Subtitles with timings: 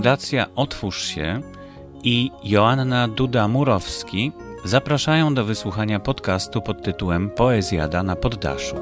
[0.00, 1.40] Fundacja Otwórz się
[2.04, 4.32] i Joanna Duda-Murowski
[4.64, 8.76] zapraszają do wysłuchania podcastu pod tytułem Poezjada na poddaszu.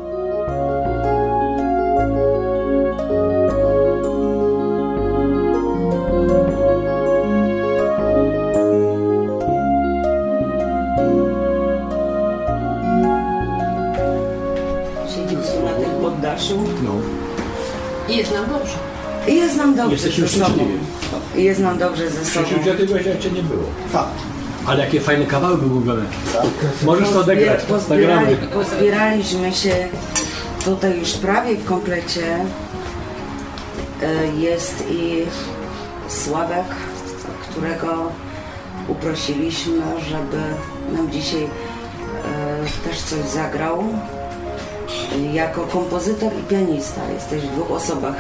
[15.09, 16.93] Siedzieliśmy na tym poddaszu No,
[18.09, 18.75] I jest nam dobrze.
[19.29, 20.65] i jest nam dobrze jesteśmy szczęśliwi.
[21.39, 22.47] I jest nam dobrze ze sobą.
[22.47, 23.63] Krzysiu, tego jeszcze nie było.
[23.93, 24.11] Fakt.
[24.67, 26.03] Ale jakie fajne kawały były ulubione.
[26.85, 27.65] Możesz to odegrać.
[27.65, 29.89] Pozbierali, pozbieraliśmy się
[30.65, 32.39] tutaj już prawie w komplecie.
[34.03, 35.23] E, Jest i
[36.09, 36.65] Sławek,
[37.51, 38.13] którego
[38.89, 40.43] uprosiliśmy, żeby
[40.97, 43.85] nam dzisiaj e, też coś zagrał.
[45.33, 48.15] Jako kompozytor i pianista jesteś w dwóch osobach.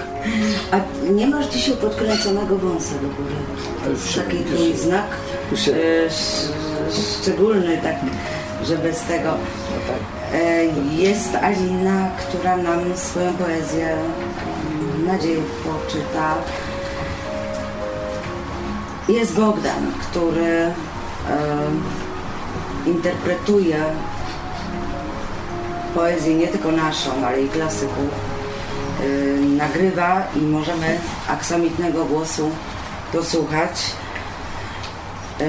[0.70, 0.76] A
[1.10, 3.34] nie masz dzisiaj podkręconego wąsa do góry.
[3.84, 5.04] To jest taki twój znak
[5.52, 5.54] e,
[6.06, 6.52] sz-
[7.22, 7.94] szczególny, tak,
[8.66, 9.34] że bez tego.
[10.34, 10.64] E,
[10.96, 16.34] Jest Alina, która nam swoją poezję mm, nadzieję poczyta.
[19.08, 20.72] Jest Bogdan, który
[22.86, 23.76] interpretuje
[25.94, 28.08] poezję nie tylko naszą, ale i klasyków.
[29.00, 32.50] E, nagrywa i możemy aksamitnego głosu
[33.12, 33.70] posłuchać.
[35.40, 35.44] E,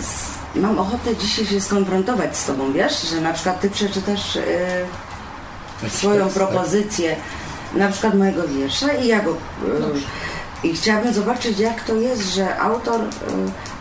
[0.00, 5.90] s- Mam ochotę dzisiaj się skonfrontować z Tobą, wiesz, że na przykład Ty przeczytasz e,
[5.90, 7.16] swoją propozycję,
[7.74, 9.30] na przykład mojego wiersza i ja go...
[9.32, 13.00] e, I chciałabym zobaczyć, jak to jest, że autor,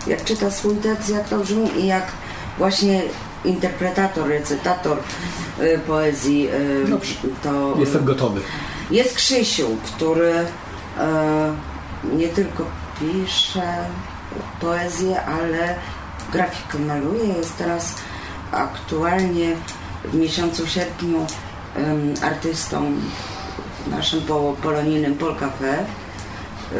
[0.08, 2.03] jak czyta swój tekst, jak to brzmi i jak
[2.58, 3.02] właśnie
[3.47, 4.97] interpretator, recytator
[5.59, 6.49] e, poezji
[6.89, 7.13] Dobrze.
[7.43, 7.75] to...
[7.80, 8.41] Jestem gotowy.
[8.91, 10.33] Jest Krzysiu, który
[12.17, 12.65] nie tylko
[12.99, 13.85] pisze
[14.61, 15.75] poezję, ale
[16.31, 17.33] grafikę maluje.
[17.33, 17.95] Jest teraz
[18.52, 19.55] aktualnie
[20.05, 21.25] w miesiącu sierpniu
[22.21, 22.91] artystą
[23.85, 25.85] w naszym po, polonijnym Polcafe.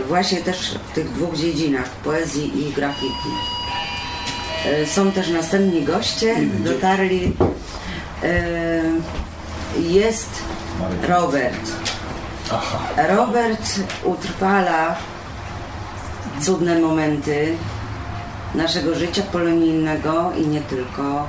[0.08, 3.57] Właśnie też w tych dwóch dziedzinach, poezji i grafiki.
[4.66, 7.34] E, Są też następni goście, dotarli.
[8.24, 8.82] E,
[9.80, 10.30] Jest
[11.08, 11.72] Robert.
[13.10, 14.96] Robert utrwala
[16.42, 17.58] cudne momenty
[18.56, 21.28] naszego życia polonijnego i nie tylko.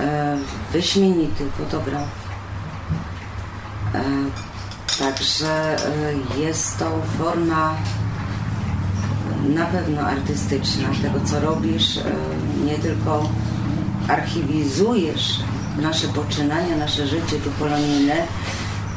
[0.00, 0.36] E,
[0.72, 2.08] Wyśmienity fotograf.
[4.98, 5.76] Także
[6.36, 7.74] jest to forma
[9.48, 11.96] na pewno artystyczna tego, co robisz.
[11.96, 12.02] E,
[12.64, 13.28] Nie tylko
[14.08, 15.36] archiwizujesz
[15.78, 18.14] nasze poczynania, nasze życie tu polonijne,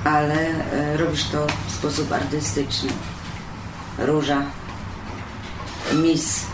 [0.04, 2.90] ale e, robisz to w sposób artystyczny.
[4.00, 4.42] Róża,
[5.94, 6.46] Miss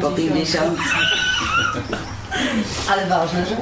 [0.00, 0.78] po 50.
[2.90, 3.56] Ale ważne, że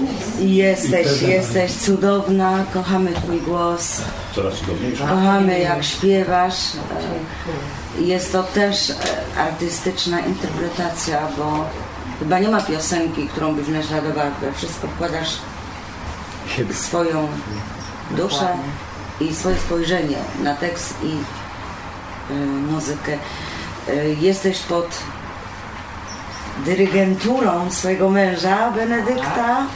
[0.46, 0.90] jest.
[0.90, 4.00] Jesteś, jesteś cudowna, kochamy Twój głos,
[4.34, 5.02] Coraz cudowniejsze.
[5.04, 6.54] kochamy jak śpiewasz.
[6.74, 8.94] E, Jest to też e,
[9.40, 11.64] artystyczna interpretacja, bo
[12.18, 15.38] chyba nie ma piosenki, którą byś naśladowała, we wszystko wkładasz
[16.56, 16.74] Siebie.
[16.74, 17.28] swoją
[18.10, 18.56] duszę
[19.20, 21.16] i swoje spojrzenie na tekst i
[22.32, 23.12] y, muzykę.
[23.88, 24.98] Y, jesteś pod
[26.64, 29.66] dyrygenturą swojego męża, Benedykta.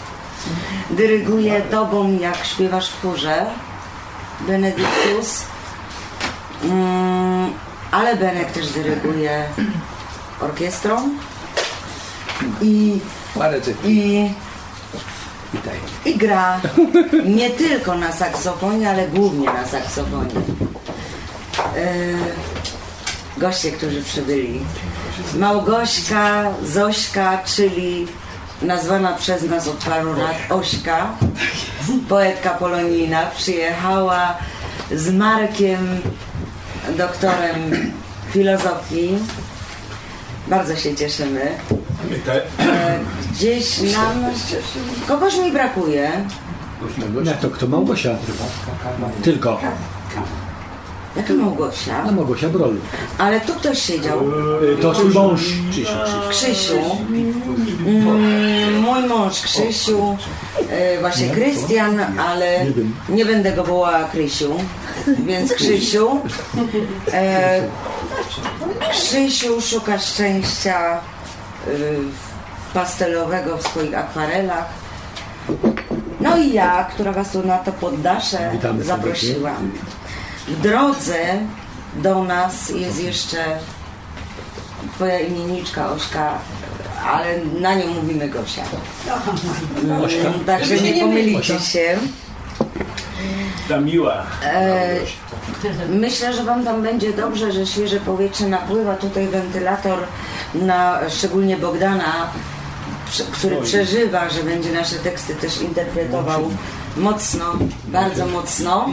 [0.91, 3.47] Dyryguje tobą, jak śpiewasz w chórze.
[4.41, 5.45] Benedyktus.
[6.65, 7.12] Mm,
[7.93, 9.45] ale Benek też dyryguje
[10.41, 11.09] orkiestrą.
[12.63, 13.01] I,
[13.85, 14.31] i
[16.05, 16.61] i gra
[17.25, 20.35] nie tylko na saksofonie, ale głównie na saksofonie.
[21.77, 21.97] E,
[23.37, 24.61] goście, którzy przybyli.
[25.35, 28.07] Małgośka, Zośka, czyli
[28.63, 31.07] nazwana przez nas od paru lat Ośka,
[32.09, 34.35] poetka polonijna, przyjechała
[34.93, 36.01] z Markiem,
[36.99, 37.71] doktorem
[38.31, 39.19] filozofii.
[40.49, 41.41] Bardzo się cieszymy.
[42.59, 42.99] E,
[43.33, 44.25] Gdzieś nam
[45.09, 46.11] kogoś mi brakuje.
[47.25, 47.67] Nie, to kto?
[47.67, 48.11] Małgosia.
[49.23, 49.61] Tylko.
[51.17, 52.03] Jaka Małgosia?
[52.09, 52.75] A Małgosia Brol.
[53.19, 54.19] Ale tu ktoś siedział.
[54.63, 55.41] Y, To twój mąż.
[56.31, 56.75] Krzysiu.
[57.87, 60.17] Mm, Mój mąż Krzysiu.
[60.71, 62.67] e, Właśnie Krystian, ale
[63.09, 64.55] nie będę go wołała Krysiu.
[65.27, 66.09] Więc Krzysiu.
[67.13, 67.63] E,
[68.91, 71.01] Krzysiu szuka szczęścia
[71.69, 71.99] y,
[72.75, 74.69] pastelowego w swoich akwarelach.
[76.21, 79.71] No i ja, która was tu na to poddasze Witamy zaprosiłam.
[80.49, 81.19] W drodze
[81.97, 83.45] do nas jest jeszcze
[84.95, 86.39] twoja imienniczka Ośka,
[87.13, 88.63] ale na nią mówimy Gosia.
[89.85, 91.99] Mm, Także nie pomylicie się.
[93.69, 94.27] Ta miła.
[94.45, 94.97] E,
[95.89, 98.95] myślę, że Wam tam będzie dobrze, że świeże powietrze napływa.
[98.95, 99.99] Tutaj wentylator
[100.55, 102.31] na szczególnie Bogdana,
[103.33, 106.51] który przeżywa, że będzie nasze teksty też interpretował
[106.97, 107.45] mocno,
[107.85, 108.89] bardzo mocno.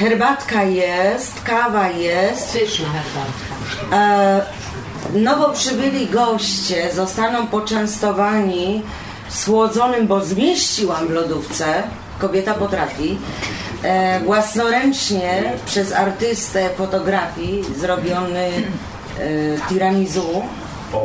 [0.00, 2.52] Herbatka jest, kawa jest.
[2.52, 3.96] Pyszna herbatka.
[3.96, 4.42] E,
[5.12, 8.82] nowo przybyli goście zostaną poczęstowani
[9.28, 11.82] słodzonym, bo zmieściłam w lodówce,
[12.18, 13.18] kobieta potrafi,
[13.82, 18.52] e, własnoręcznie przez artystę fotografii zrobiony e,
[19.68, 20.42] tiramisu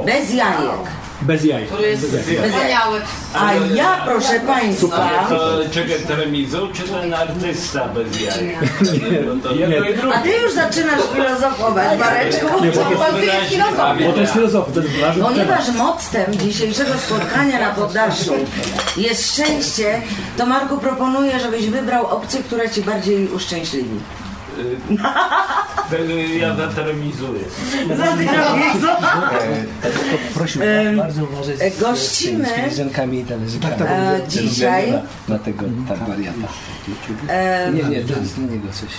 [0.05, 1.04] bez jajek.
[1.25, 1.65] Bez jaj.
[1.65, 2.49] Który jest Bez jaj.
[2.51, 3.01] wspaniały.
[3.33, 8.57] A ja, proszę Państwa, To czekaj, telewizor czy ten artysta bez jaj?
[8.81, 10.15] No jedno i drugie.
[10.17, 12.45] a Ty już zaczynasz filozofować, Mareczku.
[12.63, 13.97] Nie, bo to jest, Pan ty jest filozof.
[14.07, 15.15] bo to jest filozofia, to jest temat.
[15.29, 18.33] Ponieważ mottem dzisiejszego spotkania na poddaszu
[18.97, 20.01] jest szczęście,
[20.37, 23.99] to Marku proponuję, żebyś wybrał opcję, która Ci bardziej uszczęśliwi.
[25.89, 26.09] Ten-
[26.39, 27.39] Ja zateremizuję.
[27.97, 28.87] Za tiramisu.
[29.81, 33.73] Tylko prosiłbym bardzo uważać e, z- gościmy- z filiżankami i talerzykami.
[33.83, 34.93] E, dzisiaj
[35.27, 36.47] Na, tego tak wariata.
[37.73, 38.89] Nie, nie, to jest dla niego coś.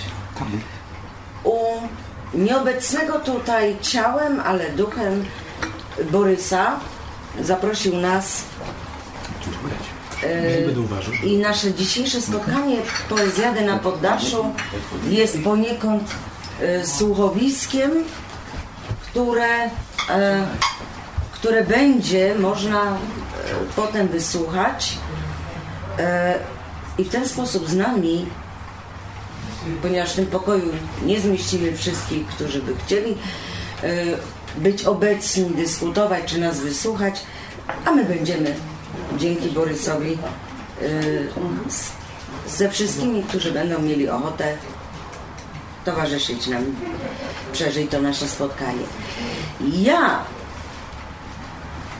[1.43, 1.57] u
[2.33, 5.25] nieobecnego tutaj ciałem, ale duchem
[6.11, 6.79] Borysa
[7.41, 8.43] zaprosił nas
[10.23, 11.27] e.
[11.27, 12.77] I nasze dzisiejsze spotkanie
[13.09, 14.45] Poezjady na poddaszu
[15.09, 16.03] jest poniekąd
[16.61, 17.91] e, słuchowiskiem,
[19.01, 19.63] które,
[20.09, 20.47] e,
[21.31, 22.97] które będzie można
[23.75, 24.97] potem wysłuchać
[26.97, 28.25] i w ten sposób z nami,
[29.81, 30.73] ponieważ w tym pokoju
[31.05, 33.15] nie zmieścimy wszystkich, którzy by chcieli
[34.57, 37.21] być obecni, dyskutować czy nas wysłuchać,
[37.85, 38.55] a my będziemy
[39.17, 40.17] dzięki Borysowi
[40.81, 41.27] y,
[42.47, 44.57] ze wszystkimi, którzy będą mieli ochotę
[45.85, 46.63] towarzyszyć nam,
[47.53, 48.83] przeżyć to nasze spotkanie.
[49.61, 50.19] Ja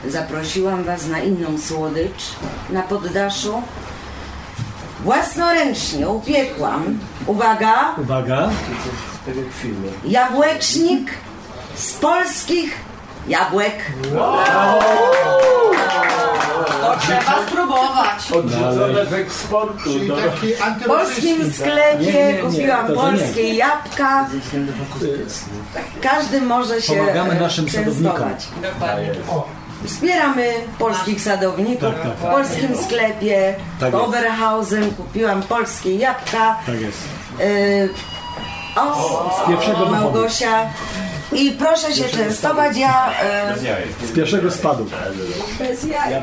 [0.06, 2.24] zaprosiłam Was na inną słodycz
[2.70, 3.62] na poddaszu.
[5.04, 8.50] Własnoręcznie upiekłam, uwaga, Uwaga.
[10.04, 11.10] Jabłecznik
[11.74, 12.78] z polskich
[13.28, 13.92] jabłek.
[14.12, 15.57] To
[17.00, 18.32] trzeba spróbować.
[18.32, 19.90] Odrzucone z eksportu.
[20.08, 20.16] To...
[20.80, 24.26] W polskim sklepie Nie, nie, nie, kupiłam to- polskie jabłka.
[26.02, 27.66] Każdy może się Pomagamy naszym.
[28.02, 29.10] Dokładnie.
[29.84, 31.88] Wspieramy polskich sadowników.
[31.94, 32.30] Tak, tak, W tak.
[32.30, 34.06] polskim sklepie Tak w jest.
[34.06, 36.56] Oberhausen kupiłam polskie jabłka.
[36.66, 36.98] Tak jest.
[37.40, 37.88] Y,
[38.76, 40.18] o, Z pierwszego wychodu.
[41.32, 42.76] I proszę się częstować.
[42.76, 43.10] Ja
[43.56, 44.86] y, Z pierwszego spadu.
[45.58, 46.22] bez jaj.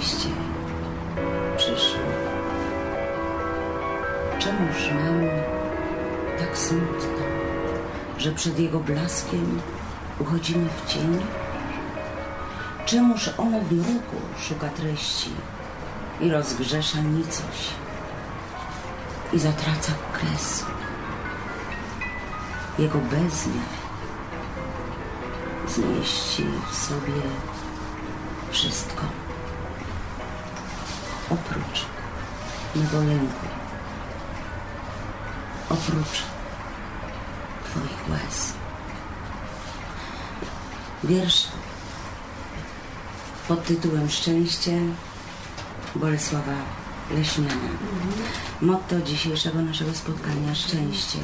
[0.00, 0.28] Szczęście
[1.56, 2.00] przyszło.
[4.38, 5.20] Czemuż nam
[6.38, 7.24] tak smutno,
[8.18, 9.60] że przed jego blaskiem
[10.18, 11.18] uchodzimy w cień?
[12.86, 15.30] Czemuż ono w mroku szuka treści
[16.20, 17.70] i rozgrzesza nicość
[19.32, 20.64] i zatraca kres?
[22.78, 23.82] Jego bezmiar
[25.68, 27.22] zmieści w sobie
[28.50, 29.21] wszystko
[31.30, 31.86] oprócz
[32.74, 33.46] mego lęku,
[35.68, 36.22] oprócz
[37.64, 38.52] Twoich łez.
[41.04, 41.48] Wiersz
[43.48, 44.80] pod tytułem Szczęście
[45.94, 46.54] Bolesława
[47.10, 47.68] Leśmiana.
[48.60, 51.18] Motto dzisiejszego naszego spotkania Szczęście.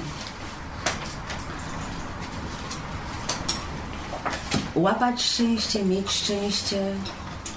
[4.74, 6.94] Łapać szczęście, mieć szczęście,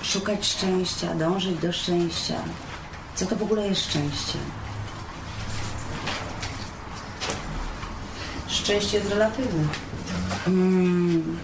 [0.04, 2.36] szukać szczęścia, dążyć do szczęścia.
[3.16, 4.40] Co to w ogóle jest szczęście?
[8.48, 9.64] Szczęście jest relatywne.
[10.48, 11.38] Mm?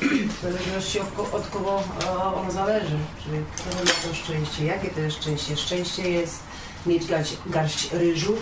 [0.00, 1.00] W zależności
[1.32, 2.98] od kogo e, ono zależy.
[3.24, 5.56] Czyli kto ma to szczęście, jakie to jest szczęście.
[5.56, 6.38] Szczęście jest
[6.86, 8.34] mieć garść, garść ryżu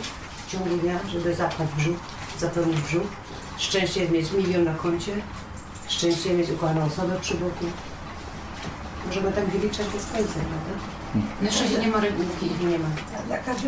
[0.46, 1.96] w ciągu dnia, żeby zapchać brzuch,
[2.38, 3.06] zapełnić brzuch.
[3.58, 5.12] Szczęście jest mieć milion na koncie.
[5.88, 7.64] Szczęście jest mieć ukochaną osobę przy boku.
[9.14, 11.24] Możemy tak wyliczać bez końca, prawda?
[11.42, 12.50] Na szczęście nie ma regułki.
[12.70, 12.88] Nie ma.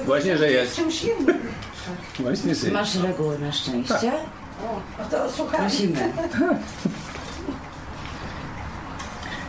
[0.05, 0.77] Właśnie, że jest.
[0.77, 1.39] Czymś innym.
[2.21, 4.13] Właśnie, że masz reguły na szczęście?
[4.99, 5.61] No to słuchaj.
[5.61, 5.99] Prosimy.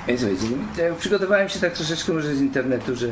[0.08, 0.46] Ej, słuchajcie,
[0.84, 3.08] ja przygotowałem się tak troszeczkę może z internetu, że,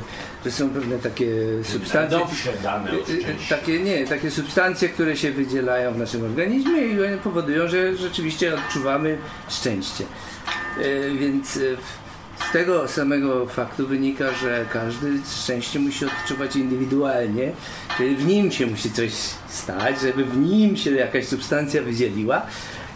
[0.46, 1.28] że są pewne takie
[1.64, 2.20] substancje.
[2.20, 3.36] Dobrze dane o Y, y.
[3.50, 8.56] Takie nie, takie substancje, które się wydzielają w naszym organizmie i one powodują, że rzeczywiście
[8.56, 9.18] odczuwamy
[9.50, 10.04] szczęście.
[10.78, 11.60] Y, Więc
[12.56, 17.52] tego samego faktu wynika, że każdy szczęście musi odczuwać indywidualnie,
[17.98, 19.12] czyli w nim się musi coś
[19.50, 22.42] stać, żeby w nim się jakaś substancja wydzieliła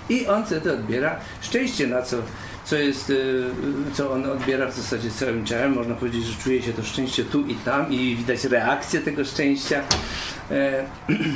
[0.09, 2.17] i on wtedy odbiera szczęście, na co,
[2.65, 3.43] co jest, y,
[3.93, 5.73] co on odbiera w zasadzie całym ciałem.
[5.73, 9.83] Można powiedzieć, że czuje się to szczęście tu i tam i widać reakcję tego szczęścia,
[10.51, 10.85] e,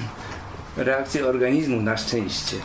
[0.78, 2.56] reakcję organizmu na szczęście.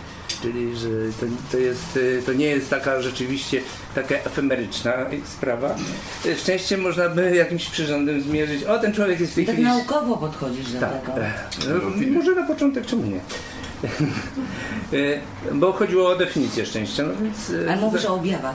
[0.42, 0.88] Czyli, że
[1.20, 3.60] to, to, jest, y, to nie jest taka rzeczywiście
[3.94, 4.92] taka efemeryczna
[5.24, 5.74] sprawa.
[6.26, 8.64] Y, Szczęście można by jakimś przyrządem zmierzyć.
[8.64, 9.68] O, ten człowiek jest w tej Tak chwili...
[9.68, 11.18] naukowo podchodzisz do Tak, tego.
[11.20, 11.32] e,
[11.68, 13.20] no, może na początek, czemu nie?
[14.98, 15.20] E,
[15.60, 18.54] Bo chodziło o definicję szczęścia, no więc, Ale mówisz o objawach.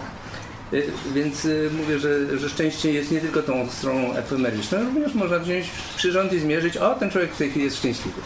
[0.74, 5.40] E, więc e, mówię, że, że szczęście jest nie tylko tą stroną efemeryczną, również można
[5.40, 5.66] wziąć
[5.98, 8.22] przyrząd i zmierzyć, o ten człowiek w tej chwili jest szczęśliwy,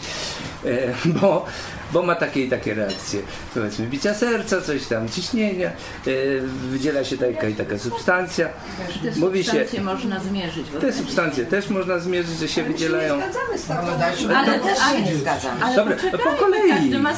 [0.64, 1.46] E, bo,
[1.92, 3.20] bo ma takie i takie reakcje,
[3.54, 6.10] powiedzmy bicia serca, coś tam, ciśnienia, e,
[6.70, 8.48] wydziela się taka i taka substancja,
[9.14, 10.66] Te Mówi się- substancje można zmierzyć.
[10.80, 13.16] te substancje też można zmierzyć, że się wydzielają.
[13.16, 13.86] Zgadzamy z taką.
[14.36, 15.62] Ale też Ja się nie zgadzam.
[15.62, 16.70] ale Dobra, po kolei.
[16.70, 17.12] Każdy ma,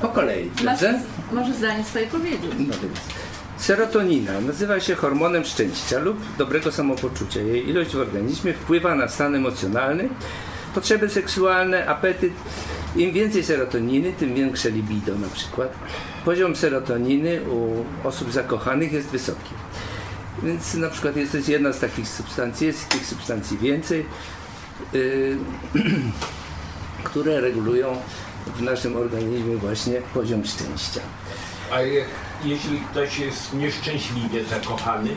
[0.00, 1.00] Po kolei, dobrze?
[1.32, 2.50] może zdanie swoje powiedzieć.
[2.58, 2.98] No więc.
[3.58, 7.40] Serotonina nazywa się hormonem szczęścia lub dobrego samopoczucia.
[7.40, 10.08] Jej ilość w organizmie wpływa na stan emocjonalny,
[10.74, 12.32] potrzeby seksualne, apetyt.
[12.96, 15.72] Im więcej serotoniny, tym większe libido na przykład.
[16.24, 19.54] Poziom serotoniny u osób zakochanych jest wysoki.
[20.42, 24.06] Więc na przykład jest to jedna z takich substancji, jest tych substancji więcej,
[24.92, 25.36] yy,
[27.04, 27.96] które regulują
[28.56, 31.00] w naszym organizmie właśnie poziom szczęścia.
[31.72, 32.06] A jak,
[32.44, 35.10] jeśli ktoś jest nieszczęśliwie zakochany,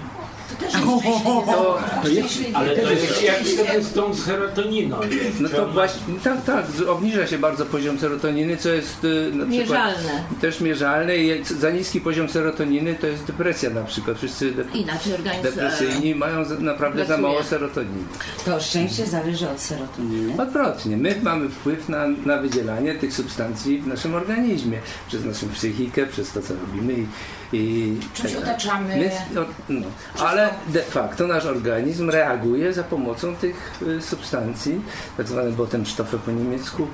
[0.59, 5.39] To, to jest, ale to jest jak wtedy z tą serotoniną jest.
[5.39, 9.45] No to właśnie, tak, tak, z- obniża się bardzo poziom serotoniny, co jest y, na
[9.45, 10.23] przykład Mierzalne.
[10.41, 14.17] też mierzalne i za niski poziom serotoniny to jest depresja na przykład.
[14.17, 15.43] Wszyscy de- Inaczej organizm.
[15.43, 17.27] depresyjni mają za, naprawdę za pracuje.
[17.27, 18.03] mało serotoniny.
[18.45, 20.41] To szczęście zależy od serotoniny.
[20.41, 26.07] Odwrotnie, my mamy wpływ na, na wydzielanie tych substancji w naszym organizmie, przez naszą psychikę,
[26.07, 27.05] przez to co robimy i,
[27.53, 28.43] i Czymś tak.
[28.43, 28.95] otaczamy.
[28.99, 29.87] Więc, o, no,
[30.19, 34.81] ale de facto nasz organizm reaguje za pomocą tych y, substancji,
[35.17, 36.87] tak zwane Botenstoffe po niemiecku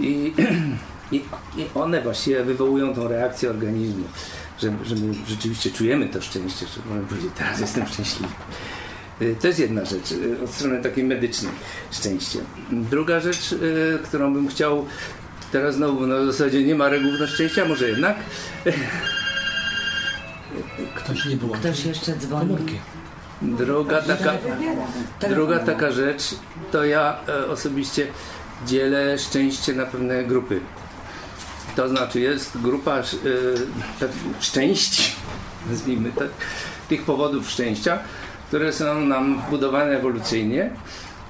[0.00, 0.32] i,
[1.12, 1.16] i,
[1.56, 4.04] i one właściwie wywołują tą reakcję organizmu,
[4.58, 8.32] że, że my rzeczywiście czujemy to szczęście, że możemy powiedzieć, teraz jestem szczęśliwy.
[9.22, 11.52] Y, To jest jedna rzecz, y, od strony takiej medycznej
[11.90, 12.38] szczęście.
[12.70, 13.54] Druga rzecz,
[14.04, 14.86] którą bym chciał
[15.52, 18.16] teraz znowu na zasadzie nie ma reguł na szczęścia, może jednak
[20.94, 21.54] Ktoś nie było.
[21.54, 22.48] Ktoś jeszcze dzwoni.
[22.48, 22.78] Komórki.
[23.42, 24.32] druga taka,
[25.28, 26.22] druga taka rzecz,
[26.72, 28.06] to ja e, osobiście
[28.66, 30.60] dzielę szczęście na pewne grupy.
[31.76, 33.02] To znaczy jest grupa e,
[34.40, 35.16] szczęść,
[35.70, 36.28] nazwijmy tak,
[36.88, 37.98] tych powodów szczęścia,
[38.48, 40.70] które są nam wbudowane ewolucyjnie.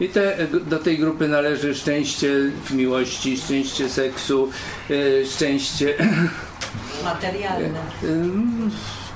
[0.01, 2.33] I te, do tej grupy należy szczęście
[2.65, 4.51] w miłości, szczęście seksu,
[4.91, 5.95] e, szczęście
[7.05, 7.81] Materialne.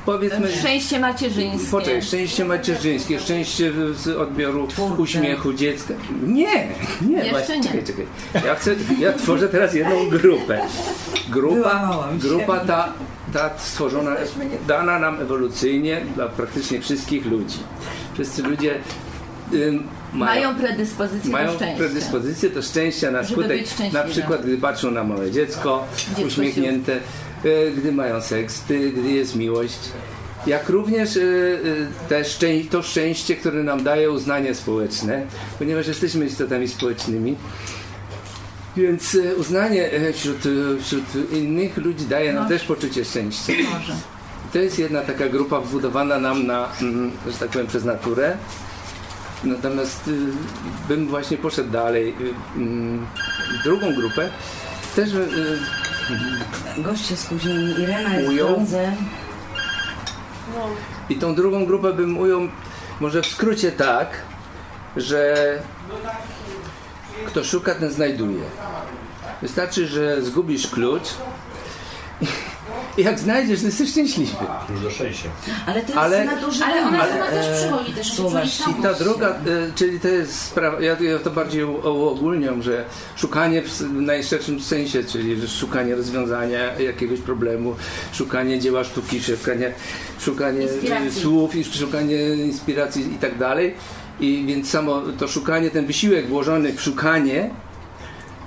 [0.07, 0.53] Powiedzmy.
[0.53, 1.71] Szczęście macierzyńskie.
[1.71, 5.03] Poczekaj, szczęście macierzyńskie, szczęście z odbioru Twórcze.
[5.03, 5.95] uśmiechu dziecka.
[6.27, 6.69] Nie,
[7.09, 7.63] nie, Jeszcze właśnie, nie.
[7.63, 8.07] czekaj, czekaj.
[8.47, 10.61] Ja chcę, ja tworzę teraz jedną grupę.
[11.29, 12.93] Grupa, grupa ta,
[13.33, 14.17] ta stworzona,
[14.69, 17.59] dana nam ewolucyjnie dla praktycznie wszystkich ludzi.
[18.15, 18.75] Wszyscy ludzie
[19.55, 21.77] ym, Mają predyspozycję mają do szczęścia.
[21.79, 26.97] predyspozycję do szczęścia na skutek, na przykład gdy patrzą na małe dziecko, Dziecko uśmiechnięte,
[27.76, 29.78] gdy mają seks, gdy, gdy jest miłość.
[30.47, 31.26] Jak również e, e,
[32.09, 35.26] te szczę- to szczęście, które nam daje uznanie społeczne,
[35.59, 37.37] ponieważ jesteśmy istotami społecznymi.
[38.76, 40.37] Więc e, uznanie wśród,
[40.83, 42.49] wśród innych ludzi daje nam No.
[42.49, 43.52] też poczucie szczęścia.
[43.73, 43.93] Może.
[44.52, 48.37] To jest jedna taka grupa wbudowana nam na, mm, że tak powiem, przez naturę.
[49.45, 50.12] Natomiast y,
[50.88, 52.09] bym właśnie poszedł dalej.
[52.21, 53.07] Y, mm,
[53.64, 54.28] drugą grupę
[54.97, 55.28] też y,
[56.79, 57.81] Goście spóźnieni.
[57.81, 58.49] Irena jest Ujął.
[58.49, 58.93] w drodze.
[61.09, 62.41] i tą drugą grupę bym ujął
[63.01, 64.09] może w skrócie tak,
[64.97, 65.37] że
[67.27, 68.43] kto szuka, ten znajduje.
[69.43, 71.09] Wystarczy, że zgubisz klucz
[72.99, 74.33] jak znajdziesz, to jesteś szczęśliwy.
[74.71, 75.29] Już do szczęścia.
[75.67, 76.75] Ale to jest Ale- nadużywanie.
[76.75, 78.49] Ale ona Ale, sama też e, przychodzi, też przychodzi
[78.79, 82.85] I ta druga, y, czyli to jest sprawa, ja, ja to bardziej uogólniam, że
[83.17, 87.75] szukanie w najszerszym sensie, czyli szukanie rozwiązania jakiegoś problemu,
[88.12, 89.73] szukanie dzieła sztuki, szukanie,
[90.21, 91.23] szukanie Inspiracji.
[91.23, 93.75] słów szukanie inspiracji i tak dalej.
[94.21, 97.50] I więc samo to szukanie, ten wysiłek włożony w szukanie,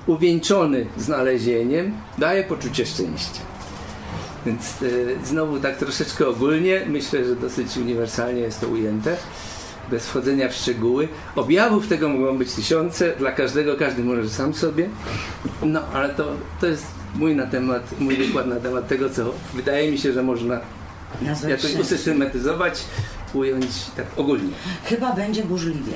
[0.07, 3.41] uwieńczony znalezieniem, daje poczucie szczęścia.
[4.49, 9.17] Więc y, znowu tak troszeczkę ogólnie, myślę, że dosyć uniwersalnie jest to ujęte,
[9.91, 11.07] bez wchodzenia w szczegóły.
[11.35, 14.89] Objawów tego mogą być tysiące, dla każdego każdy może sam sobie.
[15.63, 16.85] No, ale to, to jest
[17.15, 20.59] mój na temat, mój wykład na temat tego, co wydaje mi się, że można
[21.47, 22.83] jakoś usystematyzować,
[23.33, 24.53] ująć tak ogólnie.
[24.83, 25.93] Chyba będzie burzliwie.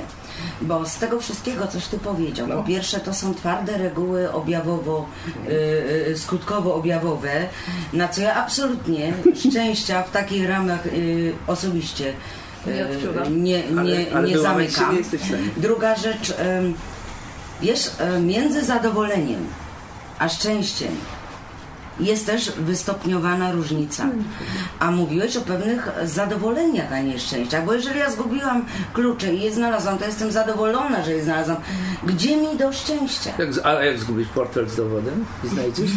[0.62, 2.56] Bo z tego wszystkiego, coś ty powiedział, No.
[2.56, 5.06] po pierwsze to są twarde reguły objawowo,
[5.48, 5.50] y,
[6.10, 7.46] y, skutkowo-objawowe,
[7.92, 9.12] na co ja absolutnie
[9.50, 12.12] szczęścia w takich ramach y, osobiście
[12.66, 13.44] Nie odczuwam.
[13.44, 14.96] nie, Ale, nie, ale nie zamykam.
[14.96, 15.02] nie.
[15.56, 16.34] Druga rzecz,
[17.62, 17.90] wiesz,
[18.22, 19.46] między zadowoleniem
[20.18, 20.88] a szczęściem
[22.00, 24.06] jest też wystopniowana różnica.
[24.78, 27.64] A mówiłeś o pewnych zadowoleniach, a nie szczęściach.
[27.64, 31.56] Bo jeżeli ja zgubiłam klucze i je znalazłam, to jestem zadowolona, że je znalazłam.
[32.06, 33.30] Gdzie mi do szczęścia?
[33.38, 35.90] Jak, a jak zgubisz portfel z dowodem i znajdziesz?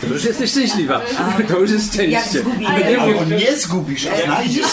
[0.00, 1.00] To już jesteś szczęśliwa.
[1.48, 2.38] To już jest Jak szczęście.
[2.40, 2.78] zgubiłem.
[2.78, 4.66] Nie Albo mów- nie zgubisz, a znajdziesz.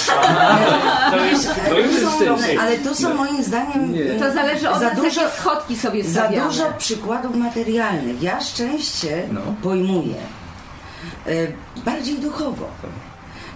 [1.12, 2.62] To jest, to już jest szczęście.
[2.62, 4.06] Ale to są moim zdaniem Nie.
[4.06, 6.48] To zależy od Za nas, dużo- jakie schodki sobie za stawiamy.
[6.52, 8.24] dużo przykładów materialnych.
[8.24, 9.42] Ja szczęście No.
[9.64, 10.16] pojmuję
[11.86, 12.70] bardziej duchowo.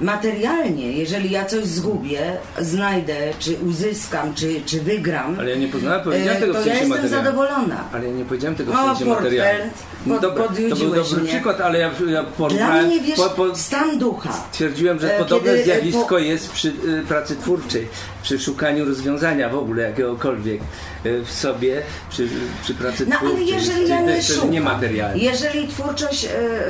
[0.02, 6.00] Materialnie, jeżeli ja coś zgubię, znajdę, czy uzyskam, czy, czy wygram, Ale ja nie poznałem,
[6.00, 7.84] e, powiedziałem tego w to ja sensie jestem zadowolona.
[7.94, 9.70] Ale ja nie powiedziałem tego w O, sensie portfel, materialnym.
[10.06, 11.32] No pod- dobra, to był podjudziłeś dobry mnie.
[11.34, 14.34] przykład, ale ja, ja Dla porównałem, mnie, wiesz, po, po, stan ducha.
[14.52, 17.88] stwierdziłem, że E, podobne kiedy, e, zjawisko po- jest przy y, pracy twórczej,
[18.24, 20.62] przy szukaniu rozwiązania w ogóle jakiegokolwiek
[21.06, 22.28] y, w sobie, przy,
[22.64, 23.48] przy pracy No ale twórczej.
[23.48, 25.18] jeżeli Czyli ja to nie jest szukam, niematerialne.
[25.18, 26.30] jeżeli twórczość, e,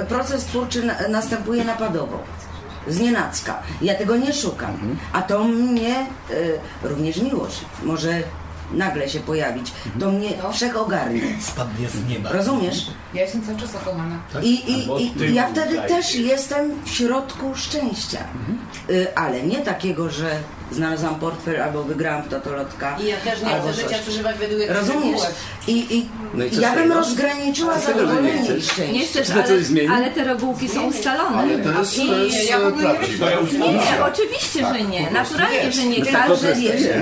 [0.09, 2.23] proces twórczy na, następuje napadowo,
[2.89, 4.97] z nienacka, ja tego nie szukam, Mhm.
[5.13, 5.95] a to mnie,
[6.83, 8.23] e, również miłość, może
[8.73, 11.21] nagle się pojawić, to mnie wszechogarnie.
[11.41, 12.31] Spadnie z nieba.
[12.31, 12.87] Rozumiesz?
[13.13, 14.19] Ja jestem cały czas zakochana.
[14.41, 15.87] I, i, i ty ja wtedy daj.
[15.89, 18.19] też jestem w środku szczęścia.
[18.89, 20.39] Y, Ale nie takiego, że
[20.71, 22.97] znalazłam portfel albo wygrałam w totolotka.
[23.03, 25.21] I ja też nie chcę życia przeżywać według jakichś Rozumiesz?
[25.67, 28.93] I, i No i ja bym rozgraniczyła zadowolenie i szczęście.
[28.93, 31.37] Nie chcesz, ale, ale te regułki są ustalone.
[31.37, 33.31] Ale to jest, to jest ja w ogóle nie prawdziwe.
[33.51, 35.11] Nie, nie, oczywiście, że nie.
[35.11, 36.05] Naturalnie, że nie.
[36.05, 36.47] Każdy,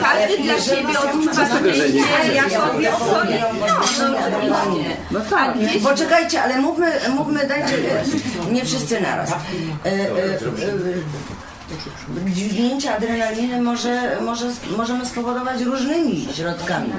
[0.02, 1.98] każdy dla siebie odczuwa szczęście,
[2.34, 2.60] jak chcesz?
[2.60, 3.44] sobie swoje.
[3.60, 4.98] No, no oczywiście.
[5.12, 5.54] No tak.
[5.84, 7.78] Poczekajcie, ale mówmy, mówmy dajcie,
[8.52, 9.32] nie wszyscy naraz.
[9.32, 9.36] E,
[9.86, 10.40] e, e,
[12.28, 16.90] Dźwignięcie adrenaliny może, może, możemy spowodować różnymi środkami.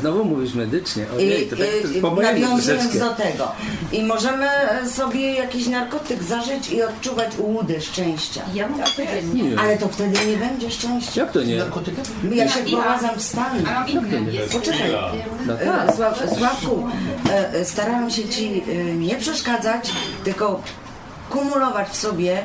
[0.00, 1.02] Znowu mówisz medycznie.
[1.12, 2.98] I, Ojej, to tak mojemu nawiązując troszeczkę.
[2.98, 3.52] do tego.
[3.92, 4.46] I możemy
[4.90, 8.42] sobie jakiś narkotyk zażyć i odczuwać ułudę szczęścia.
[8.54, 9.60] ja mówię codziennie.
[9.60, 11.20] Ale to wtedy nie będzie szczęścia.
[11.20, 11.62] Jak to nie?
[12.34, 13.62] Ja się wprowadzam w stan.
[13.62, 13.86] Mam.
[14.52, 14.90] Poczekaj.
[15.64, 15.96] Tak.
[15.96, 16.86] Sław, Sławku,
[17.64, 19.90] starałam się Ci e, nie przeszkadzać,
[20.24, 20.62] tylko
[21.30, 22.42] kumulować w sobie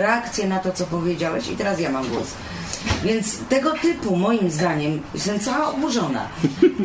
[0.00, 2.26] reakcję na to, co powiedziałeś i teraz ja mam głos.
[3.04, 6.28] Więc tego typu, moim zdaniem, jestem cała oburzona,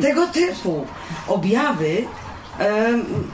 [0.02, 0.86] tego typu
[1.28, 2.06] objawy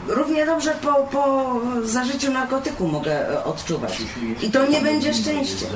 [0.09, 1.55] równie dobrze po, po
[1.85, 4.03] zażyciu narkotyku mogę e, odczuwać.
[4.43, 5.67] I to nie będzie szczęście.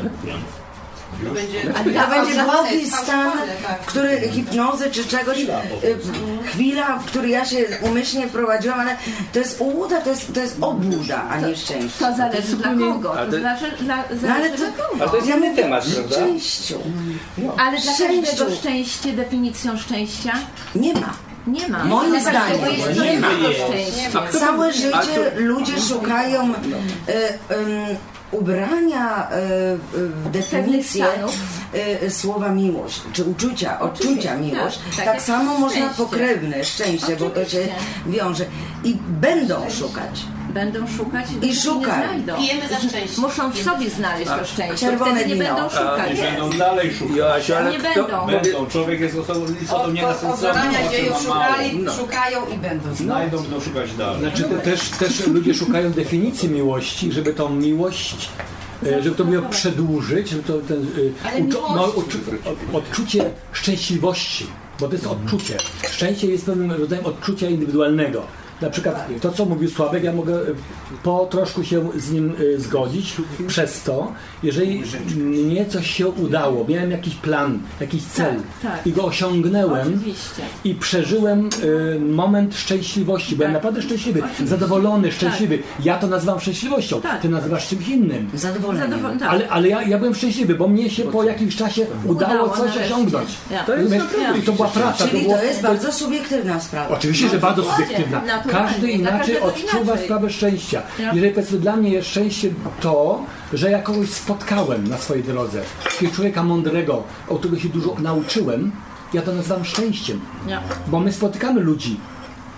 [1.29, 1.61] To będzie,
[2.01, 3.31] To będzie głupi stan,
[3.83, 5.47] w który hipnozy czy czegoś, y,
[6.45, 8.97] chwila, w który ja się umyślnie wprowadziłam, ale
[9.33, 11.99] to jest ułuda, to jest, to jest obłuda, a nie szczęście.
[11.99, 13.15] To zależy dla kogo.
[13.19, 14.57] Ale To zależy dla, No ale to,
[14.97, 16.17] dla to jest ja inny temat, o prawda?
[16.17, 16.79] szczęściu.
[17.59, 20.33] Ale dla każdego szczęście, definicją szczęścia
[20.75, 21.13] Nie ma.
[21.47, 21.85] nie ma.
[21.85, 22.51] Moim zdaniem
[23.97, 24.29] nie ma.
[24.41, 26.41] Całe życie a ludzie szukają
[27.09, 27.97] e, em,
[28.33, 29.37] ubrania e,
[29.93, 31.07] w definicję
[32.05, 34.79] e, słowa miłość, czy uczucia, odczucia miłość.
[34.79, 35.97] tak, Tak, tak samo można szczęście.
[36.05, 37.75] pokrewne szczęście, bo to się Oczywiście.
[38.07, 38.45] wiąże.
[38.85, 40.25] I będą szukać.
[40.55, 42.37] Będą szukać i, I nie znajdą.
[42.37, 43.21] Pijemy za szczęście.
[43.21, 44.87] Muszą w sobie znaleźć to szczęście.
[44.87, 45.55] Czerwone Wtedy nie wino.
[45.55, 46.13] będą szukać.
[46.19, 47.17] I będą dalej szukać.
[47.17, 48.27] Joasiu, ale Nie kto, będą.
[48.27, 48.67] Będą.
[48.67, 50.37] Człowiek jest osobą istotą Od, od, od nienasyconą.
[50.37, 51.45] zarania o czym dziejów ma mało.
[51.55, 51.93] szukali, No.
[51.93, 52.95] szukają i będą.
[52.95, 54.21] Znajdą, będą szukać dalej.
[54.21, 58.29] Znaczy te, też, też ludzie szukają definicji miłości, żeby tą miłość,
[58.87, 60.87] e, żeby to miło przedłużyć, żeby to ten,
[61.25, 62.19] e, uczu- no, uczu,
[62.73, 64.47] od- odczucie szczęśliwości,
[64.81, 65.57] bo to jest odczucie.
[65.91, 68.23] Szczęście jest pewnym rodzajem odczucia indywidualnego.
[68.61, 70.45] Na przykład to, co mówił Sławek, ja mogę e,
[71.03, 73.15] po troszkę się z nim e, zgodzić,
[73.47, 74.83] przez to, jeżeli
[75.17, 78.87] mnie coś się udało, miałem jakiś plan, jakiś cel Tak, tak.
[78.87, 80.43] i go osiągnąłem, Oczywiście.
[80.65, 81.49] i przeżyłem
[81.97, 83.37] y, moment szczęśliwości.
[83.37, 83.55] Byłem Tak.
[83.63, 84.47] naprawdę szczęśliwy, Oczywiście.
[84.47, 85.59] zadowolony, szczęśliwy.
[85.85, 87.21] Ja to nazywam szczęśliwością, Tak.
[87.23, 88.31] ty nazywasz czymś innym.
[88.35, 88.97] Zadowolenie.
[88.97, 89.29] Zadowol- tak.
[89.31, 92.77] Ale, ale ja, ja byłem szczęśliwy, bo mnie się po jakimś czasie udało, Udało coś
[92.77, 93.29] osiągnąć.
[93.51, 93.65] Ja.
[93.65, 93.95] To jest
[94.47, 95.09] to była praca.
[95.09, 96.95] Czyli było, to jest bardzo subiektywna sprawa.
[96.95, 98.21] Oczywiście, że bardzo Naturalnie, subiektywna.
[98.51, 100.83] Każdy inaczej odczuwa sprawę szczęścia.
[100.99, 106.15] Jeżeli powiedzmy dla mnie jest szczęście to, że ja kogoś spotkałem na swojej drodze, jakiegoś
[106.15, 108.73] człowieka mądrego, od którego się dużo nauczyłem,
[109.15, 110.21] ja to nazywam szczęściem.
[110.87, 112.01] Bo my spotykamy ludzi,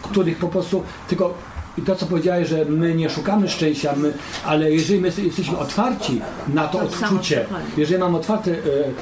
[0.03, 1.35] których po prostu tylko
[1.79, 4.13] i to co powiedziałeś, że my nie szukamy szczęścia, my,
[4.45, 8.57] ale jeżeli my jesteśmy otwarci na to To samo odczucie, jeżeli mam otwarte e,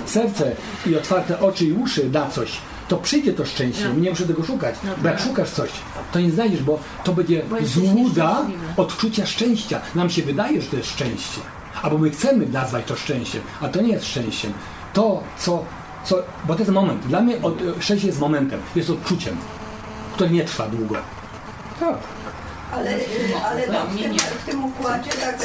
[0.06, 0.52] serce
[0.86, 2.58] i otwarte oczy i uszy na coś,
[2.90, 3.88] to przyjdzie to szczęście.
[3.88, 4.00] No.
[4.00, 4.74] Nie muszę tego szukać.
[4.84, 5.26] No bo jak tak.
[5.26, 5.70] szukasz coś,
[6.12, 9.80] to nie znajdziesz, bo to będzie Bo złuda odczucia szczęścia.
[9.94, 11.40] Nam się wydaje, że to jest szczęście.
[11.82, 14.52] Albo my chcemy nazwać to szczęściem, a to nie jest szczęściem.
[14.92, 15.64] To, co,
[16.04, 17.06] co bo to jest moment.
[17.06, 19.36] Dla mnie od, szczęście jest momentem, jest odczuciem,
[20.14, 20.96] które nie trwa długo.
[22.72, 22.90] Ale,
[23.50, 25.36] ale no, w, tym, w tym układzie tak,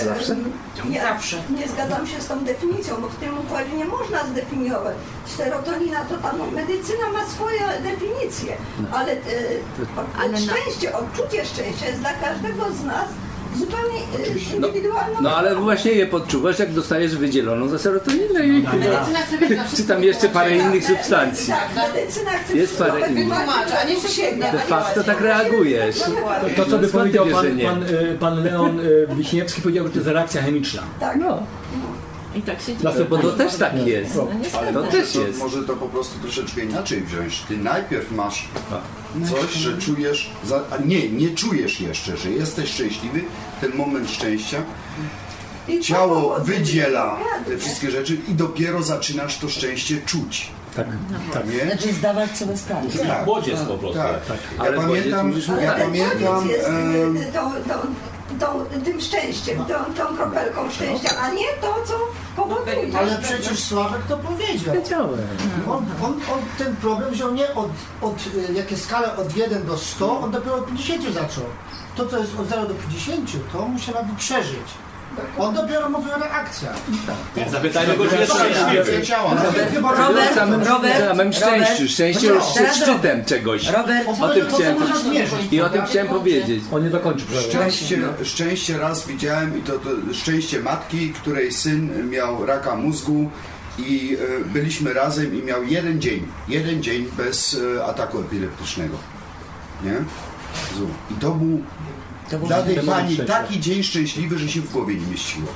[0.89, 1.37] ja Zawsze.
[1.49, 4.95] nie zgadzam się z tą definicją, bo w tym układzie nie można zdefiniować.
[5.37, 8.57] Serotonina to tam no, medycyna ma swoje definicje,
[8.91, 9.17] ale, e,
[10.19, 13.07] Ale na- szczęście, odczucie szczęścia jest dla każdego z nas
[13.59, 13.99] zupełnie
[14.59, 19.37] No, indywidualną no ale właśnie je podczuwasz, jak dostajesz wydzieloną za serotoninę i Medycyna chce
[19.37, 21.53] wiedzieć na czy tam jeszcze parę innych substancji.
[21.53, 23.39] Tak, medycyna chce Jest parę innych.
[23.81, 24.51] A nie sięga.
[24.51, 25.95] De facto tak reagujesz.
[26.55, 27.65] To, co by powiedział pan, że nie?
[27.65, 30.81] pan, y, pan Leon y, Wiśniewski, powiedział, że to jest reakcja chemiczna.
[30.99, 31.17] Tak.
[31.17, 31.43] No,
[32.35, 32.77] I tak się dzieje.
[32.81, 34.15] Dlatego- bo to też tak jest.
[34.15, 34.91] No To niestety.
[34.91, 35.39] też to, jest.
[35.39, 37.39] może to po prostu troszeczkę inaczej wziąć.
[37.47, 38.47] Ty najpierw masz
[39.29, 43.21] coś, że czujesz, za, a nie, nie czujesz jeszcze, że jesteś szczęśliwy,
[43.61, 44.57] ten moment szczęścia.
[45.67, 50.51] I Ciało to wydziela te wszystkie rzeczy i dopiero zaczynasz to szczęście czuć.
[50.75, 50.87] Tak,
[51.33, 51.43] tak.
[51.49, 51.65] Nie?
[51.65, 52.87] Znaczy zdawać sobie sprawę.
[53.07, 53.97] Tak, Bodziec po prostu.
[53.99, 54.37] tak.
[54.57, 55.45] Ja Ale pamiętam, ja mówić.
[55.45, 57.25] pamiętam, jest em, y,
[58.39, 61.93] tą, tym szczęściem, tą, tą kropelką szczęścia, a nie to, co
[62.35, 62.97] powoduje.
[62.97, 64.75] Ale przecież Sławek to powiedział.
[64.75, 65.27] Wiedziałem.
[65.69, 68.17] On, on, on ten problem wziął nie od, od
[68.49, 71.43] y, jakie skale od 1 do 100, on dopiero od 50 zaczął.
[71.95, 74.67] To, co jest od 0 do 50, to musiała by przeżyć.
[75.37, 76.75] On dopiero mówi o reakcjach.
[77.35, 79.13] Więc zapytajmy go, czy jest reakcja szczęśliwy.
[79.81, 81.87] Robert, Robert, samym szczęściu.
[81.87, 83.67] Szczęście No, jest szczytem czegoś.
[83.67, 84.77] Robert, O tym chciałem,
[85.51, 86.63] i o tym chciałem powiedzieć.
[86.71, 87.25] On nie dokończy.
[87.49, 93.29] Szczęście, szczęście raz widziałem i to, to szczęście matki, której syn miał raka mózgu
[93.79, 98.97] i e, byliśmy razem i miał jeden dzień, jeden dzień bez e, ataku epileptycznego.
[99.83, 99.93] Nie?
[100.77, 100.87] Zu.
[101.11, 101.61] I to był
[102.29, 105.47] to był dla tej Temat pani taki dzień szczęśliwy, że się w głowie nie mieściło.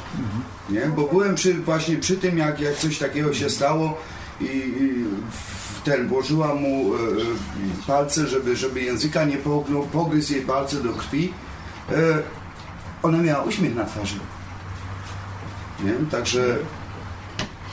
[0.70, 0.82] Nie?
[0.82, 3.98] Bo byłem przy, właśnie przy tym, jak, jak coś takiego się stało
[4.42, 7.02] i, i w ten włożyła mu e, e,
[7.88, 11.34] palce, żeby, żeby języka nie połknął, pogryzł jej palce do krwi.
[11.92, 11.96] E,
[13.04, 14.20] ona miała uśmiech na twarzy.
[15.84, 15.94] Nie?
[16.12, 16.58] Także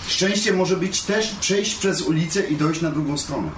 [0.09, 3.49] Szczęście może być też przejść przez ulicę i dojść na drugą stronę.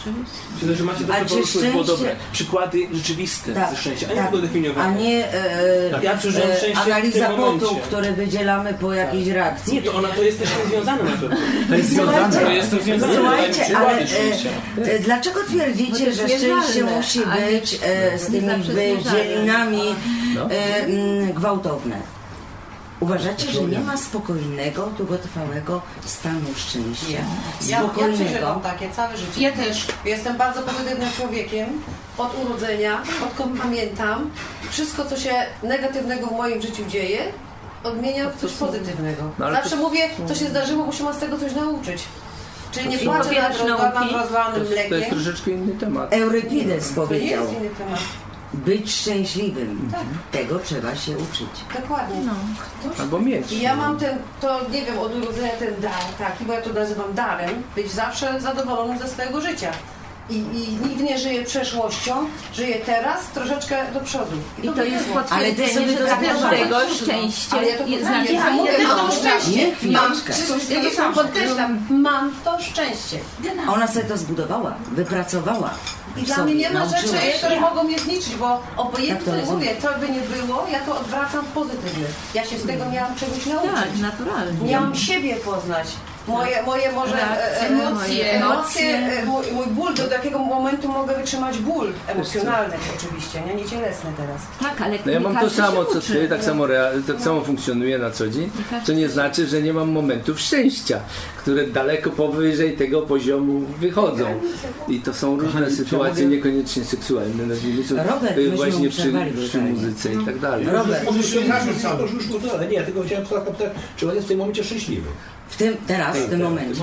[0.00, 0.38] Oczywiście.
[0.54, 2.16] Myślę, że macie to czy było szczęście- dobre.
[2.32, 4.30] Przykłady rzeczywiste Tak, ze szczęścia, a nie tak.
[4.30, 4.88] tylko definiowane.
[4.88, 9.74] A nie e, Tak, ja e, szczęście analiza potu, które wydzielamy po jakiejś reakcji.
[9.74, 11.36] Nie, to ona to jest też związane na pewno.
[11.68, 12.46] To jest Słuchajcie, związane.
[12.46, 13.14] To jest to związane.
[13.14, 19.82] Słuchajcie, ale e, e, dlaczego twierdzicie, jest że szczęście musi być e, z tymi wydzielinami
[20.34, 20.50] No.
[20.50, 20.86] e,
[21.34, 22.17] gwałtowne?
[23.00, 27.18] Uważacie, że nie ma spokojnego, długotrwałego stanu szczęścia?
[27.66, 29.40] Ja, ja przeżywam takie całe życie.
[29.40, 29.86] Ja też.
[30.04, 31.82] Jestem bardzo pozytywnym człowiekiem
[32.18, 34.30] od urodzenia, odkąd pamiętam.
[34.70, 37.18] Wszystko, co się negatywnego w moim życiu dzieje,
[37.84, 39.22] odmieniam w coś pozytywnego.
[39.38, 42.02] No, Zawsze to- mówię, co się zdarzyło, bo się mam z tego coś nauczyć.
[42.72, 44.10] Czyli nie płaczę rozlanym, nauki?
[44.12, 45.10] To rozlanym jest, to jest mlekiem.
[45.10, 46.12] troszeczkę inny temat.
[46.12, 48.00] Eurypides To nie powiedział, jest inny temat.
[48.52, 49.88] Być szczęśliwym.
[49.92, 50.00] Tak.
[50.32, 51.48] Tego trzeba się uczyć.
[51.80, 52.16] Dokładnie.
[52.26, 52.32] No.
[53.00, 53.52] Albo mieć.
[53.52, 56.72] I ja mam ten, to nie wiem, od urodzenia ten dar taki, bo ja to
[56.72, 59.72] nazywam darem, być zawsze zadowolonym ze swojego życia.
[60.30, 62.14] I, I nikt nie żyje przeszłością,
[62.54, 64.36] żyje teraz, troszeczkę do przodu.
[64.62, 67.86] I to jest Ale ty sobie potwierdzenie, że to dla każdego szczęście Ale ja to
[67.86, 68.96] jest znaczy Ja mówię, fajnego.
[68.96, 69.50] mam szczęście.
[69.82, 70.12] Nie, Mam,
[70.70, 73.18] ja to sam podkreślam, mam to szczęście.
[73.68, 75.70] Ona sobie to zbudowała, wypracowała.
[76.16, 79.54] I dla mnie nie ma rzeczy, które mogą mnie zniszczyć, bo Tak to obojętnie, rozumiem.
[79.54, 82.06] mówię, co by nie było, ja to odwracam w pozytywne.
[82.34, 83.70] Ja się z tego miałam czegoś nauczyć.
[83.74, 84.68] Tak, naturalnie.
[84.70, 85.86] Miałam siebie poznać.
[86.28, 89.18] Moje, moje może e, Reakcje, e, emocje, emocje, emocje.
[89.22, 94.10] e, mój, mój ból, do takiego momentu mogę wytrzymać ból emocjonalny oczywiście, nie, nie cielesny
[94.16, 94.40] teraz.
[94.60, 96.12] Tak, ale No ja mam to samo co uczy.
[96.12, 96.64] ty, tak samo,
[97.06, 98.50] tak samo funkcjonuję na co dzień,
[98.84, 101.00] co nie znaczy, że nie mam momentów szczęścia,
[101.38, 104.26] które daleko powyżej tego poziomu wychodzą.
[104.88, 109.12] I to są różne Kochani, sytuacje, mogę- niekoniecznie seksualne, nazwijmy to Robert, y, właśnie przy,
[109.48, 110.66] przy muzyce i tak dalej.
[110.66, 112.12] Robert, Może się to już,
[112.42, 115.08] już, ale nie, tylko chciałem zapytać, czy on jest w tym momencie szczęśliwy?
[115.48, 116.82] W tym, teraz, w tym momencie.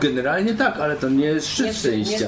[0.00, 2.26] Generalnie tak, ale to nie jest szczyt Niezbyt, szczęścia.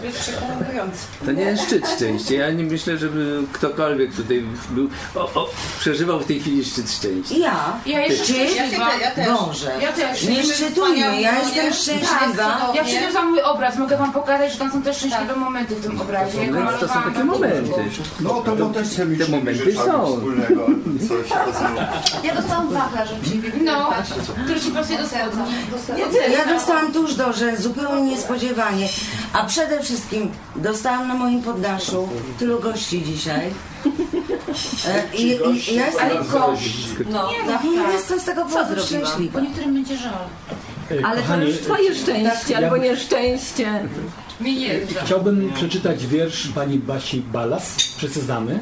[1.26, 2.34] To nie jest szczyt szczęścia.
[2.34, 7.34] Ja nie myślę, żeby ktokolwiek tutaj był, o, o, przeżywał w tej chwili szczyt szczęścia.
[7.38, 7.78] Ja?
[7.86, 8.94] Ja szczęśliwa.
[9.00, 9.26] Ja też.
[9.82, 10.28] Ja też.
[10.28, 12.72] Nie szczytujmy, ja jestem Tak, szczęśliwa.
[12.74, 16.00] Ja za mój obraz, mogę wam pokazać, że tam są też szczęśliwe momenty w tym
[16.00, 16.38] obrazie.
[16.44, 17.70] Jak Więc to są takie momenty.
[18.20, 20.20] No to, to też Te momenty są.
[21.08, 21.28] coś.
[22.24, 23.08] Ja dostałam wachlarz.
[23.64, 23.90] No,
[24.44, 25.38] który ci pasuje do serca.
[26.32, 28.88] Ja dostałam tuż do rzęs, zupełnie niespodziewanie.
[29.32, 33.50] A przede wszystkim dostałam na moim poddaszu tylu gości dzisiaj.
[34.88, 36.74] E, I, i, i ja jestem Ale gość.
[37.10, 38.86] No, no, jestem z tego powodu zrobiłam?
[38.86, 39.38] szczęśliwa.
[39.38, 40.12] po niektórym będzie żal.
[40.90, 43.88] E, Ale to kochani, już twoje szczęście ja albo nieszczęście.
[44.40, 45.04] Mi nie żal.
[45.04, 48.58] Chciałbym przeczytać wiersz pani Basi Balas, wszyscy znamy,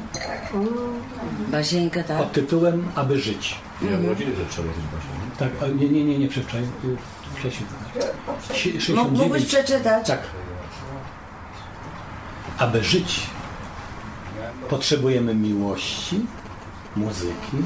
[1.49, 2.19] Basieńkę, tak?
[2.19, 3.55] pod tytułem Aby żyć.
[3.83, 5.11] Ja rodziny, że trzeba być właśnie.
[5.39, 6.61] Tak, a nie, nie, nie, nie przewczaj.
[6.63, 6.97] Wcześniej.
[7.51, 9.19] 69.
[9.19, 10.07] Mógłbyś przeczytać?
[10.07, 10.21] Tak.
[12.59, 13.21] Aby żyć,
[14.69, 16.27] potrzebujemy miłości,
[16.97, 17.57] muzyki,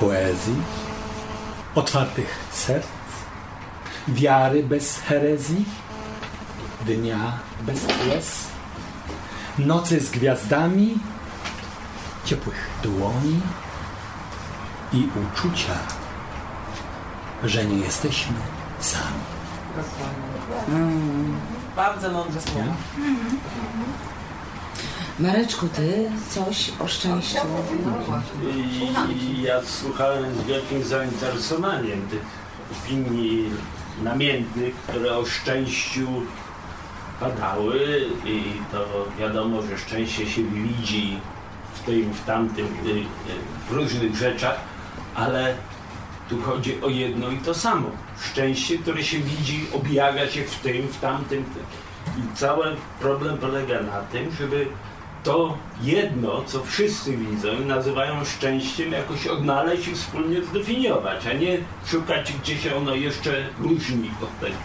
[0.00, 0.56] poezji,
[1.74, 2.86] otwartych serc,
[4.08, 5.64] wiary bez herezji,
[6.86, 8.44] dnia bez łez,
[9.58, 10.98] nocy z gwiazdami,
[12.24, 13.40] ciepłych dłoni
[14.92, 15.72] i uczucia,
[17.44, 18.34] że nie jesteśmy
[18.80, 19.04] sami.
[20.68, 21.36] Mm.
[21.76, 22.74] Bardzo mądre słowa.
[25.18, 27.38] Mareczku, ty coś o szczęściu?
[29.10, 32.22] I ja słuchałem z wielkim zainteresowaniem tych
[32.72, 33.50] opinii
[34.02, 36.08] namiętnych, które o szczęściu
[37.20, 38.86] padały i to
[39.18, 41.20] wiadomo, że szczęście się widzi
[41.74, 43.04] w tym, w tamtym, y, y,
[43.70, 44.60] w różnych rzeczach,
[45.14, 45.54] ale
[46.28, 47.90] tu chodzi o jedno i to samo.
[48.20, 51.44] Szczęście, które się widzi, objawia się w tym, w tamtym.
[51.44, 51.64] w tym.
[52.18, 54.66] I cały problem polega na tym, żeby
[55.24, 61.58] to jedno, co wszyscy widzą i nazywają szczęściem, jakoś odnaleźć i wspólnie zdefiniować, a nie
[61.86, 64.56] szukać, gdzie się ono jeszcze różni od tego.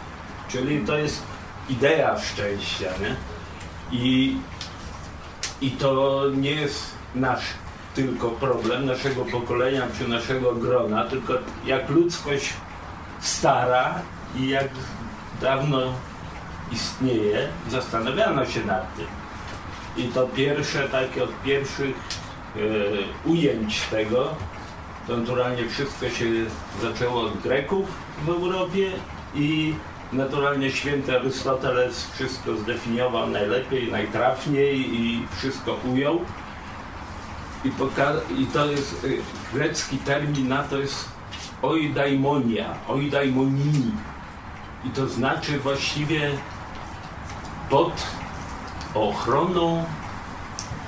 [0.50, 1.24] Czyli to jest
[1.70, 3.16] idea szczęścia, nie?
[4.00, 4.38] I,
[5.62, 7.44] i to nie jest nasz
[7.96, 11.34] tylko problem naszego pokolenia czy naszego grona, tylko
[11.66, 12.54] jak ludzkość
[13.20, 14.02] stara
[14.36, 14.68] i jak
[15.42, 15.82] dawno
[16.72, 19.06] istnieje, zastanawiano się nad tym.
[19.98, 21.96] I to pierwsze, takie od pierwszych
[22.56, 22.60] e,
[23.30, 24.36] ujęć tego,
[25.08, 26.26] to naturalnie wszystko się
[26.82, 27.90] zaczęło od Greków
[28.26, 28.92] w Europie
[29.36, 29.74] i
[30.14, 36.22] naturalnie święty Arystoteles wszystko zdefiniował najlepiej, najtrafniej i wszystko ujął.
[37.66, 37.70] I,
[38.42, 39.22] I to jest, y,
[39.54, 41.10] grecki termin na to jest
[41.62, 43.92] oidaimonia, oidaimonii.
[44.86, 46.32] I to znaczy właściwie
[47.70, 48.04] pod
[48.94, 49.86] ochroną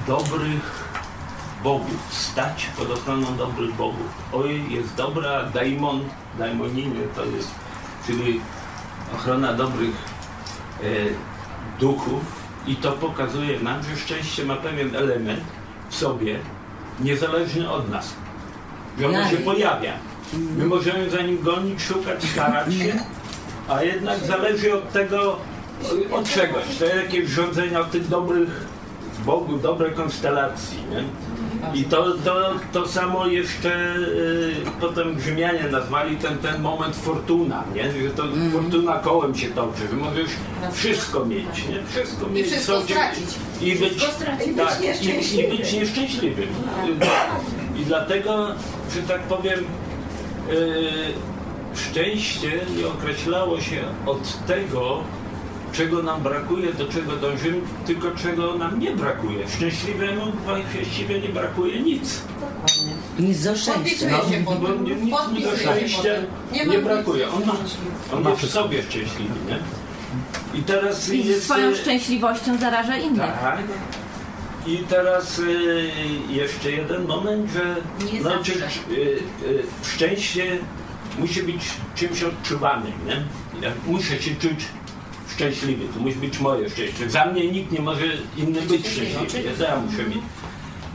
[0.07, 0.85] dobrych
[1.63, 4.07] bogów, stać pod ochroną dobrych bogów.
[4.33, 6.01] Oj jest dobra, daimon,
[6.37, 7.51] daimoniny to jest,
[8.07, 8.41] czyli
[9.15, 9.95] ochrona dobrych
[10.83, 10.85] e,
[11.79, 12.23] duchów
[12.67, 15.43] i to pokazuje nam, że szczęście ma pewien element
[15.89, 16.39] w sobie,
[16.99, 18.13] niezależny od nas.
[18.99, 19.93] Że ono się pojawia.
[20.57, 22.93] My możemy za nim gonić, szukać, starać się,
[23.67, 25.37] a jednak zależy od tego,
[26.11, 26.63] od czegoś.
[26.79, 28.65] To jakieś rządzenia od tych dobrych
[29.25, 30.77] bogów, dobre konstelacji.
[30.89, 31.03] Nie?
[31.73, 37.83] I to, to, to samo jeszcze y, potem Rzymianie nazwali ten, ten moment fortuna, nie?
[37.83, 38.23] że to
[38.53, 40.29] fortuna kołem się toczy, że możesz
[40.73, 41.83] wszystko mieć, nie?
[41.87, 43.25] wszystko mieć wszystko sobie stracić.
[43.61, 44.47] i być, Wszystko stracić.
[44.47, 45.51] I tak, być nieszczęśliwym.
[45.51, 46.47] i, i być nieszczęśliwym.
[47.75, 48.47] I dlatego,
[48.95, 51.13] że tak powiem, y,
[51.75, 55.03] szczęście nie określało się od tego,
[55.77, 59.49] czego nam brakuje, do czego dążymy, tylko czego nam nie brakuje.
[59.49, 62.21] Szczęśliwemu właściwie nie brakuje nic.
[63.19, 64.05] Nic do szczęścia.
[64.45, 66.09] No, bo nie- nic mi do szczęścia
[66.51, 67.31] Nie nie, ma brakuje.
[67.31, 67.53] On ma,
[68.13, 69.59] on jest w sobie szczęśliwy, nie?
[70.59, 71.43] I teraz I jest...
[71.43, 73.19] swoją e, szczęśliwością zaraża innych.
[73.41, 73.57] tak.
[74.67, 75.89] I teraz y,
[76.29, 77.75] jeszcze jeden moment, że
[78.13, 78.43] Nie no, zawsze.
[78.53, 80.57] czy, czy, y, y, szczęście
[81.19, 81.61] musi być
[81.95, 82.93] czymś odczuwanym.
[83.05, 83.23] Nie?
[83.61, 84.65] Ja muszę się czuć
[85.35, 87.09] szczęśliwy, to musi być moje szczęście.
[87.09, 88.05] Za mnie nikt nie może
[88.37, 90.23] inny być szczęśliwy, ja, muszę mieć.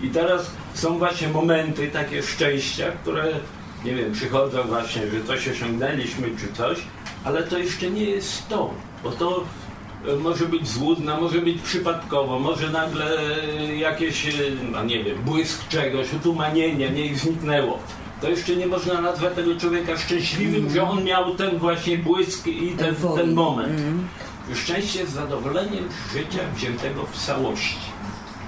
[0.02, 3.32] I teraz są właśnie momenty takie szczęścia, które
[3.84, 6.78] nie wiem, przychodzą właśnie, że coś osiągnęliśmy czy coś,
[7.24, 8.70] ale to jeszcze nie jest to,
[9.04, 9.44] bo to
[10.08, 13.18] e, może być złudna, może być przypadkowo, może nagle
[13.78, 14.32] jakieś, e,
[14.72, 17.78] no nie wiem, błysk czegoś, utumanienie, niech zniknęło.
[18.20, 22.70] To jeszcze nie można nazwać tego człowieka szczęśliwym, że on miał ten właśnie błysk i
[22.70, 23.82] ten, ten moment.
[24.54, 27.76] Szczęście jest zadowoleniem życia wziętego w całości.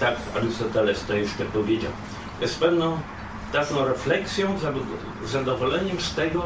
[0.00, 1.92] Tak Arystoteles to jeszcze powiedział.
[2.40, 2.98] Jest pewną
[3.52, 6.42] taką refleksją, zado- zadowoleniem z tego,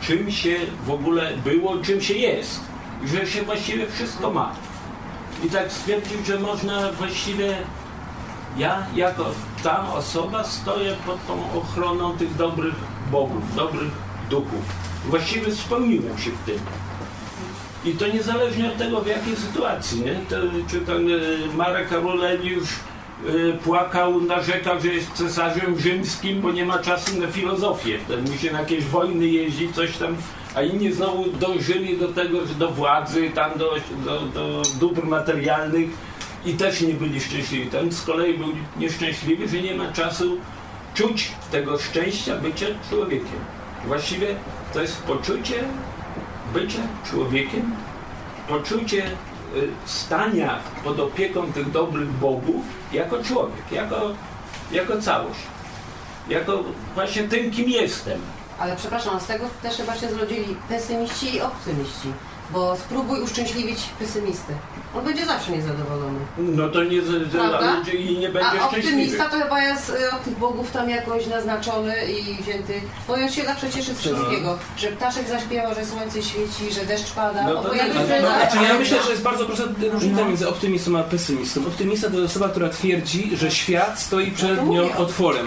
[0.00, 2.60] czym się w ogóle było, czym się jest.
[3.04, 4.52] Że się właściwie wszystko ma.
[5.44, 7.56] I tak stwierdził, że można właściwie
[8.56, 9.24] ja jako
[9.62, 12.74] ta osoba stoję pod tą ochroną tych dobrych
[13.10, 13.90] bogów, dobrych
[14.30, 14.62] duchów.
[15.06, 16.58] Właściwie spełniłem się w tym.
[17.84, 20.14] I to niezależnie od tego, w jakiej sytuacji, nie?
[20.28, 20.36] To,
[20.70, 22.68] czy ten y, Marek Aureliusz
[23.28, 27.98] y, płakał, narzekał, że jest cesarzem rzymskim, bo nie ma czasu na filozofię.
[28.08, 30.16] Ten musi na jakieś wojny jeździć, coś tam,
[30.54, 35.90] a inni znowu dążyli do tego, że do władzy, tam do, do, do dóbr materialnych
[36.46, 37.70] i też nie byli szczęśliwi.
[37.70, 40.38] Ten z kolei był nieszczęśliwy, że nie ma czasu
[40.94, 43.40] czuć tego szczęścia bycia człowiekiem.
[43.86, 44.26] Właściwie
[44.72, 45.64] to jest poczucie
[46.52, 47.72] bycia człowiekiem,
[48.48, 54.10] poczucie y, stania pod opieką tych dobrych bogów jako człowiek, jako,
[54.72, 55.40] jako całość,
[56.28, 58.20] jako właśnie tym, kim jestem.
[58.58, 62.12] Ale przepraszam, z tego też chyba się zrodzili pesymiści i optymiści.
[62.52, 64.52] Bo spróbuj uszczęśliwić pesymistę.
[64.98, 66.18] On będzie zawsze niezadowolony.
[66.38, 67.76] No to nie, Prawda?
[67.98, 68.88] i nie będzie A szczęśliwy.
[68.88, 72.80] optymista to chyba jest y, od tych bogów tam jakoś naznaczony i wzięty.
[73.08, 74.58] Bo on się zawsze cieszy z wszystkiego.
[74.76, 77.42] Że ptaszek zaśpiewa, że słońce świeci, że deszcz pada.
[77.42, 80.48] No to obojętnie, nie- że- no, Znaczy ja myślę, że jest bardzo prosta różnica między
[80.48, 81.60] optymistą a pesymistą.
[81.66, 85.46] Optymista to jest osoba, która twierdzi, że świat stoi przed nią otworem.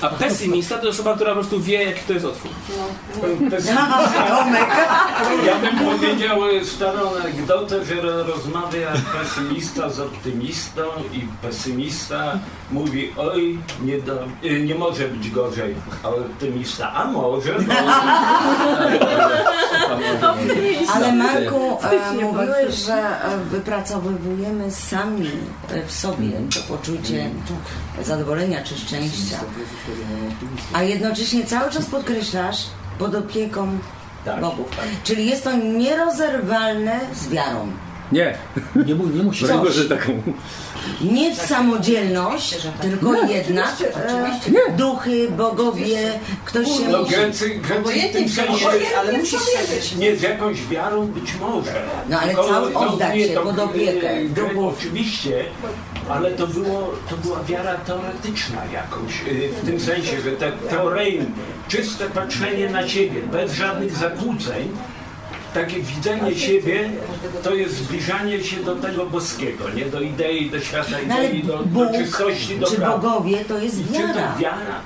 [0.00, 2.50] A pesymista to jest osoba, która po prostu wie, jaki to jest otwór.
[5.46, 12.38] Ja bym powiedział e, starą anegdotę, że ro- rozmawia pesymista z optymistą i pesymista
[12.70, 17.72] mówi, oj, nie, do, e, nie może być gorzej, a optymista, a może, może.
[20.94, 25.30] Ale Marku, e, mówiłeś, że e, wypracowujemy sami
[25.70, 27.30] e, w sobie to poczucie
[28.02, 29.38] zadowolenia czy szczęścia.
[30.72, 32.66] A jednocześnie cały czas podkreślasz
[32.98, 33.78] pod opieką
[34.40, 34.68] bogów.
[35.04, 37.66] Czyli jest to nierozerwalne z wiarą.
[38.12, 38.34] Nie.
[38.86, 39.48] Nie, mu- nie musisz.
[39.48, 39.74] Coś.
[39.74, 40.22] że taką.
[41.00, 45.98] Nie w samodzielność, tylko jednak e, duchy, bogowie,
[46.44, 47.10] ktoś się No musi...
[47.16, 47.60] więcej,
[48.12, 48.66] tym sensie,
[48.98, 49.96] ale musisz wierzyć.
[49.96, 51.72] nie z jakąś wiarą być może.
[52.08, 54.74] No, ale cały oddać nie, się pod opiekę e, duchów.
[54.78, 55.44] Oczywiście,
[56.10, 61.26] ale to, było, to była wiara teoretyczna jakąś, e, w tym sensie, że te teorein,
[61.68, 64.68] czyste patrzenie na siebie, bez żadnych zakłóceń,
[65.54, 66.90] takie widzenie siebie,
[67.42, 69.84] to jest zbliżanie się do tego boskiego, nie?
[69.84, 73.84] Do idei, do świata No idei, do, do czystości, do czy bogowie to jest I
[73.84, 74.80] Czy to wiara.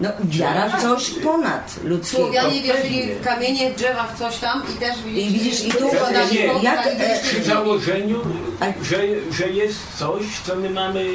[0.00, 2.22] No, wiara w coś ponad ludzkiego.
[2.24, 5.70] Słowianie wierzyli w kamienie, w drzewa, w coś tam i też widzisz, I widzisz, i
[5.70, 8.20] tu bok, jak, tak, e, Przy założeniu,
[8.82, 8.96] że,
[9.32, 11.06] że jest coś, co my mamy,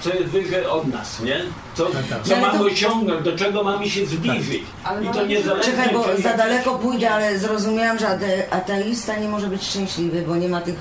[0.00, 1.40] co jest wyżej od nas, nie?
[1.76, 1.86] Co,
[2.24, 4.62] co Ale mamy to- osiągnąć, do czego mamy się zbliżyć.
[4.84, 8.50] Ale I to mamy- niezależnie Czekaj, bo czy- za daleko pójdę, ale zrozumiałam, że ate-
[8.50, 10.74] ateista nie może być szczęśliwy, bo nie ma tych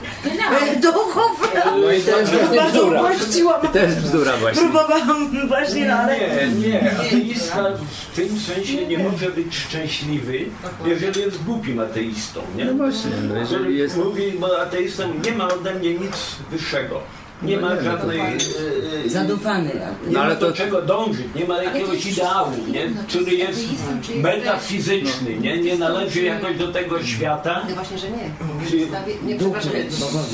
[0.71, 1.53] e, duchów.
[1.81, 3.01] No i to jest Bardzo bzdura.
[3.73, 4.61] To jest bzdura właśnie.
[4.61, 6.17] Próbowałam właśnie, no ale...
[6.19, 7.63] Nie, nie, ateista
[8.11, 10.39] w tym sensie nie może być szczęśliwy,
[10.85, 12.65] jeżeli jest głupim ateistą, nie?
[12.65, 13.97] No właśnie, no jeżeli jest...
[13.97, 16.11] Mówi, bo ateista nie ma ode mnie nic
[16.51, 16.99] wyższego.
[17.45, 18.19] Nie No ma no żadnej...
[18.19, 18.25] e,
[19.05, 19.71] e, Zadufany.
[20.07, 22.89] No ale do to- czego dążyć, nie ma jakiegoś ideału, nie?
[23.07, 23.59] który jest
[24.21, 25.57] metafizyczny, nie?
[25.57, 27.61] nie należy jakoś do tego świata.
[27.69, 28.29] No właśnie, że nie.
[29.23, 29.71] Nie, przepraszam.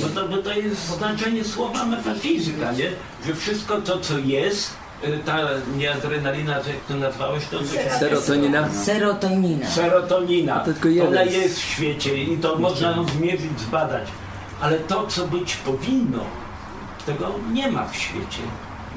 [0.01, 2.89] Bo to, bo to jest znaczenie słowa metafizyka, nie?
[3.28, 4.70] Że wszystko to, co jest,
[5.03, 5.38] y, ta
[5.78, 7.59] nie adrenalina, jak to nazwałeś, to
[7.99, 8.70] Serotonina.
[8.70, 9.68] Serotonina.
[9.70, 10.59] serotonina.
[10.59, 14.07] to tylko jeden Ona jest w świecie i to można ją zmierzyć, zbadać.
[14.62, 16.20] Ale to, co być powinno,
[17.02, 18.41] tego nie ma w świecie.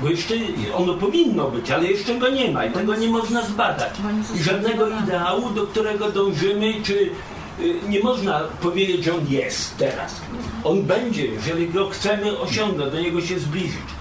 [0.01, 0.35] Bo jeszcze
[0.75, 3.95] ono powinno być, ale jeszcze go nie ma i tego nie można zbadać.
[4.37, 7.11] I żadnego ideału, do którego dążymy, czy
[7.61, 10.21] y, nie można powiedzieć, że on jest teraz.
[10.65, 13.95] On będzie, jeżeli go chcemy osiągnąć, do niego się zbliżyć.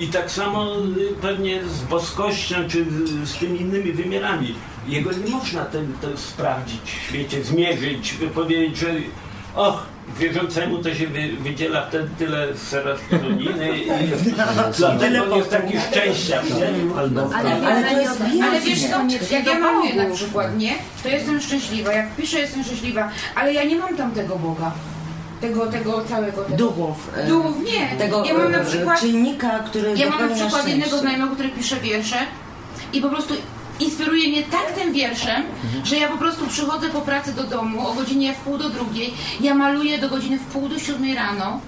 [0.00, 4.54] I tak samo y, pewnie z boskością, czy z, z tymi innymi wymiarami.
[4.88, 8.94] Jego nie można ten, ten sprawdzić w świecie, zmierzyć, powiedzieć, że
[9.54, 9.82] och,
[10.18, 13.86] wierzącemu to się wy, wydziela wtedy tyle serotoniny i
[14.78, 16.96] dlatego on jest taki szczęściarz, nie?
[16.98, 17.10] Ale,
[17.66, 20.74] Ale to jest ale wiesz co, jak ja maluję na przykład, nie?
[21.02, 24.72] To jestem szczęśliwa, jak piszę jestem szczęśliwa, ale ja nie mam tam tego Boga.
[25.40, 26.56] Tego, tego całego tego.
[26.56, 27.10] Duchów.
[27.16, 27.98] e, Duchów, nie.
[27.98, 31.48] Tego ja mam na e, przykład, czynnika, który ja mam na przykład jednego znajomego, który
[31.48, 32.16] pisze wiersze
[32.92, 33.34] i po prostu
[33.80, 35.42] inspiruje mnie tak tym wierszem,
[35.84, 39.14] że ja po prostu przychodzę po pracy do domu o godzinie w pół do drugiej,
[39.40, 41.60] ja maluję do godziny w pół do siódmej rano.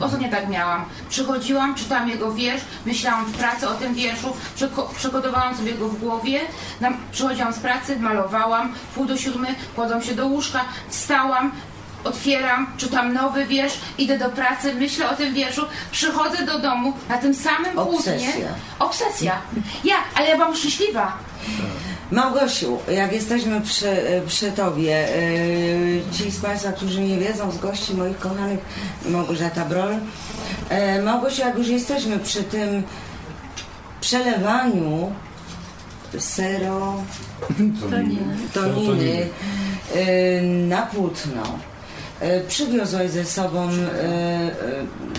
[0.00, 0.84] Ostatnio tak miałam.
[1.08, 5.98] Przychodziłam, czytałam jego wiersz, myślałam w pracy o tym wierszu, przeko- przygotowałam sobie go w
[6.00, 6.40] głowie,
[7.12, 11.52] przychodziłam z pracy, malowałam, pół do siódmej, kładłam się do łóżka, wstałam,
[12.04, 17.18] otwieram, czytam nowy wiersz, idę do pracy, myślę o tym wierszu, przychodzę do domu na
[17.18, 18.12] tym samym płótnie.
[18.12, 18.48] Obsesja.
[18.78, 19.38] Obsesja.
[19.84, 21.12] Ja, ale ja byłam szczęśliwa.
[22.10, 23.96] Małgosiu, jak jesteśmy przy,
[24.26, 28.58] przy Tobie, yy, ci z Państwa, którzy nie wiedzą, z gości moich kochanych,
[29.06, 29.94] Małgorzata Brol.
[30.68, 32.82] E, Małgosiu, jak już jesteśmy przy tym
[34.00, 35.12] przelewaniu
[36.18, 37.06] serotoniny
[39.94, 41.42] yy, na płótno,
[42.48, 43.76] przywiozłaś ze sobą yy,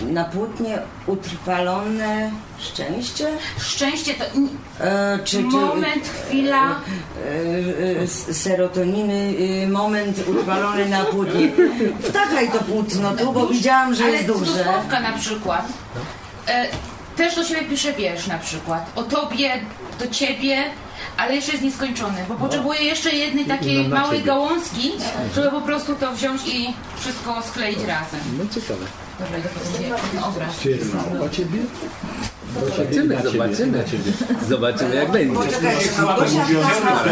[0.06, 3.26] yy, na płótnie utrwalone szczęście?
[3.58, 4.24] Szczęście to
[4.80, 6.70] E, czy, czy, moment, chwila.
[6.70, 9.34] e, e, serotoniny,
[9.64, 11.48] e, moment utrwalony na płótnie.
[12.02, 14.64] Wtaczaj to płótno tu, bo widziałam, że ale jest duże.
[14.64, 15.68] Słowka na przykład.
[16.48, 16.66] E,
[17.16, 18.90] też do siebie piszę wiersz na przykład.
[18.96, 19.52] O tobie,
[19.98, 20.64] do ciebie,
[21.16, 24.26] ale jeszcze jest nieskończony, bo potrzebuję jeszcze jednej takiej małej ciebie.
[24.26, 24.92] gałązki,
[25.34, 28.20] żeby po prostu to wziąć i wszystko skleić razem.
[28.38, 28.86] No ciekawe.
[29.18, 29.60] Dobra, idę po
[30.12, 30.60] ten obraz.
[30.60, 31.58] Czy jest mało o ciebie?
[32.76, 33.84] Zobaczymy, zobaczymy.
[34.48, 35.34] Zobaczymy jak będzie.
[35.34, 36.46] Poczekaj, Małgosia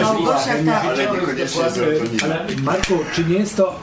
[0.03, 0.81] Małgosia.
[0.81, 2.25] Ale niekoniecznie serotonina.
[2.25, 3.81] Ale Marku, czy nie jest to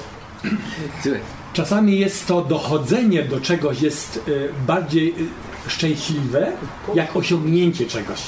[1.53, 6.51] Czasami jest to dochodzenie do czegoś jest y, bardziej y, szczęśliwe,
[6.95, 8.19] jak osiągnięcie czegoś.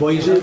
[0.00, 0.40] Bo jeżeli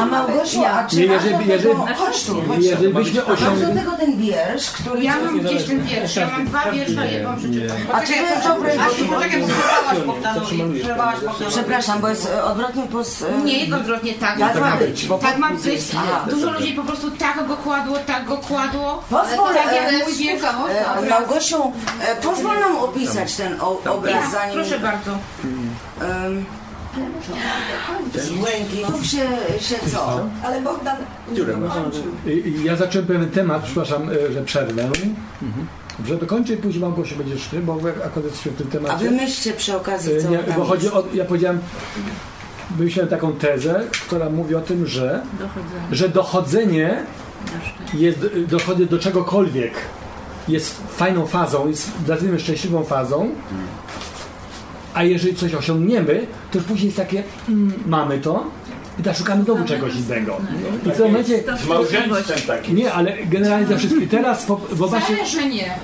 [0.00, 2.98] A Małgosia, a czy Nie, jeżeli- jeżeli- tego, chodź tu, chodź jeżeli tu.
[2.98, 3.78] byśmy A masz do osiągnęli...
[3.78, 5.02] tego ten wiersz, który...
[5.04, 7.76] Ja mam gdzieś ten wiersz, ja mam dwa wiersze, je wam przeczytam.
[7.92, 8.72] A czy to jest dobre?
[8.82, 10.80] Asiu, poczekaj, bo przerwałaś Bogdanowi.
[10.82, 11.44] Przerwałaś Bogdanowi.
[11.48, 13.00] Przepraszam, bo jest e, odwrotnie po...
[13.00, 14.38] s- e, Nie jest odwrotnie, tak.
[14.38, 15.80] Tak ma być, bo Tak ma być.
[15.96, 16.26] Aha.
[16.30, 19.02] Dużo ludzi po prostu tak go kładło, tak go kładło.
[19.10, 20.42] Pozwól, tak e, jak jest mój wiersz.
[20.44, 21.72] e, Małgosiu,
[22.08, 24.54] e, pozwól nam opisać ten o, obraz, Ja, zanim...
[24.54, 25.10] proszę bardzo.
[26.26, 26.44] em,
[28.40, 29.28] Błękitów się,
[29.60, 30.20] się co?
[30.44, 30.96] Ale Bogdan
[31.32, 32.02] nie dokończył.
[32.26, 34.88] Y, y, Ja zacząłem pewien temat, przepraszam, y, że przerwę.
[36.06, 39.04] Że dokończę i później Małgosiu będziesz ty, bo akurat jesteśmy w tym A temacie.
[39.10, 41.60] wymyślcie przy okazji, co Nie, tam bo chodzi o, ja powiedziałem,
[42.76, 45.22] wymyśliłem taką tezę, która mówi o tym, że,
[45.92, 46.96] że dochodzenie
[47.94, 48.18] jest,
[48.48, 49.72] dochody do czegokolwiek
[50.48, 53.30] jest fajną fazą, jest nazwijmy szczęśliwą fazą,
[54.94, 58.44] a jeżeli coś osiągniemy, to już później jest takie, mm, mamy to
[58.98, 60.36] i teraz szukamy znowu czegoś innego.
[60.86, 62.76] I w tym momencie, Z małżeństwem takim.
[62.76, 64.08] nie, ale generalnie ze wszystkim.
[64.08, 65.16] Teraz wyobraźcie,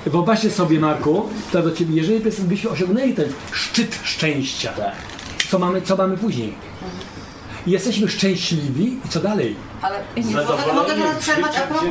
[0.05, 4.73] wyobraźcie sobie, Marku, to do ciebie, jeżeli byśmy osiągnęli ten szczyt szczęścia,
[5.51, 6.53] co mamy, co mamy później?
[7.67, 9.55] jesteśmy szczęśliwi i co dalej?
[9.81, 9.99] Ale
[10.75, 11.87] mogę teraz przerwać a propos,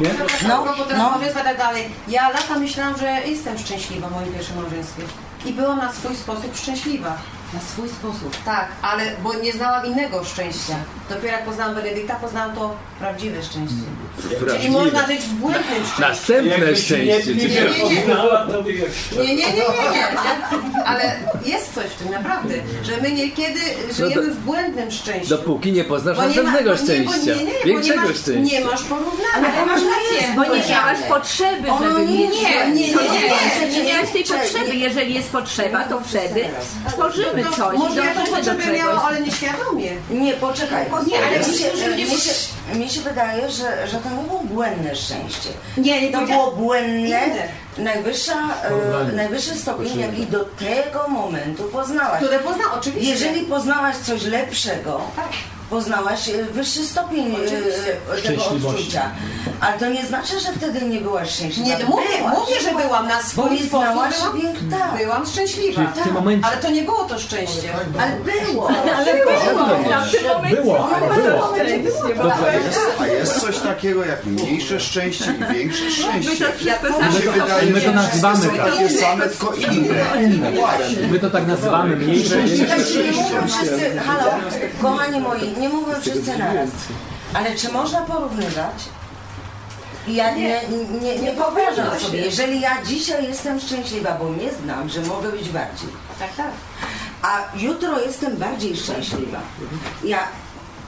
[0.49, 1.11] No, a propos teraz no.
[1.11, 1.85] małżeństwa i tak dalej.
[2.09, 5.03] Ja lata myślałam, że jestem szczęśliwa w moim pierwszym małżeństwie.
[5.47, 7.19] I byłam na swój sposób szczęśliwa.
[7.55, 8.37] Na swój sposób.
[8.45, 10.75] Tak, ale bo nie znałam innego szczęścia.
[11.11, 13.77] Dopiero jak poznałam Benedykta, poznałam to prawdziwe szczęście.
[14.23, 14.73] Czyli Prawdziwe.
[14.73, 16.01] można żyć w błędnym szczęściu.
[16.01, 17.35] Następne Jakbyś nie, szczęście.
[17.35, 17.47] nie,
[17.95, 19.17] nie poznała, to by jeszcze.
[19.17, 20.85] Nie, nie, nie, nie, nie.
[20.87, 23.61] Ale jest coś w tym naprawdę, że my niekiedy
[23.93, 25.29] żyjemy w błędnym szczęściu.
[25.29, 27.35] Dopóki nie poznasz Bo nie ma- następnego bo nie- bo szczęścia.
[27.35, 28.57] nie, nie, bo Większego nie masz, szczęścia.
[28.59, 29.55] Nie masz porównania.
[29.57, 30.29] Ale masz rację.
[30.37, 33.09] Bo nie miałaś potrzeby, Ono żeby nie, mieć nie, nie, nie, nie, znaczy,
[33.71, 34.39] nie, nie miałaś tej nie, nie.
[34.43, 34.77] potrzeby.
[34.77, 36.45] Jeżeli jest potrzeba, to wtedy
[36.89, 37.79] tworzymy No, coś.
[37.79, 39.91] może ja tą potrzebę miałam, ale nieświadomie.
[40.11, 40.87] Nie, poczekaj.
[41.07, 42.33] Nie, ale mi się, mi się,
[42.75, 45.49] mi się wydaje, że, że to nie było błędne szczęście.
[45.77, 48.35] Nie, nie To było błędne, najwyższa,
[49.09, 52.23] e, najwyższy stopień, jaki do tego momentu poznałaś.
[52.23, 53.11] Które pozna, oczywiście.
[53.11, 55.01] Jeżeli poznałaś coś lepszego,
[55.71, 57.39] poznałaś e, wyższy stopień e,
[58.13, 58.29] Oczywiście.
[58.31, 59.03] tego odczucia.
[59.61, 61.69] Ale to nie znaczy, że wtedy nie byłaś szczęśliwa.
[61.69, 62.35] Nie, mówię, Byłaś.
[62.39, 65.03] mówię, że byłam na Bo swój nie znałaś pięk- tak.
[65.03, 65.83] byłam szczęśliwa.
[66.05, 67.69] Tym momencie- Ale to nie było to szczęście.
[68.01, 68.13] Ale
[68.47, 68.69] było.
[68.97, 69.33] Ale było.
[70.63, 71.53] Było, ale było.
[73.01, 76.49] A jest coś takiego jak mniejsze szczęście i większe My szczęście.
[77.73, 78.73] my to nazywamy tak.
[78.73, 79.95] takie same, tylko inne.
[81.11, 83.47] My to tak nazywamy mniejsze i Tak większe.
[83.47, 84.31] wszyscy, halo,
[84.83, 86.69] kochani moi, nie mówią wszyscy naraz.
[87.35, 88.75] Ale czy można porównywać?
[90.09, 90.61] Ja nie,
[91.03, 95.49] nie, nie wyobrażam sobie, jeżeli ja dzisiaj jestem szczęśliwa, bo nie znam, że mogę być
[95.49, 95.89] bardziej,
[96.19, 96.51] Tak, tak.
[97.23, 99.41] a jutro jestem bardziej szczęśliwa.
[100.05, 100.19] Ja,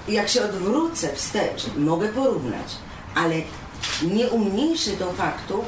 [0.09, 2.77] jak się odwrócę wstecz, mogę porównać,
[3.14, 3.35] ale
[4.03, 5.64] nie umniejszy to faktu,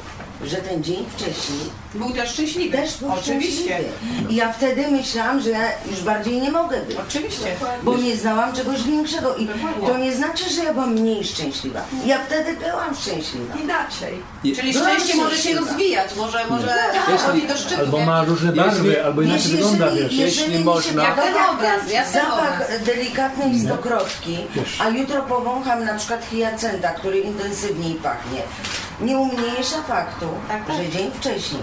[0.47, 1.59] że ten dzień wcześniej
[1.93, 2.77] Był też szczęśliwy.
[2.77, 3.63] też był Oczywiście.
[3.63, 4.31] szczęśliwy.
[4.33, 6.97] I ja wtedy myślałam, że ja już bardziej nie mogę być.
[7.09, 7.45] Oczywiście.
[7.83, 9.87] Bo nie znałam czegoś większego i Dokładnie.
[9.87, 11.81] to nie znaczy, że ja byłam mniej szczęśliwa.
[12.05, 13.55] Ja wtedy byłam szczęśliwa.
[13.55, 14.19] Inaczej.
[14.55, 15.67] Czyli Byłam szczęście może się szczęśliwa.
[15.71, 16.73] rozwijać, może, może
[17.11, 17.81] Jeśli- chodzi do szczytu.
[17.81, 20.13] Albo ma różne barwy, albo inaczej Jeśli- wygląda, jeżeli- wiesz.
[20.13, 24.37] jeżeli Jeśli mi się można- Jak ten obraz, jak ten Zapach delikatnej stokrotki,
[24.79, 28.41] a jutro powącham na przykład hiacynta, który intensywniej pachnie.
[29.01, 30.75] Nie umniejsza faktu, Tak, tak.
[30.77, 31.61] że dzień wcześniej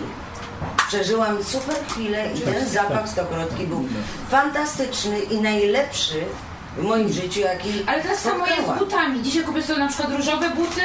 [0.89, 3.85] przeżyłam super chwilę i ten zapach stokrotki był
[4.31, 6.25] fantastyczny i najlepszy
[6.77, 8.79] w moim życiu, jaki Ale teraz samo jest z spotkałam.
[8.79, 9.23] butami.
[9.23, 10.81] Dzisiaj kupię sobie na przykład różowe buty,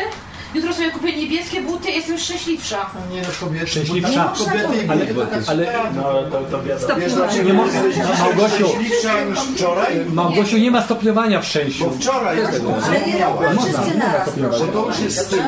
[0.55, 2.89] jutro sobie kupię niebieskie buty i jestem szczęśliwsza.
[3.11, 3.67] Nie no, kobiety.
[3.67, 4.33] Szczęśliwsza.
[4.45, 5.73] tak Kobiety i Ale- ale-.
[5.95, 6.95] No to, to wiadomo.
[6.99, 8.67] Wiesz dlaczego Nie można- no, dzisiaj Małgosiu.
[8.67, 10.05] szczęśliwsza niż wczoraj?
[10.13, 11.85] Małgosiu, nie ma stopniowania w szczęściu.
[11.85, 15.39] Bo wczoraj jak Ale nie robią wszyscy Można, naraz, bo to już jest styl.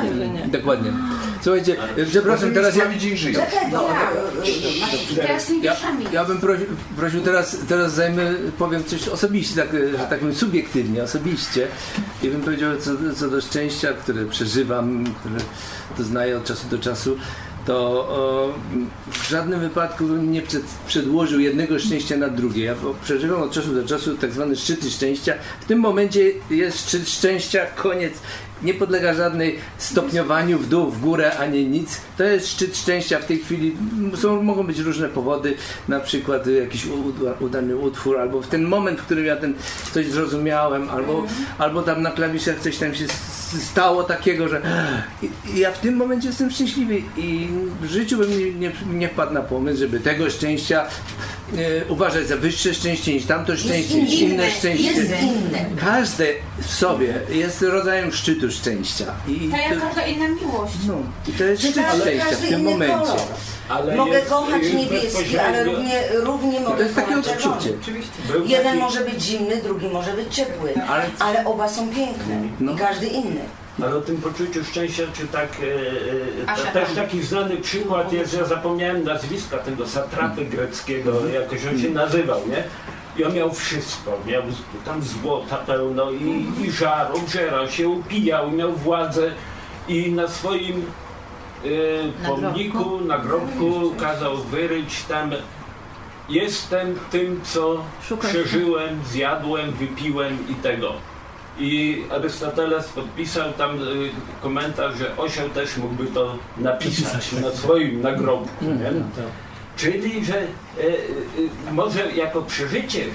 [0.47, 0.91] Dokładnie.
[1.41, 1.75] Słuchajcie,
[2.09, 3.33] przepraszam, teraz ja, dzień tymi
[5.63, 5.75] ja,
[6.11, 6.65] ja bym prosił,
[6.97, 11.67] prosił teraz, teraz zajmę, powiem coś osobiście, tak, że tak powiem subiektywnie, osobiście
[12.23, 15.39] i bym powiedział co, co do szczęścia, które przeżywam, które
[15.97, 17.17] doznaję od czasu do czasu,
[17.65, 17.75] to
[18.09, 18.53] o,
[19.11, 22.63] w żadnym wypadku nie przed, przedłożył jednego szczęścia na drugie.
[22.63, 25.33] Ja przeżywam od czasu do czasu tak zwane szczyty szczęścia.
[25.61, 28.13] W tym momencie jest szczyt szczęścia, koniec.
[28.63, 32.01] Nie podlega żadnej stopniowaniu w dół, w górę, ani nic.
[32.17, 33.75] To jest szczyt szczęścia w tej chwili.
[34.15, 35.55] Są, mogą być różne powody,
[35.87, 36.85] na przykład jakiś
[37.39, 39.53] udany utwór, albo w ten moment, w którym ja ten
[39.93, 41.25] coś zrozumiałem, albo,
[41.57, 43.05] albo tam na klawiszach coś tam się
[43.71, 44.61] stało takiego, że
[45.21, 47.47] i, ja w tym momencie jestem szczęśliwy i
[47.81, 50.85] w życiu bym nie, nie, nie wpadł na pomysł, żeby tego szczęścia
[51.57, 54.93] e, uważać za wyższe szczęście niż tamto szczęście, niż inne szczęście.
[55.79, 56.27] Każde
[56.61, 59.05] w sobie jest rodzajem szczytu szczęścia.
[59.27, 60.73] I Tak jak to, każda inna miłość.
[60.87, 60.93] no,
[61.27, 62.95] i to jest szczyt Każdy- szczęścia w każdy tym inny momencie.
[62.97, 63.19] kolor.
[63.69, 67.07] Ale Mogę jest- kochać jest niebieski, ale bezpośrednio- równie, równie I mogę to jest takie
[67.15, 67.55] kochać czerwony.
[67.55, 67.73] odczucie.
[68.31, 72.41] Był Jeden taki- może być zimny, drugi może być ciepły, Ale- ale oba są piękne
[72.59, 72.73] No.
[72.73, 73.41] i każdy inny.
[73.83, 76.95] Ale o tym poczuciu szczęścia, czy tak, e, e, Asia, też tam.
[76.95, 82.63] taki znany przykład jest, ja zapomniałem nazwiska tego satrapy greckiego, jakoś on się nazywał, nie?
[83.17, 84.41] I on miał wszystko, miał
[84.85, 89.31] tam złota pełno i, i żar, obżerał się, upijał, miał władzę
[89.87, 90.85] i na swoim
[91.65, 91.67] e,
[92.27, 95.31] pomniku, nagrobku kazał wyryć tam
[96.29, 98.29] jestem tym, co Szukaj.
[98.29, 100.93] przeżyłem, zjadłem, wypiłem i tego.
[101.59, 104.09] I Arystoteles podpisał tam y,
[104.41, 108.65] komentarz, że osioł też mógłby to napisać na swoim nagrobku.
[108.65, 108.91] Nie?
[109.77, 110.43] Czyli, że e,
[111.69, 113.05] e, może jako przeżycie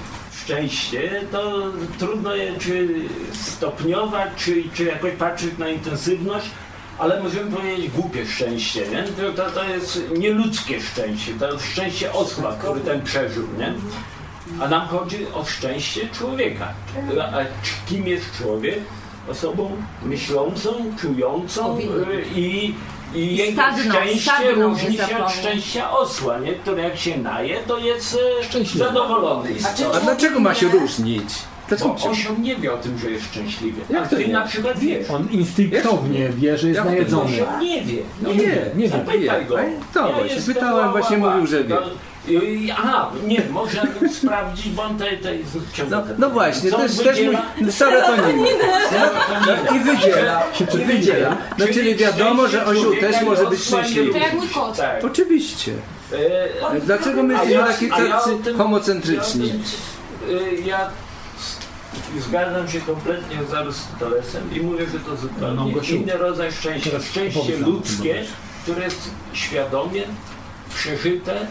[0.43, 1.61] szczęście, to
[1.99, 2.89] trudno je czy
[3.33, 6.49] stopniować, czy, czy jakoś patrzeć na intensywność,
[6.99, 9.03] ale możemy powiedzieć głupie szczęście, nie?
[9.33, 13.73] To, to, jest nieludzkie szczęście, to jest szczęście osła, który ten przeżył, nie?
[14.59, 16.73] A nam chodzi o szczęście człowieka.
[17.33, 17.39] A
[17.89, 18.79] kim jest człowiek?
[19.29, 19.71] Osobą
[20.03, 21.79] myślącą, czującą
[22.35, 22.73] i,
[23.15, 26.53] i Stadną, szczęście stadną, różni się od szczęścia osła, nie?
[26.53, 28.85] który jak się naje, to jest e, Szczęśliwy.
[28.85, 29.49] zadowolony.
[29.95, 31.29] A dlaczego ma się różnić?
[31.67, 33.81] Dlaczego Bo osioł nie wie o tym, że jest szczęśliwy.
[33.89, 34.33] Jak A to ty nie?
[34.33, 35.09] na przykład wiesz.
[35.09, 37.23] On instynktownie wie, że jest Jak to najedzony.
[37.23, 38.01] Osioł nie wie.
[38.21, 38.89] No nie wie, nie wie.
[38.89, 39.55] Zapytaj go.
[39.93, 41.29] To właśnie, pytałem, ła, ła, właśnie ła.
[41.31, 41.75] mówił, że wie.
[41.75, 41.81] No,
[42.27, 43.81] i- Aha, nie, może
[44.13, 45.19] sprawdzić, bo on tej.
[45.89, 47.41] No, no właśnie, Co to jest też wydziela?
[47.61, 48.45] mój serotonin.
[49.47, 50.43] No, I wydziela,
[50.73, 51.37] i wydziela.
[51.57, 54.11] No czyli wiadomo, że osioł też może być szczęśliwy.
[54.11, 54.77] To jak mój kot.
[54.77, 55.03] Tak.
[55.05, 55.71] Oczywiście.
[56.73, 59.53] E, Dlaczego my jesteśmy ja- tacy, homocentryczni?
[60.65, 60.89] Ja,
[61.37, 61.57] s-
[62.25, 66.89] zgadzam się kompletnie z Arystotelesem i mówię, że to No, zupełnie Gosiu, inny rodzaj szczęścia.
[67.11, 68.23] Szczęście ludzkie,
[68.63, 70.03] które jest świadomie
[70.75, 71.47] przeżyte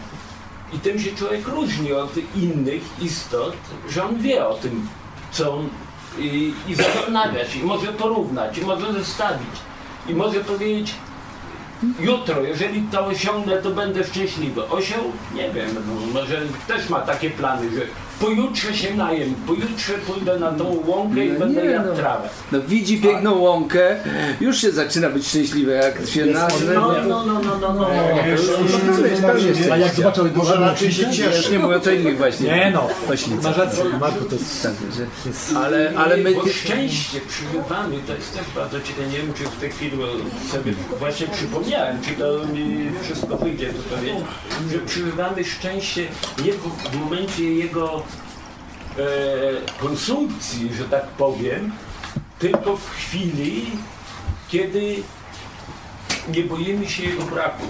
[0.75, 3.55] i tym się człowiek różni od innych istot,
[3.89, 4.87] że on wie o tym,
[5.31, 5.69] co on
[6.19, 9.55] i, i zastanawia się, i może porównać, i może zestawić,
[10.09, 10.95] i może powiedzieć
[11.99, 14.69] jutro, jeżeli to osiągnę, to będę szczęśliwy.
[14.69, 15.11] Osioł?
[15.35, 17.81] Nie wiem, no, może też ma takie plany, że
[18.23, 21.95] pojutrze się najem, pojutrze pójdę na tą łąkę i No będę nie, jadł no.
[21.95, 22.29] trawę.
[22.51, 23.99] No widzi piękną łąkę,
[24.41, 26.73] już się zaczyna być szczęśliwy, jak się nażre.
[26.73, 27.87] No, no, no, no, no, no.
[29.71, 31.51] A jak zobaczył Może raczej się cieszy.
[31.51, 32.47] Nie mówiąc o innych właśnie.
[32.47, 33.43] Nie no, Oślicach.
[33.43, 34.63] masz rację, Marku, to jest...
[34.63, 36.33] Tak, że, ale, ale my...
[36.33, 39.97] Bo szczęście przeżywamy, to jest też bardzo ciekawe, nie wiem czy w tej chwili
[40.51, 44.15] sobie właśnie przypomniałem, czy to mi wszystko wyjdzie to powiedzieć,
[44.71, 46.07] że przeżywamy szczęście
[46.45, 48.12] nie w, momencie jego e,
[49.79, 51.71] konsumpcji, że tak powiem,
[52.39, 53.65] tylko w chwili,
[54.49, 55.03] kiedy
[56.27, 57.63] nie boimy się jego braku.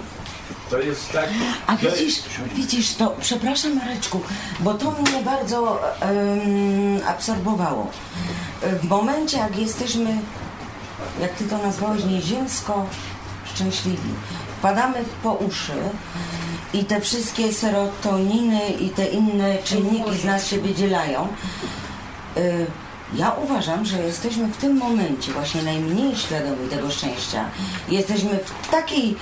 [0.69, 1.30] To jest tak,
[1.67, 2.19] A że- widzisz,
[2.55, 4.21] widzisz to, przepraszam Mareczku,
[4.59, 7.91] bo to mnie bardzo em, absorbowało.
[8.61, 10.17] E, W momencie, jak jesteśmy,
[11.21, 12.86] jak ty to nazwałeś, nieziemsko
[13.55, 14.09] szczęśliwi,
[14.59, 15.74] wpadamy po uszy
[16.74, 21.28] i te wszystkie serotoniny i te inne czynniki z nas się wydzielają,
[22.38, 22.65] y,
[23.15, 27.45] ja uważam, że jesteśmy w tym momencie właśnie najmniej świadomi tego szczęścia.
[27.89, 29.15] Jesteśmy w takiej, y,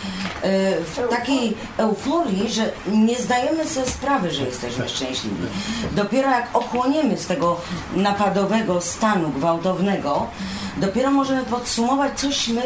[0.84, 5.46] w takiej euforii, że nie zdajemy sobie sprawy, że jesteśmy szczęśliwi.
[5.92, 7.62] Dopiero jak ochłoniemy z tego
[7.96, 10.28] napadowego stanu gwałtownego,
[10.78, 12.64] dopiero możemy podsumować, coś my,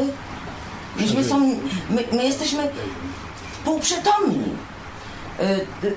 [0.99, 1.39] myśmy są,
[1.89, 2.69] my, my jesteśmy
[3.65, 4.43] półprzytomni.
[5.39, 5.43] Y,
[5.83, 5.95] y, y,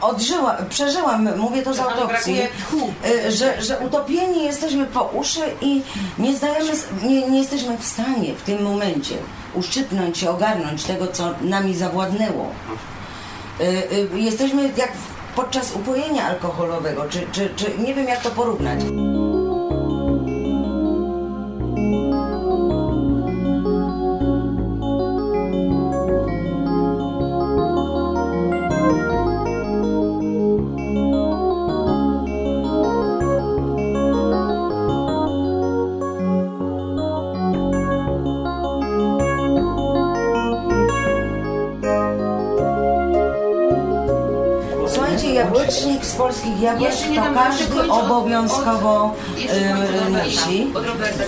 [0.00, 2.40] Odżyła, przeżyłam, mówię to z autopsji,
[3.28, 5.82] że, że utopieni jesteśmy po uszy i
[6.18, 6.70] nie zdajemy,
[7.02, 9.14] nie, nie jesteśmy w stanie w tym momencie
[9.54, 12.50] uszczypnąć się, ogarnąć tego, co nami zawładnęło.
[14.14, 14.92] Jesteśmy jak
[15.36, 18.80] podczas upojenia alkoholowego, czy, czy, czy nie wiem jak to porównać.
[46.28, 50.72] Polskich jabłek to każdy obowiązkowo od- nosi,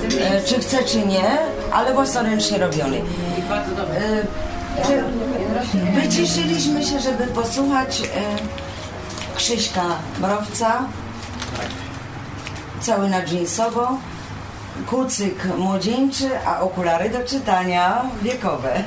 [0.03, 0.47] y, jest.
[0.49, 1.39] czy chce, czy nie,
[1.73, 3.01] ale własnoręcznie robiony.
[3.49, 3.97] Bardzo dobry.
[3.97, 4.27] Y,
[4.87, 5.05] Czy
[6.01, 8.05] wyciszyliśmy się, żeby posłuchać y,
[9.37, 9.83] Krzyśka
[10.21, 10.83] Mrowca,
[12.81, 13.89] cały na jeansowo,
[14.87, 18.83] kucyk młodzieńczy, a okulary do czytania wiekowe.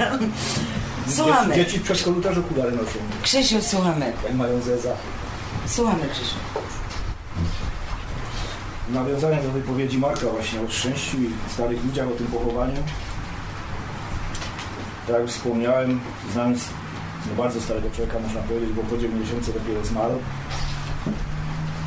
[1.16, 1.56] Słuchamy.
[1.56, 4.14] Dzieci przez korytarz okulary noszą, Krzysiu, słuchamy.
[4.34, 4.90] mają zeza.
[5.66, 6.36] Słuchamy, Krzysiu.
[8.90, 12.84] Nawiązania do wypowiedzi Marka właśnie o szczęściu i starych ludziach, o tym pochowaniu.
[15.08, 16.00] Tak jak wspomniałem,
[16.34, 16.66] znając
[17.30, 20.16] no bardzo starego człowieka, można powiedzieć, bo po 90 dopiero zmarł.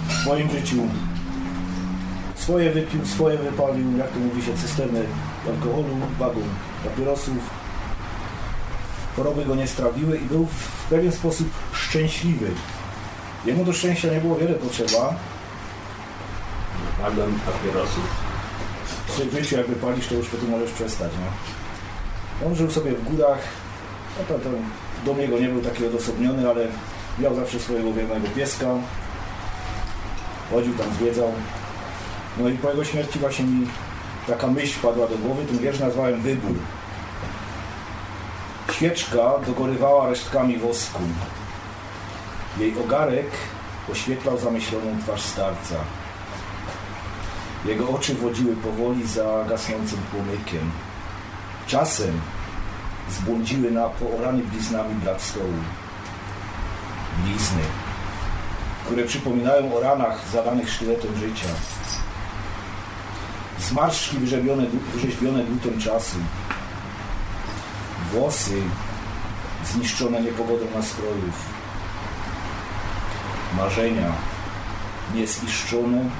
[0.09, 0.77] W swoim życiu
[2.35, 5.01] swoje wypił, swoje wypalił, jak to mówi się, cysternę
[5.49, 6.43] alkoholu, wagon
[6.85, 7.51] papierosów.
[9.17, 12.51] Choroby go nie strawiły i był w pewien sposób szczęśliwy.
[13.47, 15.15] Jemu do szczęścia nie było wiele potrzeba,
[17.03, 18.05] Wagon papierosów.
[19.09, 22.47] w życiu jak wypalisz, to już potem możesz przestać, nie?
[22.47, 23.39] On żył sobie w górach,
[24.19, 24.51] no to, to
[25.05, 26.67] dom jego nie był taki odosobniony, ale
[27.19, 28.67] miał zawsze swojego wiernego pieska,
[30.51, 31.33] chodził tam, zwiedzał.
[32.39, 33.67] No i po jego śmierci właśnie mi
[34.27, 36.57] taka myśl padła do głowy, ten wiersz nazwałem Wybór.
[38.73, 41.03] Świeczka dogorywała resztkami wosku.
[42.59, 43.31] Jej ogarek
[43.93, 45.75] oświetlał zamyśloną twarz starca.
[47.65, 50.71] Jego oczy wodziły powoli za gasnącym płomykiem.
[51.67, 52.21] Czasem
[53.11, 55.53] zbłądziły na poorany bliznami blat stołu.
[57.25, 57.63] Blizny,
[58.85, 61.49] które przypominają o ranach zadanych sztyletem życia.
[63.61, 66.17] Zmarszczki wyrzeźbione, wyrzeźbione dłutem czasu.
[68.13, 68.63] Włosy
[69.65, 71.56] zniszczone niepogodą nastrojów.
[73.55, 74.13] Marzenia
[75.15, 76.11] nieziszczone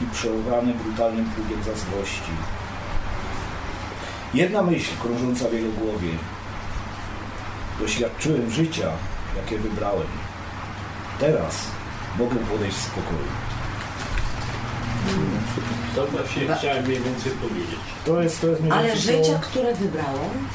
[0.00, 2.30] i przeorane brutalnym pługiem zazdrości.
[4.34, 6.08] Jedna myśl krążąca w jego głowie.
[7.80, 8.88] Doświadczyłem życia,
[9.36, 10.06] jakie wybrałem.
[11.20, 11.66] Teraz
[12.18, 13.28] mogę podejść w spokoju.
[15.96, 17.80] To właśnie chciałem mniej więcej powiedzieć.
[18.04, 20.48] To jest, to jest mniej Ale więcej to- życia, które wybrałem,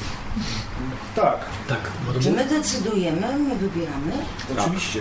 [1.14, 1.38] Tak.
[1.68, 1.90] Tak.
[2.20, 4.12] czy my decydujemy, my wybieramy?
[4.58, 5.00] Oczywiście.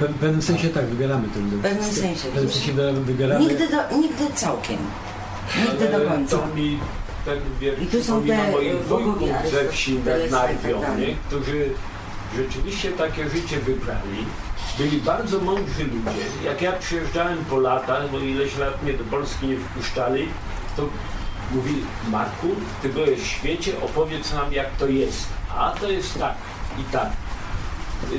[0.00, 2.28] W w pewnym sensie tak, wybieramy ten W pewnym sensie.
[2.28, 3.40] W pewnym sensie wybieramy.
[3.40, 4.78] Nigdy, do, nigdy całkiem.
[5.70, 6.38] Nigdy do końca.
[6.38, 6.78] To mi
[7.26, 9.98] ten wiersz I tu są te, moich wujków bogowie, ze wsi
[10.30, 11.16] tak nie?
[11.28, 11.70] którzy
[12.36, 14.26] rzeczywiście takie życie wybrali.
[14.78, 16.26] Byli bardzo mądrzy ludzie.
[16.44, 20.28] Jak ja przyjeżdżałem po latach, bo ileś lat mnie do Polski nie wpuszczali,
[20.76, 20.88] to
[21.52, 21.74] mówi
[22.10, 22.48] Marku,
[22.82, 25.35] ty byłeś w świecie, opowiedz nam jak to jest.
[25.58, 26.34] A to jest tak
[26.78, 27.10] i tak.
[28.12, 28.16] Y,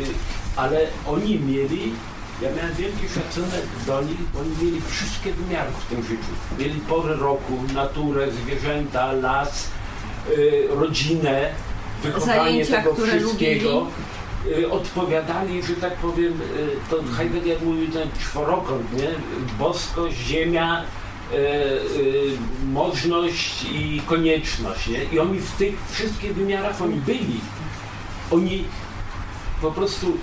[0.55, 1.93] Ale oni mieli,
[2.41, 6.31] ja miałem wielki szacunek do nich, oni mieli wszystkie wymiary w tym życiu.
[6.59, 9.69] Mieli pory roku, naturę, zwierzęta, las,
[10.37, 11.49] y, rodzinę,
[12.03, 13.87] wychowanie Zajęcia, tego wszystkiego.
[14.47, 16.39] Y, Odpowiadali, że tak powiem,
[16.89, 19.09] to Heidegger mówił ten czworokąt, nie?
[19.59, 20.83] Boskość, ziemia,
[22.73, 25.03] możność i konieczność, nie?
[25.03, 27.39] I oni w tych wszystkich wymiarach oni byli.
[28.31, 28.63] Oni
[29.61, 30.17] po prostu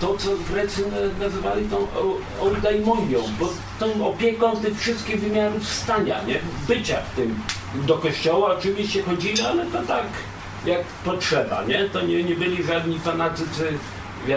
[0.00, 3.48] to, co Grecy na- nazywali tą o- eudaimonią, bo
[3.80, 6.38] tą opieką tych wszystkich wymiarów stania, nie?
[6.68, 7.38] Bycia w tym.
[7.74, 10.04] Do kościoła oczywiście chodzili, ale to tak
[10.66, 11.84] jak potrzeba, nie?
[11.84, 13.72] To nie, nie byli żadni fanatycy.
[14.26, 14.34] Wi-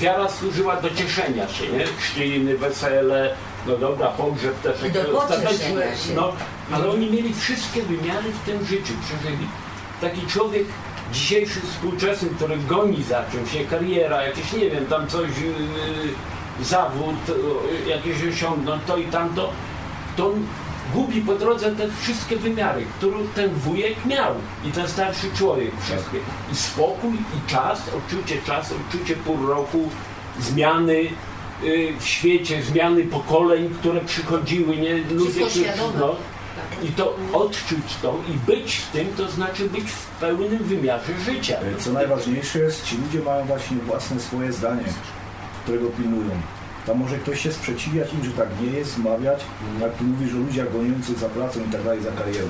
[0.00, 1.84] Wiara służyła do cieszenia się, nie?
[1.84, 3.34] Chrzciny, wesele,
[3.66, 6.14] no dobra, pogrzeb też się.
[6.14, 6.32] no,
[6.72, 9.48] ale oni mieli wszystkie wymiary w tym życiu, przeżyli.
[10.00, 10.64] Taki człowiek
[11.12, 17.16] dzisiejszy, współczesny, który goni za czymś, nie, kariera, jakieś, nie wiem, tam coś, yy, zawód,
[17.84, 19.52] yy, jakieś osiągnąć, to i tamto,
[20.16, 20.46] to on
[20.94, 24.34] gubi po drodze te wszystkie wymiary, które ten wujek miał
[24.64, 26.18] i ten starszy człowiek wszystkie.
[26.52, 29.88] I spokój, i czas, odczucie czasu, odczucie pół roku,
[30.40, 31.08] zmiany
[32.00, 34.96] w świecie, zmiany pokoleń, które przychodziły, nie?
[34.96, 35.40] Ludzie,
[36.00, 36.16] no,
[36.82, 41.56] i to odczuć to i być w tym, to znaczy być w pełnym wymiarze życia.
[41.56, 44.84] E, Co najważniejsze jest, ci ludzie mają właśnie własne swoje zdanie,
[45.64, 46.30] którego pilnują.
[46.86, 49.40] Tam może ktoś się sprzeciwiać im, że tak nie jest, zmawiać,
[49.80, 52.48] jak tu mówisz o ludziach goniących za pracą i tak dalej, za karierą.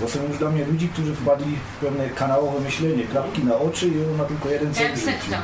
[0.00, 3.88] To są już dla mnie ludzi, którzy wpadli w pewne kanałowe myślenie, klapki na oczy
[3.88, 5.42] i on ma tylko jeden cel Jak sekta.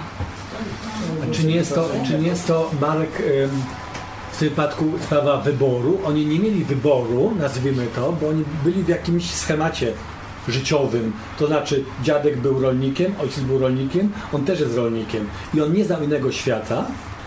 [1.33, 3.23] Czy nie jest to, czy nie jest to Marek,
[4.33, 5.99] w tym wypadku sprawa wyboru?
[6.05, 9.93] Oni nie mieli wyboru, nazwijmy to, bo oni byli w jakimś schemacie
[10.49, 11.13] życiowym.
[11.39, 15.29] To znaczy dziadek był rolnikiem, ojciec był rolnikiem, on też jest rolnikiem.
[15.55, 16.87] I on nie znał innego świata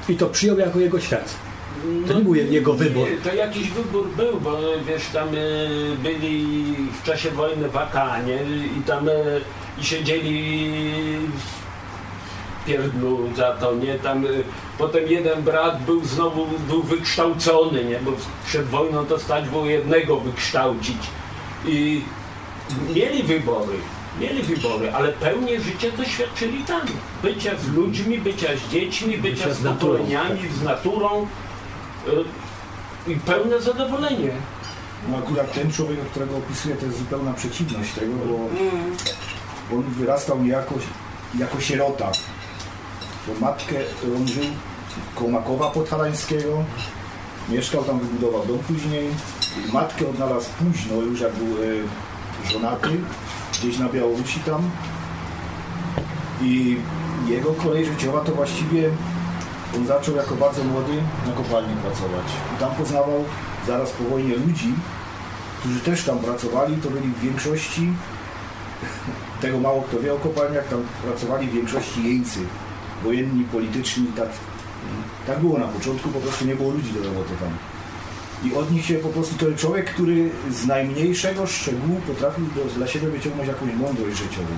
[0.10, 1.36] i to przyjął jako jego świat.
[2.08, 3.08] To nie był jego wybór.
[3.10, 4.58] Nie, to jakiś wybór był, bo
[4.88, 5.32] wiesz, tam e,
[6.04, 8.40] byli w czasie wojny wakanie
[8.80, 9.14] i tam e,
[9.82, 10.72] i siedzieli
[11.38, 11.59] w
[12.66, 13.99] pierdlu za to, nie?
[13.99, 14.30] Tam e,
[14.78, 17.99] potem jeden brat był znowu był wykształcony, nie?
[17.99, 18.12] Bo
[18.45, 20.97] przed wojną to stać było jednego wykształcić.
[21.66, 22.01] I
[22.95, 23.78] mieli wybory.
[24.20, 26.82] Mieli wybory, ale pełnię życia doświadczyli tam.
[27.24, 31.28] Bycia z ludźmi, bycia z dziećmi, bycia, Bycia z pokoleniami, z naturą.
[33.07, 34.32] Y, I pełne zadowolenie.
[35.10, 38.36] No akurat ten człowiek, którego opisuję, to jest zupełna przeciwność tego, bo
[39.78, 40.76] on wyrastał niejako
[41.38, 42.12] jako sierota.
[43.30, 43.76] Bo matkę,
[44.18, 44.44] on żył
[45.16, 46.64] koło Makowa Podhalańskiego,
[47.50, 49.10] mieszkał tam, wybudował dom później.
[49.74, 52.90] Matkę odnalazł późno, już jak był e, żonaty,
[53.60, 54.70] gdzieś na Białorusi tam.
[56.42, 56.78] I
[57.28, 58.90] jego kolej życiowa to właściwie
[59.78, 60.94] on zaczął jako bardzo młody
[61.28, 62.26] na kopalni pracować.
[62.56, 63.26] I tam poznawał
[63.68, 64.74] zaraz po wojnie ludzi,
[65.60, 67.94] którzy też tam pracowali, to byli w większości,
[69.42, 72.40] tego mało kto wie o kopalniach, tam pracowali w większości jeńcy,
[73.04, 74.30] wojenni, polityczni, tak,
[75.28, 77.52] tak było na początku, po prostu nie było ludzi do roboty tam.
[78.43, 82.88] I od nich się po prostu ten człowiek, który z najmniejszego szczegółu potrafił do, dla
[82.88, 84.54] siebie wyciągnąć jakąś mądrość życiową.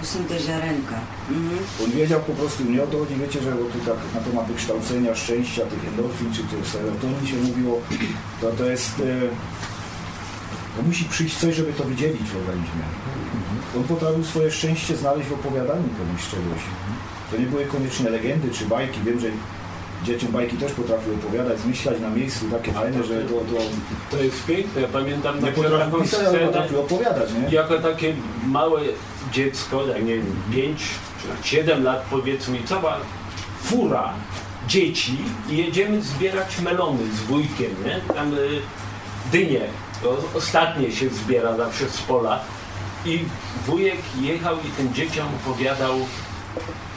[0.00, 0.98] To są te ziarenka.
[1.30, 1.58] Mhm.
[1.84, 5.14] On wiedział po prostu, mnie o to chodzi, wiecie, że tu tak na temat wykształcenia,
[5.14, 7.80] szczęścia, tych endorfin, czy to serotonin się mówiło,
[8.40, 9.00] to to jest...
[9.00, 9.20] E,
[10.76, 12.84] to musi przyjść coś, żeby to wydzielić w organizmie.
[13.76, 16.60] On potrafił swoje szczęście znaleźć w opowiadaniu komuś czegoś.
[17.30, 19.00] To nie były koniecznie legendy czy bajki.
[19.04, 19.28] Wiem, że
[20.04, 23.34] dzieciom bajki też potrafiły opowiadać, zmyślać na miejscu takie fajne, że to...
[23.34, 24.82] To, to jest piękne.
[24.82, 27.56] Ja pamiętam Nie potrafił taką pisać, scenę, potrafił opowiadać, nie?
[27.56, 28.14] jako takie
[28.46, 28.80] małe
[29.32, 30.80] dziecko, nie wiem, 5
[31.42, 32.96] czy 7 lat powiedzmy, cała
[33.62, 34.12] fura
[34.68, 35.16] dzieci
[35.50, 38.14] i jedziemy zbierać melony z wujkiem, nie?
[38.14, 38.38] Tam y,
[39.32, 39.60] dynie,
[40.02, 42.40] to ostatnie się zbiera zawsze z pola
[43.04, 43.20] i
[43.66, 45.92] wujek jechał i tym dzieciom opowiadał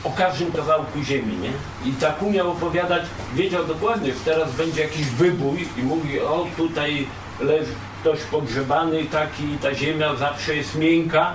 [0.03, 1.51] o każdym kawałku ziemi, nie?
[1.89, 3.03] I tak umiał opowiadać,
[3.35, 7.07] wiedział dokładnie, że teraz będzie jakiś wybój i mówi, o tutaj
[7.39, 7.71] leży
[8.01, 11.33] ktoś pogrzebany taki, ta ziemia zawsze jest miękka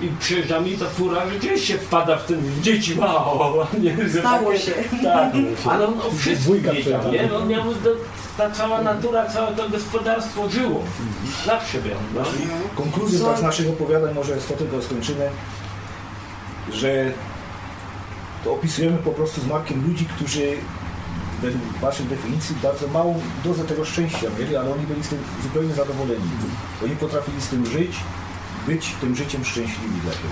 [0.00, 4.20] i przyjeżdża mi ta fura, że gdzieś się wpada w ten dzieci, wow, nie, że
[4.20, 4.72] Stało się.
[5.02, 5.32] Tak,
[5.70, 7.34] ale on o wszystkim wiedział, nie?
[7.34, 7.90] On miał, do,
[8.36, 10.84] ta cała natura, całe to gospodarstwo żyło.
[11.46, 12.22] Zawsze miał, no.
[12.76, 15.30] Konkluzją tak z naszych opowiadań, może z to tylko skończymy,
[16.72, 17.12] że
[18.44, 20.56] to opisujemy po prostu z Markiem ludzi, którzy
[21.42, 25.74] według waszej definicji bardzo małą dozę tego szczęścia mieli, ale oni byli z tym zupełnie
[25.74, 26.30] zadowoleni.
[26.84, 27.96] Oni potrafili z tym żyć,
[28.66, 30.28] być tym życiem szczęśliwi dla siebie.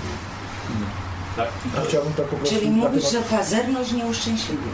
[1.35, 1.47] Tak.
[1.87, 2.55] Chciałbym tak po prostu...
[2.55, 4.71] Czyli mówisz, temat- że pazerność nie uszczęśliwia.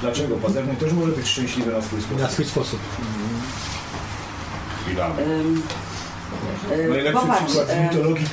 [0.00, 0.36] Dlaczego?
[0.36, 2.20] Pazerny też może być szczęśliwy na swój sposób.
[2.20, 2.80] Na swój sposób.
[5.18, 5.60] Ym, y,
[6.68, 8.26] Najlepszy Popatrz, przykład z e, mitologii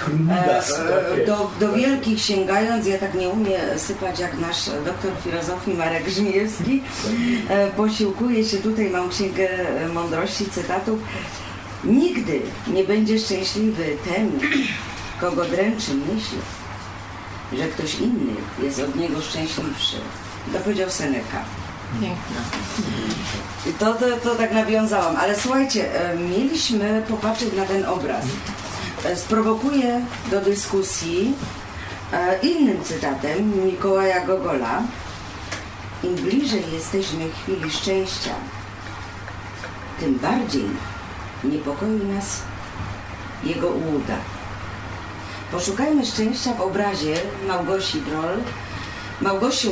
[1.23, 6.09] e, do, do wielkich sięgając, ja tak nie umiem sypać jak nasz doktor filozofii Marek
[6.09, 6.81] Żmijewski,
[7.49, 10.99] e, posiłkuje się tutaj, mam księgę e, mądrości, cytatów.
[11.83, 14.31] Nigdy nie będzie szczęśliwy ten,
[15.21, 16.35] kogo dręczy myśl,
[17.53, 19.97] że ktoś inny jest od niego szczęśliwszy.
[20.53, 21.60] To powiedział Seneca.
[21.99, 28.25] I To, to, to tak nawiązałam, ale słuchajcie, e, mieliśmy popatrzeć na ten obraz.
[29.05, 31.33] E, Sprowokuję do dyskusji
[32.13, 34.81] e, innym cytatem Mikołaja Gogola.
[36.03, 38.33] Im bliżej jesteśmy chwili szczęścia,
[39.99, 40.65] tym bardziej
[41.43, 42.41] niepokoi nas
[43.43, 44.15] jego ułuda.
[45.51, 47.15] Poszukajmy szczęścia w obrazie
[47.47, 48.37] Małgosi Droll.
[49.21, 49.71] Małgosiu,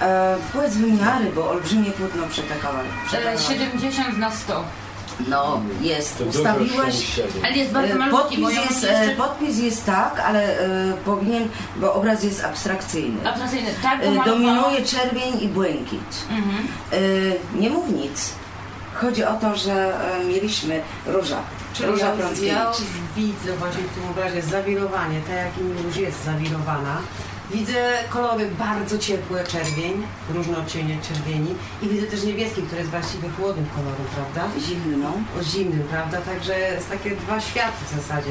[0.00, 2.86] e, powiedz wymiary, bo olbrzymie płótno przetakałam.
[3.34, 4.64] E, 70 na 100.
[5.28, 6.20] No, jest.
[6.20, 7.20] Ustawiłaś.
[7.44, 9.12] Ale jest bardzo E, malutki, bo Podpis ja mam jest, jeszcze...
[9.12, 13.28] e, podpis jest tak, ale e, powinien, bo obraz jest abstrakcyjny.
[13.28, 13.70] Abstrakcyjny.
[13.82, 16.24] Tak, E, pomalowałam- Dominuje czerwień i błękit.
[16.30, 16.66] Mhm.
[16.92, 18.32] E, Nie mów nic.
[18.94, 21.36] Chodzi o to, że e, mieliśmy róża.
[21.74, 22.76] Czyli Róża ja, już- ja już
[23.16, 26.96] widzę właśnie w tym obrazie zawirowanie, tak jak im już jest zawirowana.
[27.52, 30.02] Widzę kolory bardzo ciepłe, czerwień,
[30.34, 34.60] różne odcienie czerwieni i widzę też niebieski, który jest właściwie chłodnym kolorem, prawda?
[34.60, 35.40] Zimny, no.
[35.40, 36.18] O zimnym, prawda?
[36.20, 38.30] Także jest takie dwa światy w zasadzie.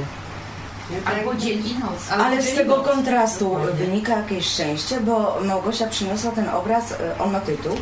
[0.91, 1.01] Nie?
[1.01, 2.11] Tak Albo dzień i noc.
[2.11, 2.85] Albo Ale z dzień tego noc.
[2.87, 3.85] kontrastu Dokładnie.
[3.85, 7.77] wynika jakieś szczęście, bo Małgosia przyniosła ten obraz, e, on ma tytuł.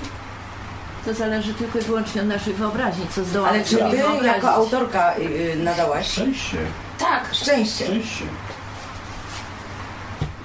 [1.05, 4.25] To zależy tylko i wyłącznie od naszej wyobraźni, co zdołamy Ale czy sobie ty wyobrazić.
[4.27, 6.07] jako autorka y, y, nadałaś?
[6.11, 6.57] Szczęście.
[6.99, 7.29] Tak.
[7.33, 7.85] Szczęście.
[7.85, 8.25] Szczęście.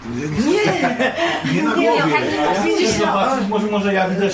[0.04, 1.54] Nie!
[1.54, 2.14] Nie na Nie, głowie.
[2.54, 4.30] ja widzisz, no, Może, może ja widzę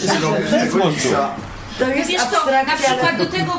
[1.79, 3.53] to jest Wiesz co, na przykład do tego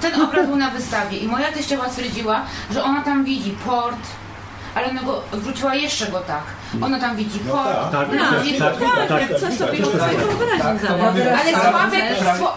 [0.00, 3.96] ten obraz był na wystawie i moja teściowa stwierdziła, że ona tam widzi port,
[4.78, 6.42] ale ona go odwróciła jeszcze go tak.
[6.82, 9.78] Ona tam widzi No tak, tak, no, tak, widzi tak, tak, tak, Co tak, sobie
[9.78, 10.00] tak, tak.
[10.00, 11.30] swojej wyobraźni zależy.
[11.30, 12.04] Ale Sławek,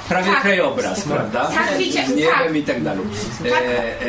[0.10, 1.46] Prawie tak, krajobraz, prawda?
[1.46, 2.56] Tak, widzicie, Z niebem tak.
[2.56, 3.06] i tak dalej.
[3.44, 3.64] Tak.
[3.64, 4.02] E,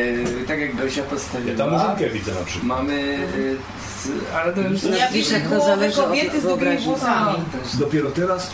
[0.43, 1.57] e, tak jak Dosia Ja postawiła.
[1.57, 2.69] tam murzynkę widzę na przykład.
[2.69, 2.95] Mamy...
[2.95, 4.83] E, z, ale to już...
[4.83, 7.35] Ja widzę od kobiety z długimi włosami.
[7.75, 8.51] Dopiero teraz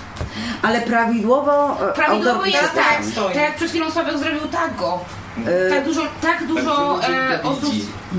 [0.63, 5.01] Ale prawidłowo Prawidłowo jest tak, tak tak jak przed chwilą Sławek zrobił tak go.
[5.47, 7.75] E, Tak dużo, tak dużo Tak, że e, osób...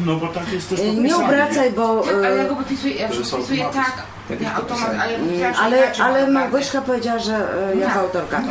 [0.06, 2.02] No bo tak jest też e, nie obracaj, bo...
[2.02, 5.16] Tak, ale ja e, go podpisuję, ja podpisuję tak, Tak automat, ale...
[5.16, 7.36] Mm, Ale, ale Małgośka powiedziała, że
[7.74, 7.98] e, jako Tak.
[8.04, 8.42] autorka.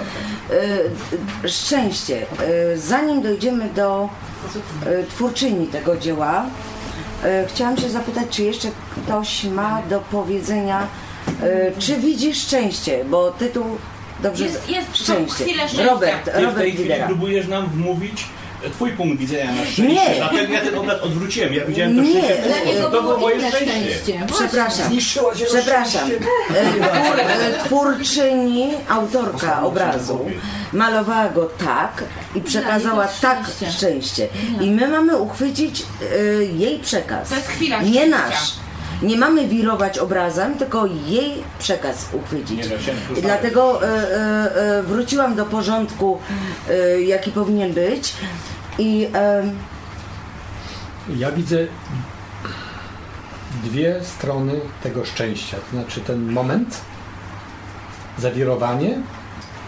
[1.44, 2.26] E, szczęście.
[2.72, 4.08] E, zanim dojdziemy do
[5.08, 6.46] twórczyni tego dzieła,
[7.48, 8.68] chciałam się zapytać, czy jeszcze
[9.04, 10.86] ktoś ma do powiedzenia,
[11.78, 13.64] czy widzi szczęście, bo tytuł
[14.22, 14.44] dobrze.
[14.44, 15.44] Jest- jest szczęście.
[15.44, 15.90] chwilę szczęścia.
[15.92, 17.06] Robert, Ty w tej Robert chwili Widera.
[17.06, 18.26] próbujesz nam wmówić
[18.72, 19.82] twój punkt widzenia na szczęście.
[19.82, 20.14] Nie.
[20.16, 21.54] Dlatego ja ten obraz odwróciłem.
[21.54, 22.10] Ja widziałem to Nie.
[22.10, 22.36] szczęście.
[22.36, 23.74] ten Dla niego To było moje inne szczęście.
[24.02, 24.26] szczęście.
[24.34, 24.88] Przepraszam.
[24.88, 26.10] zniszczyła Przepraszam.
[26.10, 26.64] E,
[27.04, 30.26] Twór, e, twórczyni, autorka obrazu
[30.72, 32.04] malowała go tak
[32.34, 33.72] i przekazała tak szczęście.
[33.78, 34.28] szczęście.
[34.60, 35.82] I my mamy uchwycić
[36.12, 37.28] e, jej przekaz.
[37.28, 38.52] To jest chwila Nie nasz.
[39.02, 42.66] Nie mamy wirować obrazem, tylko jej przekaz uchwycić.
[43.18, 46.18] I dlatego e, e, e, wróciłam do porządku,
[46.70, 48.14] e, jaki powinien być.
[48.78, 49.42] I e,
[51.16, 51.56] Ja widzę
[53.64, 55.56] dwie strony tego szczęścia.
[55.56, 56.80] To znaczy ten moment,
[58.18, 58.98] zawirowanie,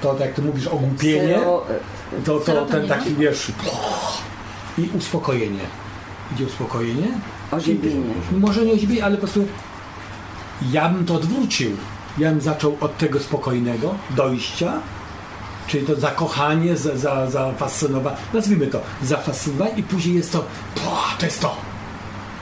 [0.02, 1.62] to jak ty mówisz ogłupienie, Sero-
[2.24, 3.46] to, to ten taki wiesz
[4.78, 5.60] i uspokojenie.
[6.34, 7.08] Idzie uspokojenie?
[7.50, 8.14] Oziębienie.
[8.32, 9.46] Może nie oziębienie, ale po prostu
[10.72, 11.70] ja bym to odwrócił.
[12.18, 14.72] Ja bym zaczął od tego spokojnego dojścia,
[15.66, 21.26] czyli to zakochanie, za, za, zafascynowanie, nazwijmy to, zafascynowanie i później jest to, "Pła, to
[21.26, 21.56] jest to.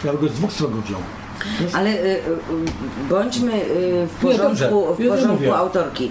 [0.05, 1.01] Ja bym go z dwóch stron go wziął.
[1.73, 2.21] Ale y, y,
[3.11, 6.11] bądźmy y, w porządku, w porządku autorki.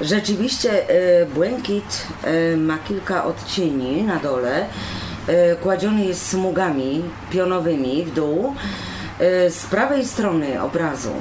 [0.00, 0.90] Rzeczywiście
[1.22, 2.06] y, błękit
[2.52, 4.66] y, ma kilka odcieni na dole.
[5.28, 8.54] Y, Kładziony jest smugami pionowymi w dół.
[9.46, 11.12] Y, Z prawej strony obrazu,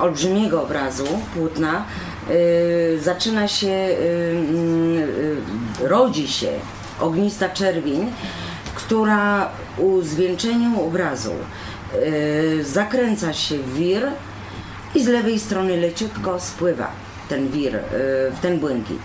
[0.00, 1.84] olbrzymiego obrazu, płótna,
[2.30, 3.88] y, zaczyna się,
[5.80, 6.48] rodzi się
[7.00, 8.12] ognista czerwień,
[8.74, 9.48] która
[9.78, 11.32] u zwieńczeniu obrazu
[12.62, 14.02] zakręca się w wir
[14.94, 16.90] i z lewej strony leciutko spływa
[17.28, 17.80] ten wir
[18.30, 19.02] w ten błękit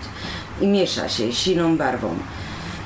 [0.60, 2.14] i miesza się siną barwą.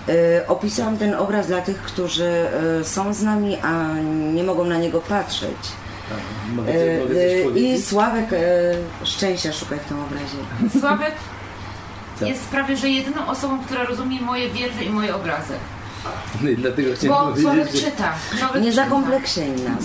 [0.08, 2.46] Y, Opisałam ten obraz dla tych, którzy
[2.80, 3.92] y, są z nami, a
[4.34, 5.56] nie mogą na niego patrzeć.
[6.54, 7.82] Mogę, Y, mogę coś y, I?
[7.82, 8.26] Sławek
[9.04, 10.36] szczęścia szukaj w tym obrazie.
[10.80, 11.14] Sławek
[12.20, 12.28] Tak.
[12.28, 15.54] jest prawie że jedyną osobą, która rozumie moje wiersze i moje obrazy.
[16.42, 17.90] No i dlatego chciałem Bo Sławek powiedzieć, że...
[17.90, 18.12] czyta.
[18.38, 18.84] Sławek Nie czyta.
[18.84, 19.84] zakompleksień nas.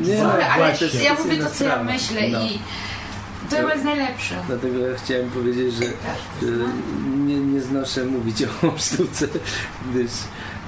[0.00, 2.40] Nie, Sorry, ale ja mówię to, co ja myślę No.
[2.40, 2.58] i
[3.56, 4.34] to jest najlepsze.
[4.46, 5.84] Dlatego ja chciałem powiedzieć, że,
[6.48, 6.52] że
[7.26, 9.26] nie, nie znoszę mówić o sztuce,
[9.90, 10.10] gdyż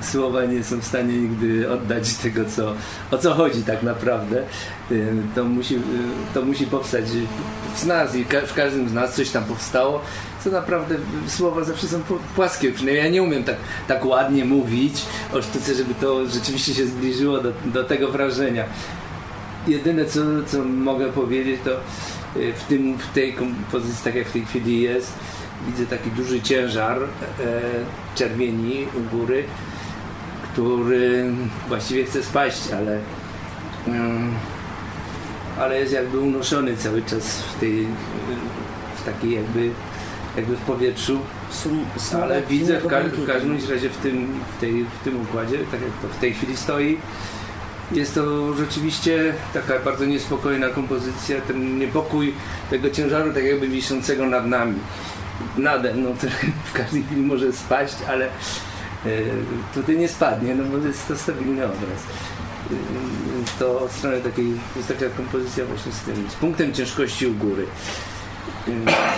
[0.03, 2.75] słowa nie są w stanie nigdy oddać tego, co,
[3.11, 4.43] o co chodzi tak naprawdę.
[4.91, 5.79] Y, To musi, y,
[6.35, 7.05] to musi powstać
[7.77, 10.01] w nas i w każdym z nas coś tam powstało,
[10.45, 10.95] co naprawdę
[11.29, 12.73] słowa zawsze są pł- płaskie.
[12.73, 13.57] Przynajmniej ja nie umiem tak,
[13.89, 18.65] tak ładnie mówić o sztuce, żeby to rzeczywiście się zbliżyło do, do tego wrażenia.
[19.69, 21.71] Jedyne co, co mogę powiedzieć to
[22.35, 25.13] w, tym, w tej kompozycji, tak jak w tej chwili jest,
[25.67, 27.07] widzę taki duży ciężar e,
[28.15, 29.45] czerwieni u góry,
[30.53, 31.25] który
[31.69, 32.99] właściwie chce spaść, ale,
[33.87, 34.33] mm,
[35.59, 37.87] ale jest jakby unoszony cały czas w tej,
[38.97, 39.71] w takiej jakby,
[40.37, 41.19] jakby w powietrzu.
[42.23, 45.81] Ale widzę w, ka- w każdym razie w tym, w, tej, w tym układzie, tak
[45.81, 46.99] jak to w tej chwili stoi,
[47.97, 52.35] jest to rzeczywiście taka bardzo niespokojna kompozycja, ten niepokój
[52.71, 54.79] tego ciężaru tak jakby wiszącego nad nami.
[55.57, 56.33] Nade mną, który
[56.65, 58.31] w każdej chwili może spaść, ale e,
[59.75, 61.81] tutaj nie spadnie, no bo jest to stabilny obraz.
[62.71, 62.75] E,
[63.59, 67.67] to od strony takiej, jest taka kompozycja właśnie z tym, z punktem ciężkości u góry.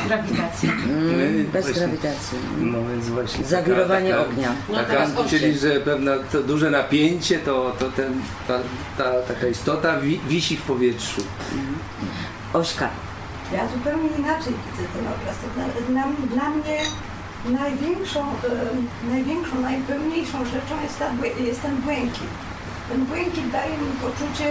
[0.06, 0.70] Grawitacja.
[0.72, 2.38] Mm, bez Właśnie- grawitacji.
[2.58, 3.44] No więc właśnie.
[3.44, 4.48] Zawirowanie taka, ognia.
[4.68, 5.30] No Taka, teraz oczy.
[5.30, 8.12] czyli, że pewne to duże napięcie, to, to ten,
[8.48, 8.58] ta,
[8.98, 11.22] ta taka istota wi, wisi w powietrzu.
[12.52, 12.88] Ośka.
[13.52, 15.36] Ja zupełnie inaczej widzę ten obraz.
[15.42, 15.46] To
[15.92, 16.78] Dla, dla, mnie
[17.60, 21.06] największą, e, największą, najpełniejszą rzeczą jest, ta,
[21.44, 22.30] jest ten błękit.
[22.88, 24.46] Ten błękit daje mi poczucie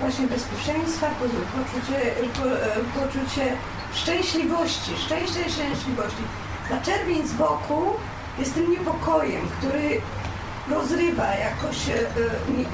[0.00, 1.98] właśnie bezpieczeństwa, po- poczucie,
[2.36, 3.52] po, poczucie
[3.94, 6.22] szczęśliwości, szczęścia i szczęśliwości.
[6.68, 7.94] Ta czerwień z boku
[8.38, 10.00] jest tym niepokojem, który
[10.70, 12.04] rozrywa jakoś, e, e,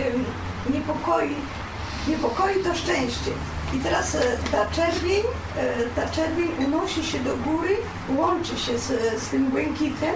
[0.07, 1.35] e, niepokoi,
[2.09, 3.31] niepokoi to szczęście.
[3.75, 4.21] I teraz e,
[4.53, 5.23] ta czerwień,
[5.57, 7.77] e, ta czerwień unosi się do góry,
[8.17, 8.87] łączy się z,
[9.23, 10.14] z tym błękitem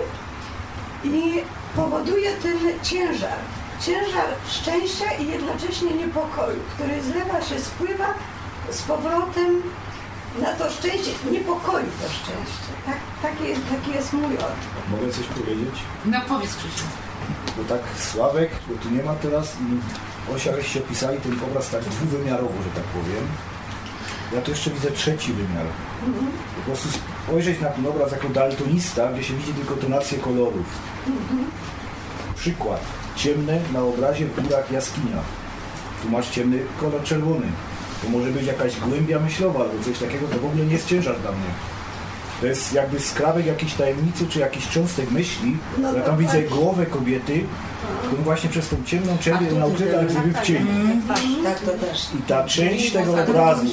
[1.05, 1.43] i
[1.77, 3.39] powoduje ten ciężar.
[3.81, 8.15] Ciężar szczęścia i jednocześnie niepokoju, który zlewa się, spływa
[8.71, 9.63] z powrotem
[10.39, 12.71] na to szczęście, niepokoi to szczęście.
[12.87, 14.73] Tak, taki, taki jest mój odczuć.
[14.91, 15.75] Mogę coś powiedzieć?
[16.05, 16.85] No powiedz Krzysiu.
[17.57, 21.85] Bo tak Sławek, bo tu nie ma teraz i Osia żeście opisali ten obraz tak
[21.85, 23.27] dwuwymiarowo, że tak powiem.
[24.35, 25.67] Ja tu jeszcze widzę trzeci wymiar.
[26.57, 26.89] Po prostu
[27.27, 30.67] spojrzeć na ten obraz jako daltonista, gdzie się widzi tylko tonację kolorów.
[32.37, 32.81] Przykład.
[33.17, 35.17] Ciemne na obrazie w górach jaskinia.
[36.03, 37.47] Tu masz ciemny kolor czerwony.
[38.03, 41.21] To może być jakaś głębia myślowa albo coś takiego, to w ogóle nie jest ciężar
[41.21, 41.51] dla mnie.
[42.41, 45.57] To jest jakby skrawek jakiejś tajemnicy, czy jakiś cząstek myśli.
[45.79, 46.57] No ja tam widzę właśnie.
[46.57, 47.45] głowę kobiety,
[48.07, 50.67] którą właśnie przez tą ciemną czerwień naukryta jak gdyby w cieniu.
[51.45, 52.09] Tak, to też.
[52.19, 53.67] I ta część tego obrazu,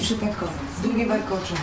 [1.07, 1.55] warkocze.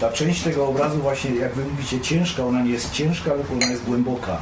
[0.00, 3.66] ta część tego obrazu właśnie, jak wy mówicie, ciężka, ona nie jest ciężka, tylko ona
[3.66, 4.38] jest głęboka.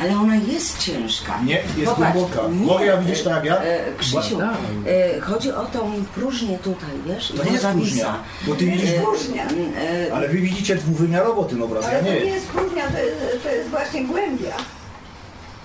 [0.00, 1.38] Ale ona jest ciężka.
[1.44, 2.42] Nie, jest Popatrz, głęboka.
[2.48, 3.56] nie, Mogę ja widzieć tak jak ja?
[3.58, 7.32] E, Krzysiu, e, chodzi o tą próżnię tutaj, wiesz?
[7.36, 8.14] To nie jest próżnia,
[8.46, 8.90] bo ty widzisz...
[8.90, 9.44] E, Próżnia.
[10.08, 12.20] e, Ale wy widzicie dwuwymiarowo ten obraz, Ale ja to nie.
[12.20, 14.54] nie jest próżnia, to jest, to jest właśnie głębia.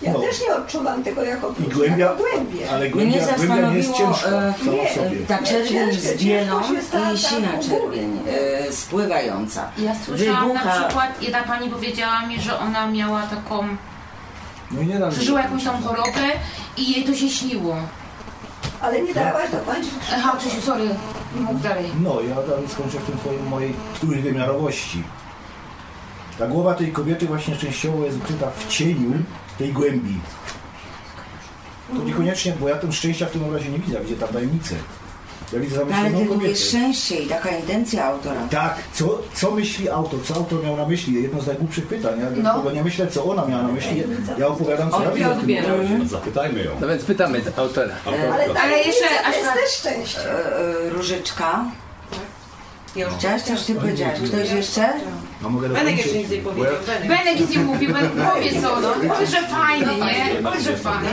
[0.01, 0.19] Ja No.
[0.19, 2.69] też nie odczuwam tego jako I próżnię, głębia, jako głębię.
[2.69, 5.17] ale Mnie głębia, głębia nie jest ciężka e, nie, sobie.
[5.27, 6.59] ta czerwień z bielą
[7.13, 8.19] i sina czerwień
[8.67, 9.71] e, spływająca.
[9.77, 13.67] Ja słyszałam na Wybucha- przykład, jedna pani powiedziała mi, że ona miała taką,
[14.71, 16.27] No nie dam przeżyła jakąś tam chorobę
[16.77, 17.75] i jej to się śniło.
[18.81, 19.91] Ale nie dałaś dokończyć.
[20.13, 20.89] Aha, Krzysiu, sorry,
[21.35, 21.85] mów dalej.
[22.01, 25.03] No, ja tam skończę w tym twoim, mojej trójwymiarowości.
[26.39, 29.11] Ta głowa tej kobiety właśnie częściowo jest ukryta w cieniu
[29.57, 30.19] tej głębi.
[31.97, 34.75] To niekoniecznie, bo ja tym szczęścia w tym obrazie nie widzę, widzę tam tajemnicę.
[35.53, 36.33] Ja widzę No, ale ty kobietę.
[36.35, 38.41] mówisz szczęście i taka intencja autora.
[38.51, 40.19] Tak, co, co myśli autor?
[40.23, 41.23] Co autor miał na myśli?
[41.23, 42.19] Jedno z najgłupszych pytań.
[42.19, 42.61] Ja No.
[42.65, 42.71] no.
[42.71, 44.03] nie myślę, co ona miała na myśli.
[44.37, 45.99] Ja opowiadam, co ja widzę w tym obrazie.
[46.07, 46.71] Zapytajmy ją.
[46.81, 47.95] No więc pytamy autora.
[48.05, 50.19] Ale, Ale ale jeszcze aż jest też szczęście.
[50.31, 51.65] E, e, Różyczka.
[53.17, 54.19] Chciałaś coś ty powiedziałaś?
[54.19, 54.89] Ktoś jeszcze?
[55.45, 56.73] A mogę Benek jeszcze nic nie powiedział.
[56.73, 57.07] ja- Benek.
[57.07, 58.89] Benek nic nie mówił, Benek powie co, no.
[58.93, 60.43] Powiedz, że fajnie, nie?
[60.43, 61.09] Powiedz, że fajnie.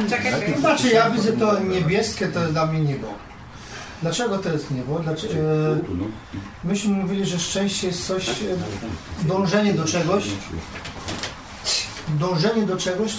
[0.60, 3.06] Znaczy ja widzę to niebieskie, to jest dla mnie niebo.
[4.06, 4.98] Dlaczego to jest niebo?
[4.98, 5.78] Dlaczego, e,
[6.64, 8.32] myśmy mówili, że szczęście jest coś, e,
[9.22, 10.24] dążenie do czegoś,
[12.08, 13.12] dążenie do czegoś,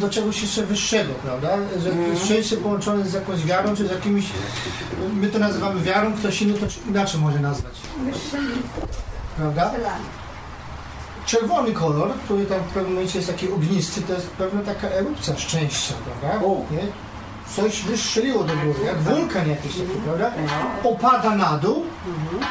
[0.00, 1.48] do czegoś jeszcze wyższego, prawda?
[1.82, 1.90] Że
[2.24, 4.24] szczęście połączone z jakąś wiarą, czy z jakimiś,
[5.14, 7.74] my to nazywamy wiarą, ktoś inny to inaczej może nazwać,
[9.36, 9.70] prawda?
[11.26, 15.36] Czerwony kolor, który tam w pewnym momencie jest taki ognisty, to jest pewna taka erupcja
[15.36, 16.38] szczęścia, prawda?
[16.70, 17.07] Nie?
[17.56, 20.30] Coś wystrzeliło do góry, jak wulkan jakiś taki, prawda?
[20.84, 21.86] Opada na dół,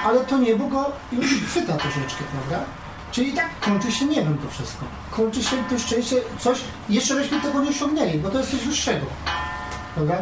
[0.06, 2.66] ale to niebo go już chwyta troszeczkę, prawda?
[3.12, 4.86] Czyli tak kończy się niebem to wszystko.
[5.12, 9.06] Kończy się to szczęście, coś, jeszcze żeśmy tego nie osiągnęli, bo to jest coś wyższego,
[9.96, 10.16] prawda?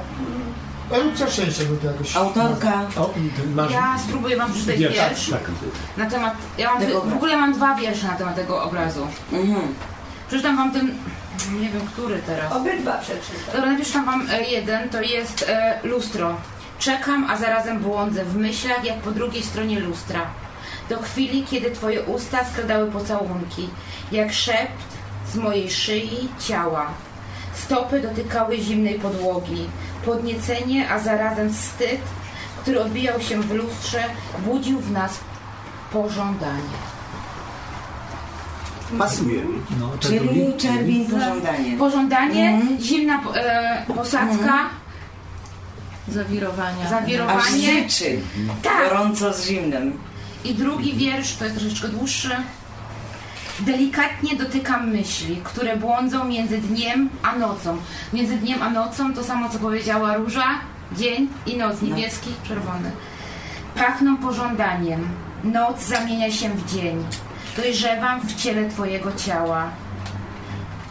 [0.91, 2.15] Erupcja szczęścia by to jakoś...
[2.15, 2.81] Autorka.
[2.97, 3.09] O,
[3.55, 3.71] masz...
[3.71, 5.51] Ja spróbuję wam przeczytać Wiersz, wiersz tak.
[5.97, 9.07] na temat, ja mam, w ogóle mam dwa wiersze na temat tego obrazu.
[9.33, 9.73] Mhm.
[10.27, 10.93] Przeczytam wam ten,
[11.59, 12.51] nie wiem który teraz.
[12.53, 13.55] Obydwa przeczytam.
[13.55, 16.35] Dobra, czytam wam e, jeden, to jest e, lustro.
[16.79, 20.21] Czekam, a zarazem błądzę w myślach, jak po drugiej stronie lustra.
[20.89, 23.69] Do chwili, kiedy twoje usta skradały pocałunki,
[24.11, 24.83] jak szept
[25.33, 26.87] z mojej szyi ciała.
[27.53, 29.67] Stopy dotykały zimnej podłogi.
[30.05, 32.01] Podniecenie, a zarazem wstyd,
[32.61, 34.03] który odbijał się w lustrze,
[34.45, 35.19] budził w nas
[35.93, 36.94] pożądanie.
[38.97, 39.41] Pasuje.
[39.79, 41.77] No, Czyli czerwień pożądanie.
[41.77, 42.81] Pożądanie, Mhm.
[42.81, 44.59] zimna e, posadzka,
[46.07, 46.83] Zawirowania.
[46.83, 47.87] Aż zawirowanie.
[47.89, 48.19] syczy.
[48.63, 48.89] Tak.
[48.89, 49.97] Gorąco z zimnym.
[50.45, 52.29] I drugi wiersz, to jest troszeczkę dłuższy.
[53.59, 57.77] Delikatnie dotykam myśli, które błądzą między dniem a nocą.
[58.13, 60.45] Między dniem a nocą to samo, co powiedziała Róża.
[60.97, 62.91] Dzień i noc, niebieski, czerwony.
[63.75, 65.07] Pachną pożądaniem.
[65.43, 67.03] Noc zamienia się w dzień.
[67.55, 69.69] Dojrzewam w ciele Twojego ciała.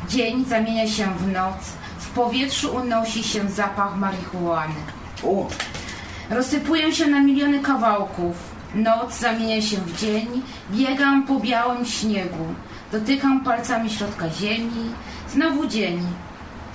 [0.09, 1.57] Dzień zamienia się w noc.
[1.99, 4.75] W powietrzu unosi się zapach marihuany.
[5.23, 5.47] U,
[6.31, 8.37] Rozsypuję się na miliony kawałków.
[8.75, 10.43] Noc zamienia się w dzień.
[10.71, 12.47] Biegam po białym śniegu.
[12.93, 14.91] Dotykam palcami środka ziemi.
[15.29, 16.07] Znowu dzień.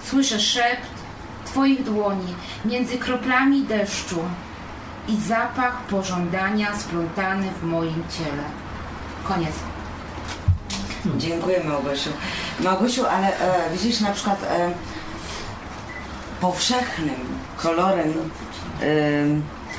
[0.04, 1.00] Słyszę szept
[1.46, 2.34] Twoich dłoni
[2.66, 4.20] między kroplami deszczu
[5.08, 8.44] i zapach pożądania splątany w moim ciele.
[9.24, 9.69] Koniec.
[11.18, 12.10] Dziękuję Małgosiu.
[12.60, 14.70] Małgosiu, ale e, widzisz na przykład e,
[16.42, 17.16] powszechnym
[17.58, 18.14] kolorem
[18.82, 18.86] e,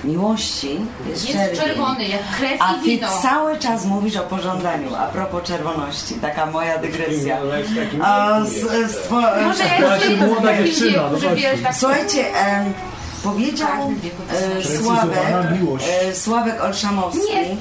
[0.07, 1.61] miłości jest, Jest czerwień.
[1.61, 3.09] czerwony, jak krew A i ty wino.
[3.23, 7.39] cały czas mówisz o pożądaniu, a propos czerwoności, taka moja dygresja.
[8.03, 8.51] A, z,
[8.91, 11.37] z, two- Może ja jeszcze młoda dziewczyna, no właśnie.
[11.37, 12.73] wiesz, tak Słuchajcie, em,
[13.23, 13.69] powiedział
[14.61, 15.19] e, Sławek,
[16.03, 17.57] e, Sławek Olszamowski, Nie.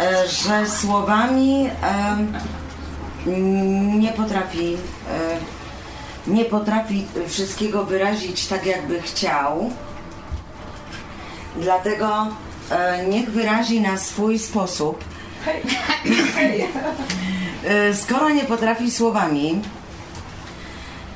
[0.00, 2.32] E, że słowami em,
[4.00, 5.38] nie potrafi e,
[6.26, 9.70] nie potrafi wszystkiego wyrazić tak, jakby chciał.
[11.56, 12.26] Dlatego
[12.70, 15.04] e, niech wyrazi na swój sposób.
[17.64, 19.60] E, Skoro nie potrafi słowami,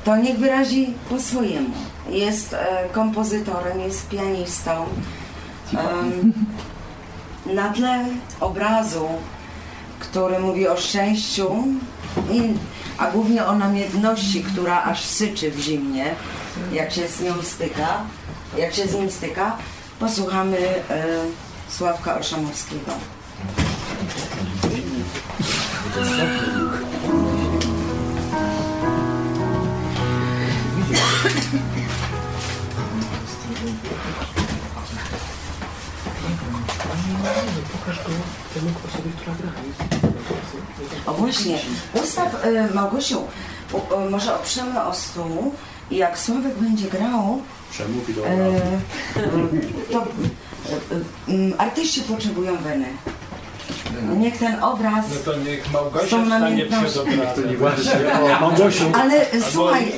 [0.05, 1.69] to niech wyrazi po swojemu.
[2.09, 4.85] Jest e, kompozytorem, jest pianistą.
[7.45, 8.05] Na tle
[8.39, 9.07] obrazu,
[9.99, 11.51] który mówi o szczęściu,
[12.97, 16.15] a głównie o namiętności, która aż syczy w zimnie,
[16.71, 18.01] jak się z nią styka,
[18.57, 19.57] jak się z nim styka,
[19.99, 20.57] posłuchamy
[20.89, 21.05] e,
[21.69, 22.91] Sławka Olszamowskiego.
[41.05, 41.59] O właśnie,
[42.03, 43.21] ustaw e, Małgosiu,
[43.73, 45.53] u, e, może oprzemy o stół
[45.91, 47.41] i jak Sławek będzie grał,
[47.71, 48.61] Przemów i do e,
[49.91, 52.85] to e, e, m, artyści potrzebują weny.
[54.17, 57.57] Niech ten obraz No to niech Małgosia stanie przed obrazem.
[57.57, 57.91] Właśnie,
[58.21, 58.91] o, Małgosiu.
[59.01, 59.91] Ale e, słuchaj,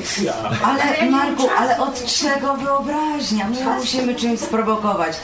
[0.64, 3.48] ale Marku, ale od czego wyobraźnia?
[3.50, 5.18] My musimy czymś sprowokować.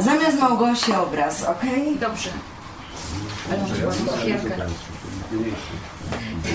[0.00, 1.96] Zamiast Małgosi obraz, okej?
[2.00, 2.30] Dobrze.
[3.50, 4.66] Ale może ładną cukierkę.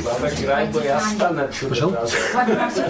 [0.02, 2.86] Sławek graj, bo ja stanę przed obrazem.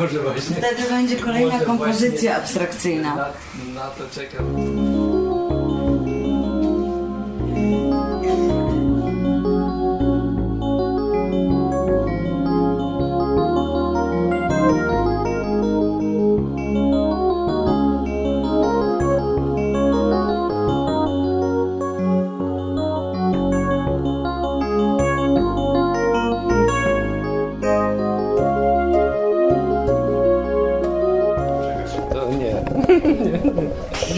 [0.00, 0.56] Może właśnie.
[0.56, 3.16] Wtedy będzie kolejna kompozycja abstrakcyjna.
[3.16, 3.26] Na,
[3.74, 4.44] na to czekam.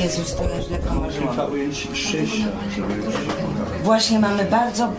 [0.06, 0.78] Jezus, to ja źle.
[1.18, 1.88] Kilka ujęć
[3.82, 4.92] Właśnie mamy bardzo...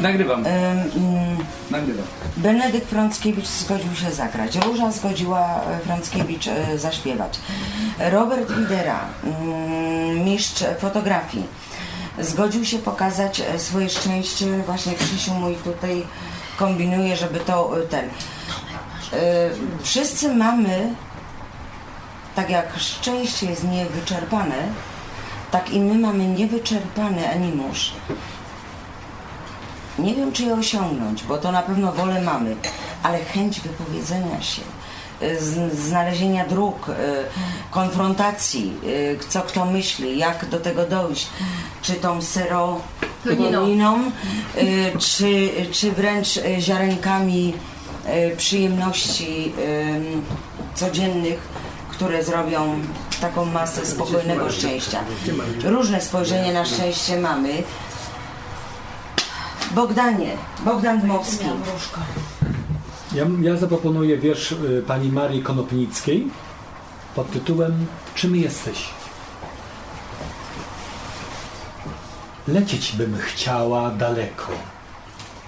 [0.00, 0.46] Nagrywam.
[0.46, 0.52] Ym,
[0.96, 1.36] ym,
[1.70, 2.04] Nagrywam.
[2.36, 4.56] Benedykt Frąckiewicz zgodził się zagrać.
[4.56, 7.38] Róża zgodziła e, Frąckiewicz e, zaśpiewać.
[7.98, 11.44] Robert Widera, mm, mistrz fotografii,
[12.18, 14.46] zgodził się pokazać e, swoje szczęście.
[14.66, 16.06] Właśnie Krzysiu mój tutaj
[16.56, 18.08] kombinuje, żeby to ten...
[19.82, 20.94] Wszyscy mamy,
[22.38, 24.56] tak jak szczęście jest niewyczerpane,
[25.50, 27.92] tak i my mamy niewyczerpany animusz.
[29.98, 32.56] Nie wiem, czy je osiągnąć, bo to na pewno wolę mamy,
[33.02, 34.62] ale chęć wypowiedzenia się,
[35.22, 35.38] y,
[35.74, 36.92] znalezienia dróg, y,
[37.70, 41.28] konfrontacji, y, co kto myśli, jak do tego dojść,
[41.82, 44.10] czy tą serotoniną,
[44.98, 47.54] czy, czy wręcz ziarenkami
[48.36, 49.52] przyjemności
[50.74, 51.38] codziennych,
[51.98, 52.80] które zrobią
[53.20, 55.00] taką masę spokojnego szczęścia.
[55.64, 57.62] Różne spojrzenie na szczęście mamy.
[59.74, 61.44] Bogdanie, Bogdan Dmowski.
[63.14, 66.30] Ja, ja zaproponuję wiersz y, pani Marii Konopnickiej
[67.14, 68.88] pod tytułem Czym jesteś?
[72.48, 74.52] Lecieć bym chciała daleko,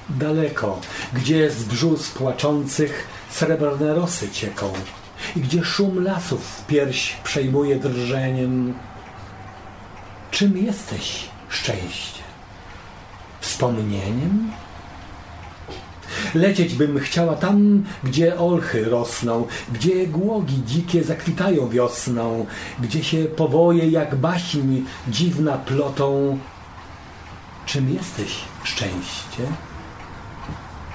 [0.08, 0.80] daleko,
[1.12, 4.72] gdzie z brzus płaczących srebrne rosy cieką
[5.36, 8.74] i gdzie szum lasów w pierś przejmuje drżeniem.
[10.30, 12.22] Czym jesteś szczęście?
[13.40, 14.50] Wspomnieniem?
[16.34, 22.46] Lecieć bym chciała tam, gdzie olchy rosną, gdzie głogi dzikie zakwitają wiosną,
[22.80, 26.38] gdzie się powoje jak baśń dziwna plotą.
[27.66, 29.42] Czym jesteś szczęście?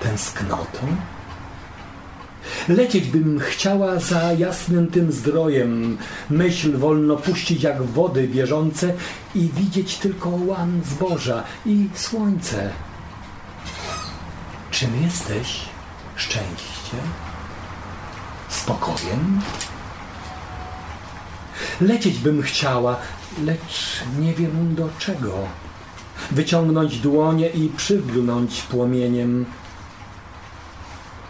[0.01, 0.87] Tęsknotą?
[2.69, 5.97] Lecieć bym chciała za jasnym tym zdrojem,
[6.29, 8.93] myśl wolno puścić jak wody bieżące
[9.35, 12.69] i widzieć tylko łan zboża i słońce.
[14.71, 15.59] Czym jesteś
[16.15, 16.97] szczęście?
[18.49, 19.41] Spokojem?
[21.81, 22.97] Lecieć bym chciała,
[23.43, 25.33] lecz nie wiem do czego.
[26.31, 29.45] Wyciągnąć dłonie i przygnąć płomieniem.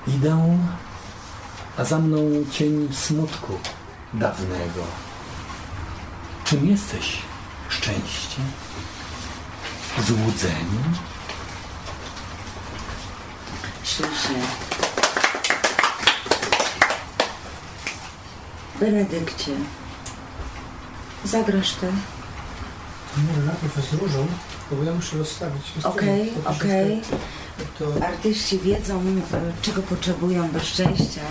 [0.08, 0.58] Idę,
[1.78, 2.18] a za mną
[2.52, 3.60] cień smutku
[4.14, 4.84] dawnego.
[6.46, 7.22] Czym jesteś
[7.70, 8.42] szczęście?
[10.08, 10.84] Złudzenie?
[13.84, 14.42] Ślicznie.
[18.80, 19.52] Benedykcie,
[21.26, 21.88] zagrasz ty.
[23.18, 24.28] Nie, najpierw jest różą,
[24.72, 25.64] bo ja muszę rozstawić.
[25.84, 27.02] Okej, okej.
[27.80, 29.00] To Artyści wiedzą,
[29.34, 31.22] e, czego potrzebują do szczęścia,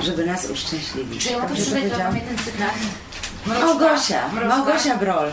[0.00, 1.24] żeby nas uszczęśliwić.
[1.24, 2.74] Czy ja mogę przeczytać dla ten cytat?
[3.46, 5.30] Małgosia, Małgosia Brol.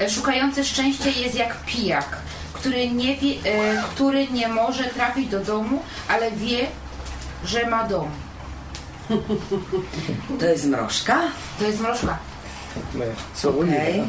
[0.00, 2.18] E, Szukający szczęścia jest jak pijak,
[2.52, 6.66] który nie, wie, e, który nie może trafić do domu, ale wie,
[7.44, 8.10] że ma dom.
[10.40, 11.18] To jest mrożka?
[11.58, 12.18] To jest mrożka.
[13.34, 13.76] Sławomira.
[13.80, 14.02] Okej.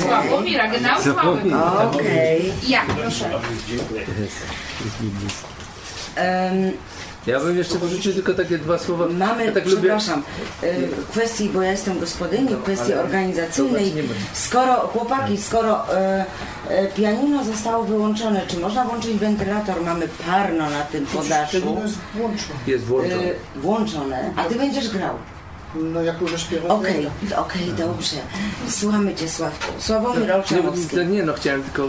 [0.00, 1.90] Sławomira, genau Sławomira.
[1.92, 2.52] Okej.
[2.68, 3.30] Ja, proszę.
[6.16, 6.72] Em,
[7.26, 9.06] Ja bym jeszcze porzucił tylko takie dwa słowa.
[9.08, 9.76] Mamy, ja tak lubię.
[9.76, 10.22] przepraszam,
[10.62, 13.92] y, w kwestii, bo ja jestem gospodyni, w kwestii organizacyjnej,
[14.32, 16.24] skoro chłopaki, skoro e,
[16.68, 19.82] e, pianino zostało wyłączone, czy można włączyć wentylator?
[19.84, 21.56] Mamy parno na tym podaszu.
[21.56, 21.66] Jest
[22.14, 22.58] włączone.
[22.66, 23.22] Jest włączone.
[23.24, 25.14] Y, włączone, a ty będziesz grał.
[25.74, 26.68] No jak już śpiewa.
[26.68, 28.16] Okej, okej, dobrze.
[28.68, 29.72] Słuchamy Cię, Sławku.
[29.78, 30.96] Sławomir Nie, Olszanowski.
[30.96, 31.84] to nie, no chciałem tylko,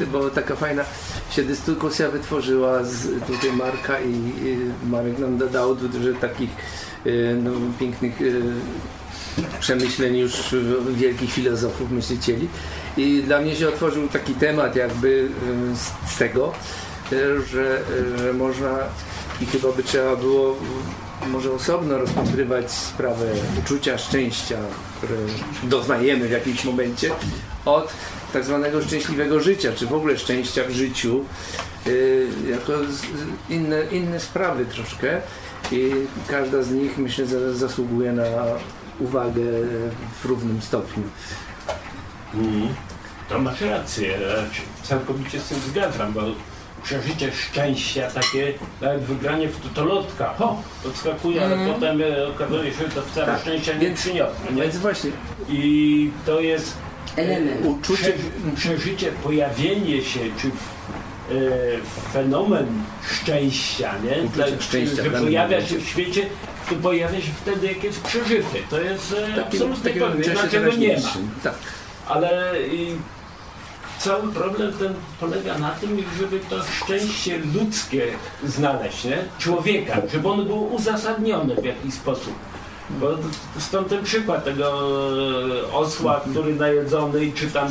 [0.00, 0.84] y, bo taka fajna
[1.30, 6.50] się dyskusja wytworzyła z tutaj Marka i, i Marek nam dodał dużo takich
[7.06, 7.50] y, no,
[7.80, 8.42] pięknych y,
[9.60, 10.54] przemyśleń już
[10.90, 12.48] wielkich filozofów, myślicieli.
[12.96, 15.28] I dla mnie się otworzył taki temat jakby
[16.06, 16.52] z, tego,
[17.50, 17.80] że,
[18.16, 18.78] że można
[19.40, 20.56] i chyba by trzeba było
[21.28, 23.26] może osobno rozpatrywać sprawę
[23.58, 24.58] uczucia szczęścia,
[24.98, 25.14] które
[25.62, 27.10] doznajemy w jakimś momencie,
[27.64, 27.92] od
[28.32, 31.24] tak zwanego szczęśliwego życia, czy w ogóle szczęścia w życiu,
[31.86, 32.72] yy, jako
[33.50, 35.20] inne, inne sprawy troszkę.
[35.72, 35.92] I
[36.28, 38.24] każda z nich myślę za- zasługuje na
[39.00, 39.42] uwagę
[40.22, 41.02] w równym stopniu.
[42.34, 42.74] Mhm.
[43.28, 46.20] To masz rację, ja całkowicie z tym zgadzam, bo
[46.84, 51.74] przeżycie szczęścia takie, nawet wygranie w tutolotka, ho, odskakuje, ale Mhm.
[51.74, 54.34] potem e, okazuje się, że to wcale Tak, szczęścia nie przyniosło.
[54.54, 54.62] Nie?
[54.62, 55.10] Więc właśnie.
[55.48, 56.76] I to jest
[57.16, 57.64] Element.
[57.64, 58.12] e, uczucie,
[58.56, 60.52] przeżycie, pojawienie się, czy e,
[62.12, 62.66] fenomen
[63.22, 64.28] szczęścia, nie?
[64.28, 66.26] Dla- szczęścia że pojawia się w świecie,
[66.70, 68.58] to pojawia się wtedy, jak jest przeżyty.
[68.70, 71.08] To jest e, Takim- absolutnie pewne, czasie inaczej go nie ma.
[71.42, 71.54] Tak.
[72.08, 72.94] Ale i
[74.04, 78.06] cały problem ten polega na tym, żeby to szczęście ludzkie
[78.44, 79.18] znaleźć, nie?
[79.38, 82.34] Człowieka, żeby on był uzasadniony w jakiś sposób.
[82.90, 83.06] Bo
[83.58, 84.68] stąd ten przykład tego
[85.68, 87.68] e, osła, który najedzony, czy tam,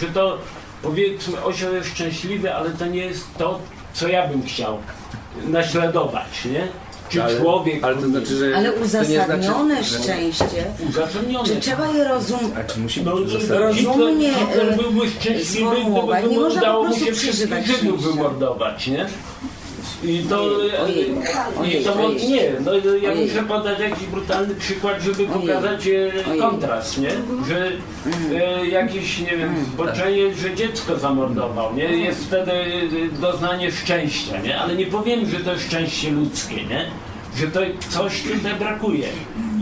[0.00, 0.38] że to
[0.82, 3.60] powiedzmy osioł jest szczęśliwy, ale to nie jest to,
[3.92, 4.78] co ja bym chciał
[5.46, 6.68] naśladować, nie?
[7.08, 7.84] Czy Ale- człowiek.
[7.84, 11.48] ale to znaczy, że Ale nie uzasadnione znaczy, że- szczęście, Uzasadnione.
[11.48, 12.52] czy trzeba je rozumieć?
[12.60, 13.66] A czy musi No, być uzasadnione?
[13.66, 17.64] rozumnie Hitler e, byłby szczęśliwy, gdyby Nie można po prostu przeżywać
[17.98, 19.06] wymordować, nie?
[20.04, 20.40] I to,
[20.84, 21.16] Ojej, i
[21.60, 22.28] ojej, to ojej.
[22.28, 22.72] nie, no
[23.02, 23.26] ja Ojej.
[23.26, 26.40] muszę podać jakiś brutalny przykład, żeby pokazać e, Ojej.
[26.40, 27.10] kontrast, nie?
[27.48, 27.72] Że
[28.36, 31.84] e, jakiś, nie wiem, zboczeniec, że dziecko zamordował, nie?
[31.84, 34.58] Jest wtedy e, doznanie szczęścia, nie?
[34.58, 36.86] Ale nie powiem, że to jest szczęście ludzkie, nie?
[37.36, 39.08] Że to coś tutaj brakuje.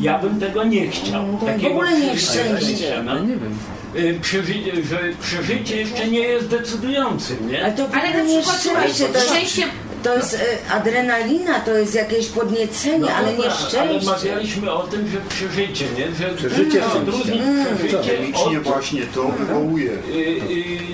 [0.01, 1.27] Ja bym tego nie chciał.
[1.27, 3.02] W takiego ogóle nie szczęście.
[3.05, 3.19] no.
[3.19, 3.59] nie wiem.
[3.97, 7.64] Y, Przeżycie, że przeżycie jeszcze nie jest decydującym, nie?
[7.64, 9.62] Ale to w Ale na nie przykład szczęście, to szczęście
[10.03, 14.11] to jest e, adrenalina, to jest jakieś podniecenie, ale nie Ale szczęście.
[14.11, 16.07] mawialiśmy o tym, że przeżycie, nie?
[16.15, 16.99] Że Przeżycie no, szczęścia.
[16.99, 17.43] odróżnić
[17.77, 18.65] przeżycie Chemicznie od...
[18.65, 19.97] właśnie to wywołuje y,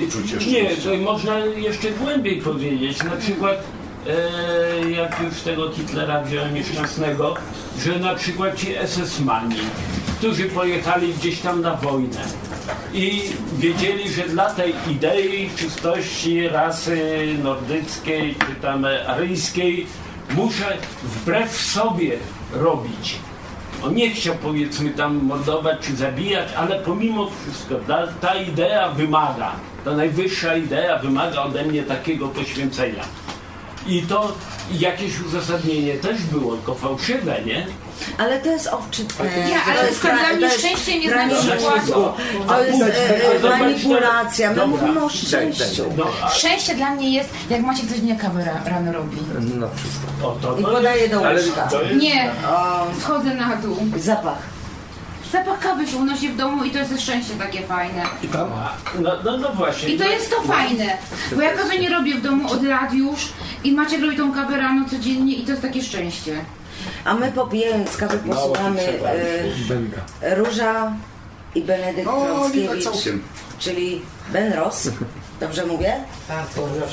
[0.02, 0.90] y, uczucie Nie, szczęścia.
[0.90, 3.02] to można jeszcze głębiej powiedzieć.
[3.02, 3.56] Na przykład,
[4.90, 7.34] jak już tego Hitlera wziąłem nieszczęsnego,
[7.78, 9.56] że na przykład ci SS-mani,
[10.18, 12.24] którzy pojechali gdzieś tam na wojnę
[12.92, 13.22] i
[13.58, 19.86] wiedzieli, że dla tej idei czystości rasy nordyckiej czy tam aryjskiej
[20.36, 22.16] muszę wbrew sobie
[22.52, 23.16] robić.
[23.84, 29.52] On nie chciał powiedzmy tam mordować czy zabijać, ale pomimo wszystko ta, ta idea wymaga,
[29.84, 33.02] ta najwyższa idea wymaga ode mnie takiego poświęcenia.
[33.88, 34.32] I to
[34.72, 37.66] jakieś uzasadnienie też było, tylko fałszywe, nie?
[38.18, 39.24] Ale to jest owczytne.
[39.50, 41.34] Ja, ale to na jest dla mnie to jest szczęście nie znaczy.
[42.48, 44.52] To jest e, e, Zobacz, manipulacja.
[44.52, 45.84] My mówimy o szczęściu.
[45.96, 46.04] No,
[46.34, 49.16] Szczęście dla mnie jest, jak macie coś dnia kawę ra, rano robi.
[49.54, 50.36] No wszystko.
[50.42, 51.62] to, I to podaje do łóżka.
[51.70, 53.76] to jest, Nie, O, wchodzę na dół.
[53.96, 54.57] zapach.
[55.32, 58.02] Zapach kawy się unosi w domu i to jest szczęście takie fajne.
[59.00, 59.88] no, no, no właśnie.
[59.88, 60.98] I to jest to fajne,
[61.36, 63.28] bo ja kawy nie robię w domu od lat już
[63.64, 66.44] i Maciek robi tą kawę rano codziennie i to jest takie szczęście.
[67.04, 68.80] A my popijając kawę posłuchamy
[70.22, 70.92] e, Róża
[71.54, 73.22] i Benedykt O, nie tak Frąckiewicz, całkiem.
[73.58, 74.02] czyli
[74.32, 74.90] Ben Ross.
[75.40, 75.94] Dobrze mówię?
[76.28, 76.46] Tak,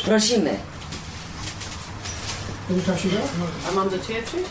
[0.05, 0.55] Prosimy.
[2.69, 3.17] Już na siebie?
[3.69, 4.49] A mam do Ciebie przyjść?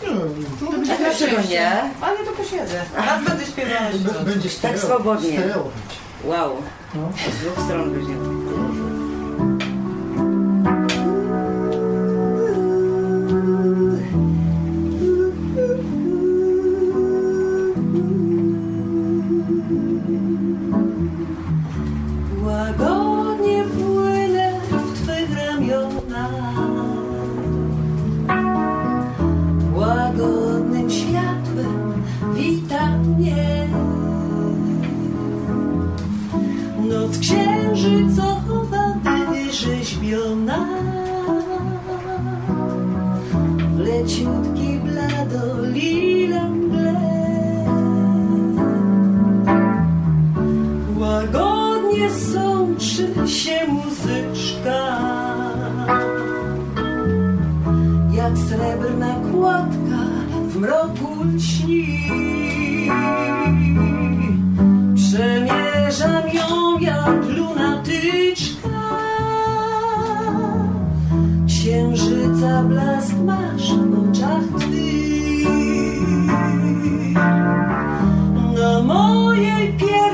[0.93, 1.71] A dlaczego nie?
[2.01, 2.83] Ale to posiedzę.
[2.97, 3.91] Raz będę śpiewała.
[3.93, 4.13] czy co?
[4.13, 5.43] B- Będzie Tak swobodnie.
[6.25, 6.57] Wow.
[6.95, 7.13] No.
[7.33, 8.15] Z dwóch stron będzie.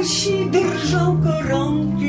[0.01, 1.99] Piersi drżą koronki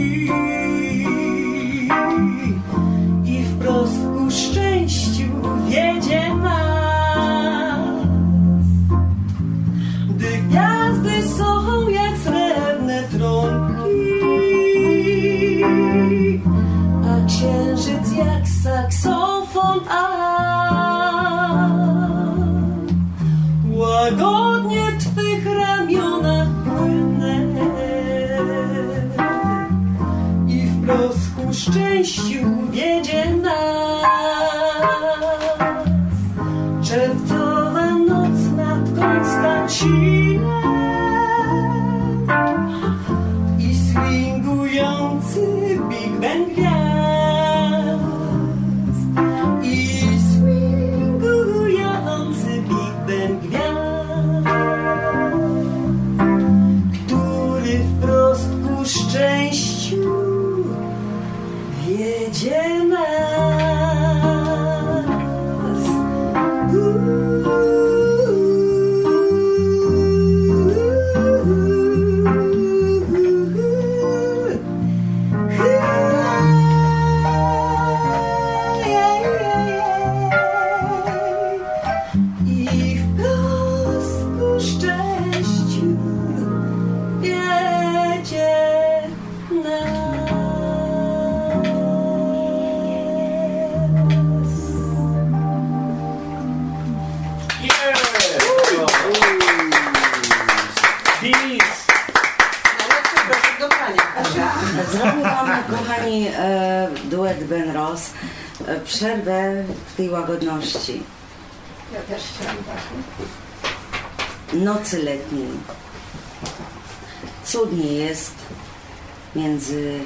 [119.35, 119.99] między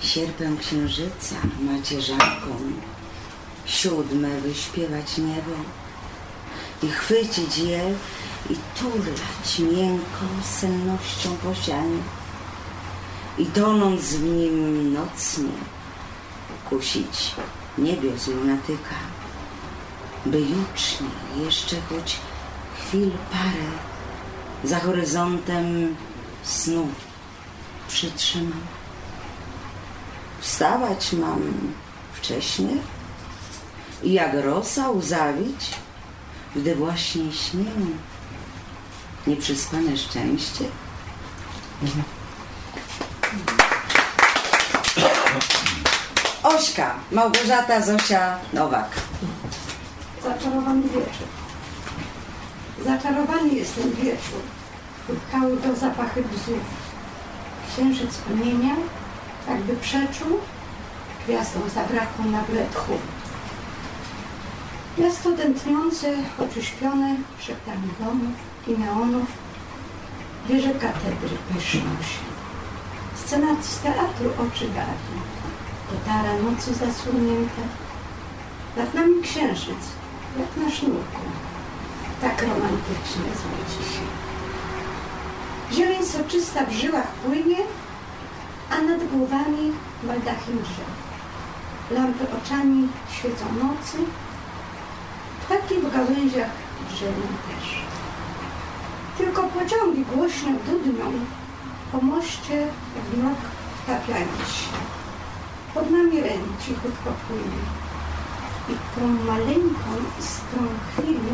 [0.00, 2.56] sierpem księżyca, macierzanką,
[3.66, 5.56] siódme wyśpiewać niebo
[6.82, 7.94] i chwycić je
[8.50, 11.98] i turlać miękką sennością po ścianie
[13.38, 15.52] i tonąc w nim nocnie
[16.70, 17.34] kusić
[17.78, 18.94] niebios lunatyka,
[20.26, 21.08] by jucznie
[21.44, 22.16] jeszcze choć
[22.78, 23.70] chwil parę
[24.64, 25.96] za horyzontem
[26.42, 26.88] snu
[27.90, 28.60] przytrzymam.
[30.40, 31.72] Wstawać mam
[32.12, 32.70] wcześnie
[34.02, 35.70] i jak rosa łzawić,
[36.56, 37.64] gdy właśnie śnię
[39.26, 40.64] nieprzespane szczęście.
[46.42, 48.90] Ośka, Małgorzata, Zosia, Nowak.
[50.22, 51.28] Zaczarowany wieczór.
[52.84, 54.40] Zaczarowany jest ten wieczór.
[55.02, 56.79] Wpływały go zapachy bzów.
[57.72, 58.76] Księżyc płomieniał,
[59.48, 60.40] jakby przeczuł,
[61.26, 62.92] gwiazdom zabrakło nagle tchu.
[64.98, 66.06] Miasto tętniące,
[66.38, 68.36] oczyśpione szeptami domów
[68.66, 69.26] i neonów,
[70.48, 72.22] wieże katedry pyszną się.
[73.14, 75.20] Scena z teatru oczy garnie,
[75.92, 77.62] gitara nocy zasłonięta,
[78.76, 79.82] nad nami księżyc,
[80.38, 81.22] jak na sznurku,
[82.20, 84.19] tak romantycznie złeci się.
[85.72, 87.56] Zieleń soczysta w żyłach płynie,
[88.70, 89.72] a nad głowami
[90.02, 90.90] baldachim drzew.
[91.90, 93.98] Lampy oczami świecą nocy,
[95.42, 96.50] ptaki w gałęziach
[96.90, 97.78] drzewią też.
[99.18, 101.12] Tylko pociągi głośno dudnią,
[101.92, 102.66] po moście
[102.96, 103.38] w mrok
[103.82, 104.76] wtapiając się.
[105.74, 107.62] Pod nami ren cichutko płynie
[108.68, 109.90] i tą maleńką
[110.20, 111.30] iskrą chwili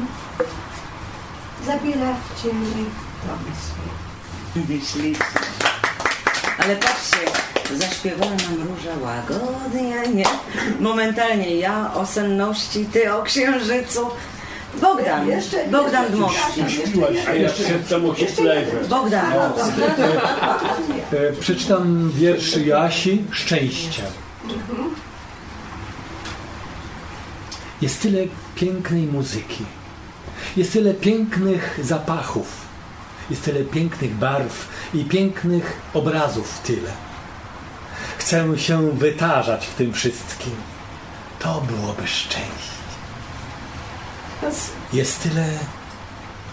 [1.66, 2.84] zabiera w ciemny
[3.26, 3.56] domy
[4.64, 4.80] swój.
[4.80, 5.12] Ślicznie.
[6.58, 7.18] Ale patrzcie,
[7.78, 10.24] zaśpiewała nam róża łagodnie, nie?
[10.80, 14.06] Momentalnie ja o senności, ty o księżycu.
[14.80, 16.62] Bogdan, Jeszcze- Bogdan Dmowski.
[17.28, 18.14] A ja przedtem o.
[18.88, 19.32] Bogdan.
[21.12, 24.02] E, Przeczytam wierszy Jasi Szczęście.
[27.82, 28.18] Jest tyle
[28.54, 29.64] pięknej muzyki.
[30.56, 32.65] Jest tyle pięknych zapachów.
[33.30, 36.90] Jest tyle pięknych barw i pięknych obrazów tyle.
[38.18, 40.54] Chcę się wytarzać w tym wszystkim.
[41.38, 42.76] To byłoby szczęście.
[44.92, 45.58] Jest tyle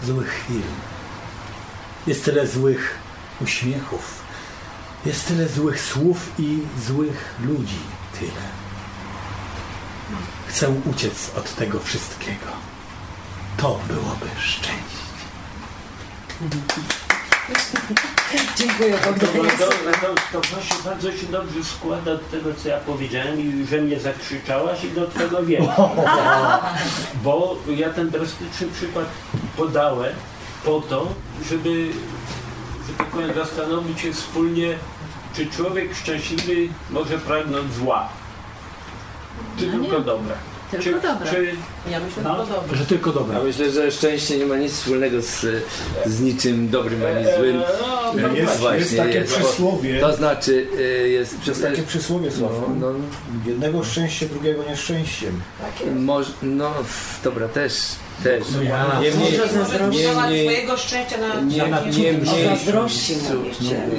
[0.04, 0.62] złych chwil.
[2.06, 2.98] Jest tyle złych
[3.40, 4.22] uśmiechów.
[5.06, 7.80] Jest tyle złych słów i złych ludzi.
[8.20, 8.44] Tyle.
[10.46, 12.46] Chcę uciec od tego wszystkiego.
[13.56, 14.93] To byłoby szczęście.
[18.56, 19.26] Dziękuję bardzo.
[19.26, 23.80] to, to, to właśnie bardzo się dobrze składa do tego, co ja powiedziałem i że
[23.80, 25.88] mnie zakrzyczałaś i do twojego wieku.
[27.24, 29.06] Bo ja ten drastyczny przykład
[29.56, 30.14] podałem
[30.64, 31.08] po to,
[31.48, 31.90] żeby,
[32.88, 34.78] że tak powiem, zastanowić się wspólnie,
[35.36, 38.08] czy człowiek szczęśliwy może pragnąć zła.
[39.58, 40.34] Czy No tylko dobra.
[40.70, 41.30] Tylko czy, dobra.
[41.30, 41.52] Czy,
[41.90, 42.36] Ja myślę, No.
[42.46, 42.76] że to dobrze.
[42.76, 43.38] Że tylko dobra.
[43.38, 45.46] Ja myślę, że szczęście nie ma nic wspólnego z,
[46.06, 47.62] z niczym dobrym ani złym.
[48.22, 50.00] no, Jest- jest Właśnie takie bo- przysłowie.
[50.00, 50.66] To znaczy,
[51.06, 52.70] jest jest takie przysłowie słowo.
[52.80, 52.86] No,
[53.46, 55.40] Jednego szczęście, drugiego nieszczęściem.
[55.96, 57.72] Może, no, f- dobra, też,
[58.22, 58.44] też.
[58.56, 63.56] No ja- Niemniej- Może zazdrościć niemniej- swojego szczęścia na nie, na- nie, O zazdrości mówisz.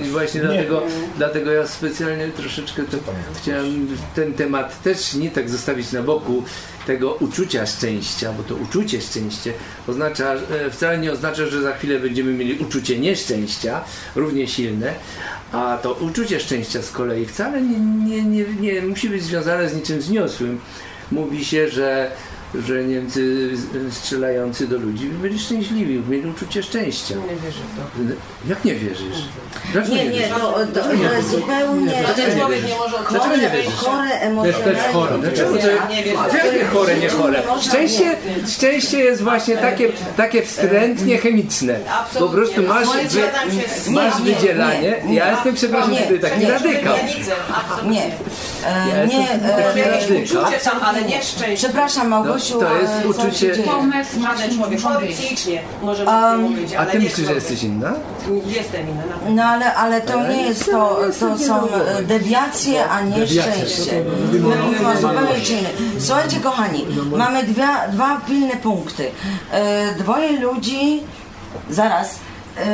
[0.08, 0.84] I właśnie dlatego,
[1.18, 2.98] dlatego ja specjalnie troszeczkę to
[3.42, 6.44] chciałem ten temat też nie tak zostawić na boku
[6.88, 9.54] tego uczucia szczęścia, bo to uczucie szczęście
[9.88, 13.84] oznacza, e, wcale nie oznacza, że za chwilę będziemy mieli uczucie nieszczęścia,
[14.16, 14.94] równie silne,
[15.52, 19.76] a to uczucie szczęścia z kolei wcale nie, nie, nie, nie musi być związane z
[19.76, 20.60] niczym wzniosłym.
[21.12, 22.12] Mówi się, że
[22.68, 23.50] że Niemcy
[23.92, 27.16] strzelający do ludzi byli szczęśliwi, mieli uczucie szczęścia.
[27.16, 28.50] Nie wierzę w to.
[28.50, 29.18] Jak nie wierzysz?
[29.74, 30.30] Dlaczego Nie, nie, wierzysz?
[30.30, 33.74] to, to, to jest zupełnie ten człowiek nie może Dlaczego nie wierzysz?
[33.74, 34.72] chore To emocjonalnie.
[34.72, 35.18] jest chore.
[35.18, 35.96] Dlaczego to Nie.
[36.46, 37.42] Jakie chore, nie chore?
[37.62, 38.18] Szczęście,
[38.48, 41.80] szczęście jest właśnie takie, takie wstrętnie chemiczne.
[42.20, 42.96] Po prostu masz, masz
[43.90, 44.82] Nie, nie, wydzielanie.
[44.82, 45.16] nie, nie.
[45.16, 46.52] Ja jestem, przepraszam, Nie, tutaj taki nie.
[46.52, 46.96] radykał.
[47.56, 47.92] Absolutnie.
[48.02, 48.12] Nie,
[48.90, 50.42] Ja e, nie, jestem e, taki Jakieś radykał.
[50.44, 51.68] uczucie tam, ale nie szczęście.
[51.68, 53.68] przepraszam Małgosiu, To- to jest ale co uczucie- się dzieje?
[53.68, 57.94] Tomek, Żaden człowiek, psychicznie Um, mówić, A ty myślisz, że jesteś inna?
[58.46, 59.04] Jestem inna.
[59.30, 63.92] No ale, ale to nie jest to, to są e, dewiacje, a nie szczęście.
[64.04, 65.70] to- to My o mówimy o zupełnie.
[66.00, 66.86] Słuchajcie kochani,
[67.18, 69.12] mamy dwa, dwa pilne punkty.
[69.52, 71.04] E, Dwoje ludzi,
[71.70, 72.16] zaraz,
[72.58, 72.66] e,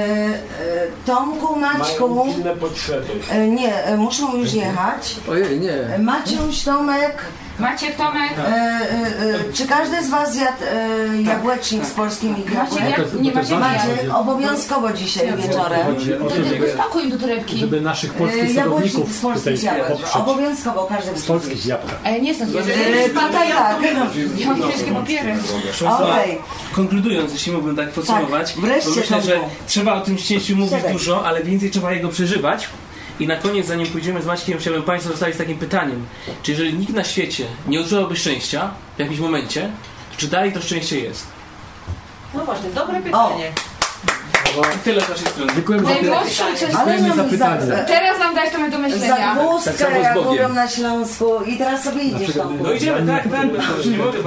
[1.06, 3.07] Tomku, Maćku, mają inne potrzeby.
[3.48, 5.15] nie, muszą już jechać.
[5.31, 5.99] Ojej, nie.
[5.99, 7.18] Maciuś, Tomek,
[7.61, 8.49] Maciek, Tomek, e, e,
[9.49, 10.57] e, czy każdy z Was jadł
[11.17, 12.97] e, jabłecznik z polskimi Maciek, jabłek?
[12.97, 14.09] jak, nie macie Macie jaj.
[14.09, 15.95] obowiązkowo dzisiaj wieczorem.
[16.19, 17.57] To, tylko spakuj im do torebki.
[17.57, 18.63] żeby naszych polskich Jabłecznik
[18.93, 19.88] sadowników z tutaj polskich jabłek.
[19.88, 20.15] poprzeć.
[20.15, 21.95] Obowiązkowo każdy Z musi polskich jabłek.
[22.21, 22.49] Nie jestem.
[22.49, 23.83] E, Tak, tak, tak.
[24.38, 25.35] Ja mam papiery.
[25.89, 26.38] Okej.
[26.73, 30.93] Konkludując, jeśli mógłbym tak podsumować, wreszcie, to myślę, że trzeba o tym szczęściu mówić Siadaj.
[30.93, 32.67] dużo, ale więcej trzeba jego przeżywać.
[33.22, 36.06] I na koniec, zanim pójdziemy z Maćkiem, chciałbym Państwa zostawić z takim pytaniem.
[36.43, 39.72] Czy jeżeli nikt na świecie nie odczuwałby szczęścia w jakimś momencie,
[40.11, 41.27] to czy dalej to szczęście jest?
[42.34, 43.48] No właśnie, dobre pytanie.
[43.48, 43.70] I
[44.84, 45.52] tyle z naszej strony.
[45.56, 47.61] Dziękujemy za, dziękujemy no za pytanie.
[47.88, 49.15] Teraz nam dać to do myślenia.
[49.18, 51.26] Tak zagłózkę, z jak mówią na Śląsku.
[51.45, 52.64] I teraz sobie idziesz, Tomku.
[52.64, 53.45] No idziemy, tak, tak,
[53.86, 54.19] nie mogę.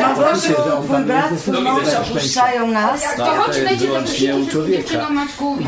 [0.00, 3.02] No proszę, że twój tam brat, twój do mąż opuszczają nas.
[3.02, 4.02] To Tak, to chodź, dajcie do
[4.68, 5.58] dziewczyną Maćku.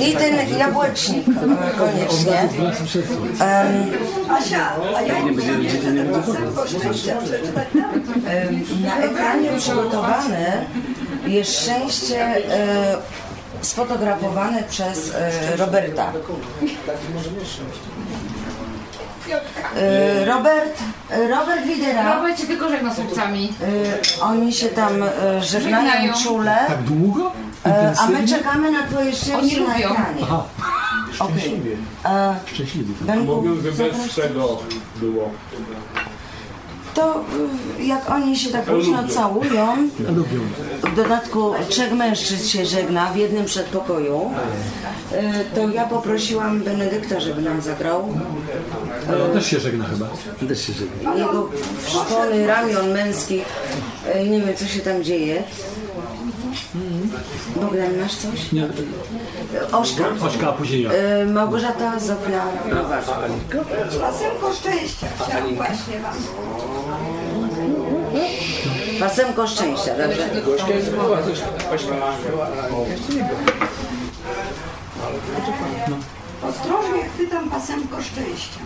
[0.00, 2.48] i ten jabłecznik e, koniecznie.
[4.30, 6.22] Asia, a ja Nie nam?
[8.26, 10.66] em, Na ekranie przygotowane
[11.26, 12.96] jest szczęście e,
[13.60, 16.12] sfotografowane przez e, Roberta.
[19.76, 20.78] E, Robert,
[21.10, 22.14] e, Robert Widera.
[22.14, 23.52] Robert cię tylko żegna słowcami.
[24.18, 26.12] E, Oni się tam e, żegnają Żegnają.
[26.22, 27.32] czule, Tak długo?
[27.66, 28.28] e, a my Intensywnie?
[28.38, 29.90] czekamy na twoje Oni szczęście na lubią.
[29.90, 30.22] ekranie.
[30.22, 30.44] Aha,
[31.18, 31.38] Okej.
[31.40, 31.76] szczęśliwie.
[32.04, 32.94] E, Szczęśliwie.
[33.00, 34.58] Benku, Mówią, że bez tego
[34.96, 35.30] było.
[37.00, 37.24] To
[37.80, 39.88] y, jak oni się tak późno całują,
[40.92, 44.30] w dodatku trzech mężczyzn się żegna w jednym przedpokoju,
[45.12, 45.16] y,
[45.54, 48.08] to ja poprosiłam Benedykta, żeby nam zagrał.
[49.08, 50.06] Ale on też się żegna chyba.
[50.48, 51.14] Też się żegna.
[51.14, 51.48] Jego
[51.86, 53.44] szpony ramion męskich,
[54.16, 55.42] y, nie wiem co się tam dzieje.
[57.56, 58.52] Bogdan, masz coś?
[58.52, 58.68] Nie,
[59.72, 60.04] Oszka.
[60.22, 60.90] Ośka, a później ja.
[61.22, 63.10] Y, Małgorzata, Zofia, Prowadzi.
[64.00, 66.12] Pasemko szczęścia chciałam właśnie wam.
[69.00, 70.28] Pasemko szczęścia, dobrze?
[76.42, 78.60] Ostrożnie chwytam pasemko szczęścia.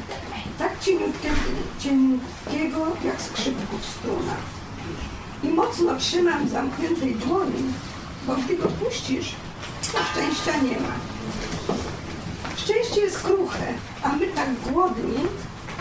[0.58, 1.34] Tak cieniutkiego,
[1.80, 4.34] cieniutkiego jak skrzypków struna.
[5.42, 7.62] I mocno trzymam w zamkniętej dłoni,
[8.26, 9.34] bo gdy go puścisz,
[9.92, 10.94] to szczęścia nie ma.
[12.56, 13.66] Szczęście jest kruche,
[14.02, 15.22] a my tak głodni,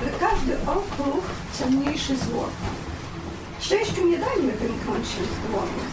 [0.04, 2.68] że każdy okruch cenniejszy złota.
[3.60, 5.84] Szczęściu nie dajmy wymknąć się z dłoni.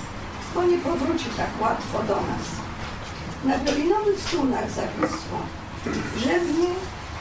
[0.53, 2.47] Królestwo nie powróci tak łatwo do nas.
[3.45, 5.39] Na dolinowych strunach zawisło.
[6.17, 6.69] Rzewnie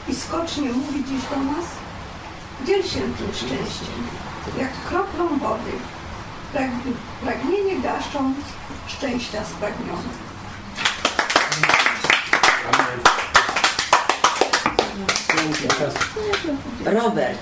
[0.08, 1.66] i skocznie mówi dziś do nas,
[2.66, 4.00] dziel się tym szczęściem,
[4.58, 5.72] jak kroplą wody,
[7.22, 8.36] pragnienie gaszcząc,
[8.88, 10.10] szczęścia spragnione.
[16.84, 17.38] Robert,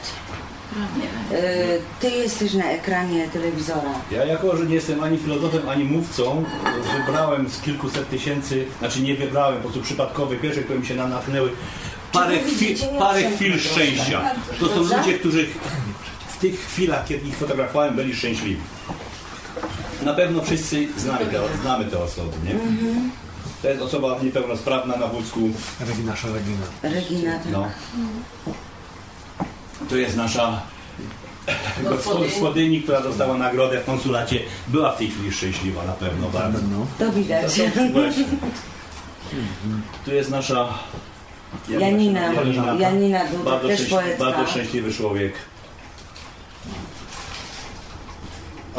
[1.32, 1.36] y,
[2.00, 3.90] ty jesteś na ekranie telewizora.
[4.10, 6.44] Ja jako, że nie jestem ani filozofem, ani mówcą,
[7.06, 11.06] wybrałem z kilkuset tysięcy, znaczy nie wybrałem, po prostu przypadkowe pierwsze, które mi się na-
[11.08, 11.50] natknęły,
[12.12, 14.20] parę, chwil, parę chwil szczęścia.
[14.60, 15.46] To są ludzie, którzy
[16.38, 18.60] w tych chwilach, kiedy ich fotografowałem, byli szczęśliwi.
[20.02, 22.52] Na pewno wszyscy znamy te, znamy te osoby, nie?
[22.52, 23.10] Mhm.
[23.62, 25.40] To jest osoba niepełnosprawna na wózku.
[25.80, 26.66] Regina, nasza Regina.
[26.82, 27.52] Regina, tak.
[27.52, 27.68] No.
[29.88, 30.62] To jest nasza
[31.84, 32.26] Gospodyni.
[32.30, 34.40] gospodyni, która dostała nagrodę w konsulacie.
[34.68, 36.58] Była w tej chwili szczęśliwa na pewno bardzo.
[36.98, 37.60] To widać.
[37.92, 38.24] Właśnie.
[40.04, 40.68] Tu jest nasza
[41.68, 42.32] Janina,
[42.78, 44.24] Janina Duda, bardzo, też szczęś- poetka.
[44.24, 45.32] bardzo szczęśliwy człowiek.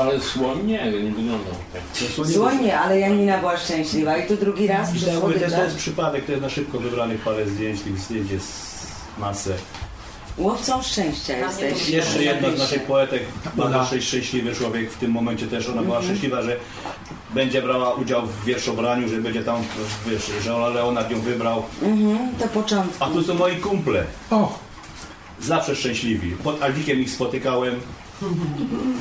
[0.02, 2.28] Ale słoń nie, nie wyglądał tak.
[2.28, 6.26] Słonie, ale Janina była szczęśliwa i tu drugi raz przy to, to, to jest przypadek,
[6.26, 9.54] to jest na szybko wybranych parę zdjęć, zdjęć jest masę.
[10.38, 11.90] Łowcą szczęścia jesteś.
[11.90, 13.24] Jeszcze jedna z naszych poetek,
[13.56, 16.06] bardzo szczę- szczęśliwy człowiek w tym momencie też, ona była Mhm.
[16.06, 16.56] szczęśliwa, że
[17.34, 19.64] będzie brała udział w wierszobraniu, że będzie tam,
[20.08, 21.64] wiesz, że Leonard ją wybrał.
[21.84, 22.96] Mhm, to początki.
[23.00, 24.04] A tu są moi kumple.
[25.42, 26.32] Zawsze szczęśliwi.
[26.32, 27.76] Pod Aldikiem ich spotykałem.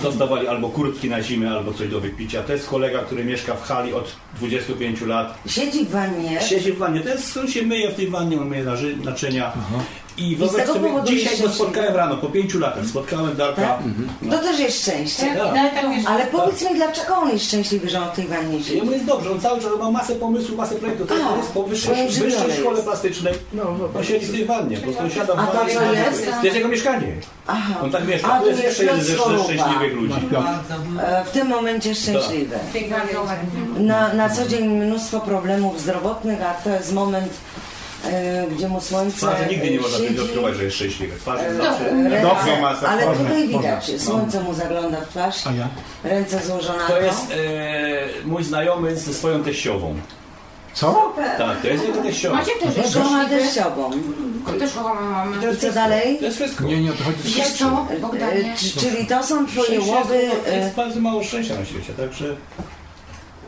[0.03, 2.43] Dostawali albo kurtki na zimę, albo coś do wypicia.
[2.43, 5.39] To jest kolega, który mieszka w hali od 25 lat.
[5.47, 6.41] Siedzi w wannie.
[6.41, 7.01] Siedzi w wannie.
[7.01, 8.65] To jest, on się myje w tej wannie, on myje
[9.05, 9.53] naczynia.
[10.19, 12.87] I tego sobie, powodu dzisiaj go spotkałem rano, po pięciu latach.
[12.87, 13.63] Spotkałem Darka.
[13.63, 13.79] Tak?
[14.23, 14.37] No.
[14.37, 15.23] To też jest szczęście.
[15.37, 15.75] Tak.
[16.09, 18.77] Ale powiedz mi, dlaczego on jest szczęśliwy, że on w tej wannie siedzi?
[18.77, 21.09] Jemu jest dobrze, on cały czas ma masę pomysłów, masę projektów.
[21.09, 22.85] To A, jest po wyższej, szkole jest.
[22.85, 23.35] plastycznej.
[23.99, 25.75] On siedzi w tej wannie, po prostu siada w A to wannie.
[25.75, 26.31] co jest?
[26.31, 27.07] To jest jego mieszkanie.
[27.47, 27.75] Aha.
[27.85, 28.33] On tak mieszka.
[28.33, 30.15] A, to jest jeden ze szczęśliwych ludzi.
[31.01, 32.57] E, W tym momencie szczęśliwy.
[33.79, 37.33] Na, na co dzień mnóstwo problemów zdrowotnych, a to jest moment,
[38.57, 41.17] gdzie mu słońce Twarzy nigdy nie można wywnioskować, że jest szczęśliwy.
[41.17, 41.85] Twarzy E, zawsze...
[41.85, 45.69] ręce- Ale tutaj widać, słońce mu zagląda w twarz, A ja?
[46.05, 46.85] ręce złożone.
[46.89, 47.35] To jest e,
[48.25, 49.95] mój znajomy ze swoją teściową.
[50.73, 51.15] Co?
[51.39, 52.37] Tak, to jest jego teściowa.
[52.37, 53.43] Macie też jest ma szczęśliwy?
[53.43, 53.91] teściową.
[54.59, 55.53] Też mamy.
[55.53, 56.19] I co dalej?
[56.19, 56.65] To jest wszystko.
[56.65, 58.53] Nie, nie, to chodzi Wiesz co, Bogdanie?
[58.53, 61.93] E, czy- Czyli to są twoje łowy jest, e, jest bardzo mało szczęścia na świecie,
[61.93, 62.37] także...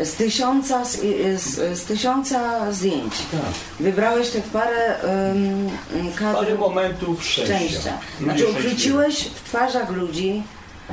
[0.04, 1.00] z tysiąca, z,
[1.42, 3.12] z, z tysiąca zdjęć.
[3.32, 3.40] Tak.
[3.80, 5.70] Wybrałeś tych parę um,
[6.16, 7.56] kadr Parę momentów szczęścia.
[7.56, 7.98] szczęścia.
[8.20, 10.42] Znaczy uchwyciłeś w twarzach ludzi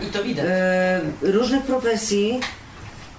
[0.01, 0.45] I to widać.
[0.49, 2.39] e, różnych profesji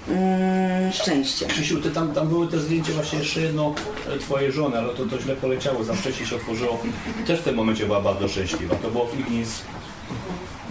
[0.09, 1.47] mm, szczęście.
[1.47, 3.75] Krzysiu, ty tam, tam były te zdjęcia właśnie jeszcze jedno
[4.15, 6.79] e, twojej żony, ale to, to źle poleciało, za wcześnie się otworzyło.
[7.27, 8.75] Też w tym momencie była bardzo szczęśliwa.
[8.75, 9.49] To było w Ignis.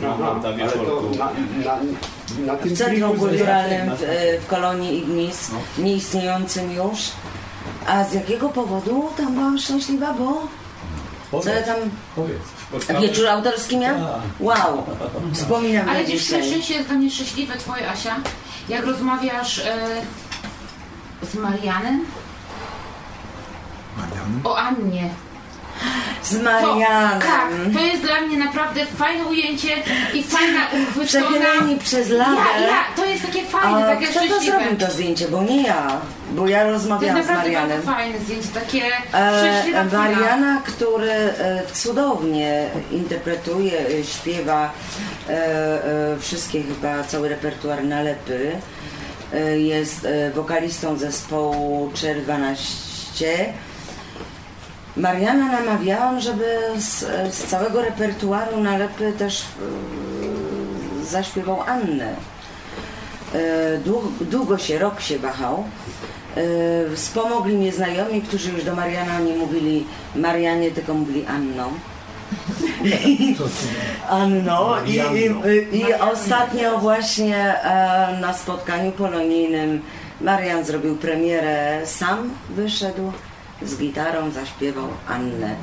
[0.01, 0.85] No, Aha, na ale wieczorku.
[0.85, 1.31] to na,
[1.65, 1.79] na,
[2.45, 4.01] na tym W Centrum Kulturalnym w,
[4.43, 6.99] w kolonii Ignis, nieistniejącym już.
[7.87, 10.47] A z jakiego powodu tam byłam szczęśliwa, bo
[11.41, 11.75] co ja tam...
[12.15, 12.41] Powiedz.
[13.01, 13.95] Wieczór autorski miał?
[13.95, 14.21] Tak.
[14.39, 14.83] Wow,
[15.33, 18.15] wspominam Ale że szczęście jest dla mnie szczęśliwe, twoje Asia,
[18.69, 20.01] jak rozmawiasz e,
[21.31, 22.05] z Marianem
[24.43, 25.09] o Annie.
[26.23, 27.19] Z Marianem.
[27.21, 29.69] To, tak, to jest dla mnie naprawdę fajne ujęcie
[30.13, 31.27] i fajna uchwycona.
[31.83, 32.31] Przez ladę.
[32.61, 35.27] Ja, ja, to jest takie fajne, A takie kto to zrobił to zdjęcie?
[35.27, 36.01] Bo nie ja,
[36.31, 37.69] bo ja To rozmawiałam z Marianem.
[37.69, 38.81] bardzo fajne zdjęcie, takie
[39.13, 39.85] E.
[39.93, 44.71] Mariana, który e, cudownie interpretuje, e, śpiewa
[45.29, 48.51] e, e, wszystkie chyba, cały repertuar nalepy.
[49.33, 53.53] E, jest e, wokalistą zespołu Czerwanaście.
[54.97, 56.45] Mariana namawiałam, żeby
[56.77, 56.99] z,
[57.35, 59.45] z całego repertuaru nalepy też e,
[61.05, 62.15] zaśpiewał Annę.
[63.33, 65.63] E, Długo, długo się, rok się wahał.
[66.35, 66.41] E,
[66.95, 71.69] Wspomogli mnie znajomi, którzy już do Mariana nie mówili Marianie, tylko mówili Anną.
[74.09, 74.75] Anno.
[74.85, 75.01] I,
[75.71, 77.55] i, I ostatnio właśnie
[78.21, 79.81] na spotkaniu polonijnym
[80.21, 83.11] Marian zrobił premierę, sam wyszedł
[83.61, 85.55] z gitarą, zaśpiewał Annę.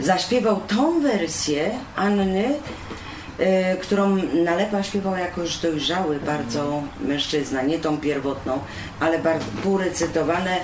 [0.00, 2.54] Zaśpiewał tą wersję Anny,
[3.38, 8.58] e, którą Nalepa śpiewał jako już dojrzały bardzo mężczyzna, nie tą pierwotną,
[9.00, 10.56] ale bardzo półrecytowane,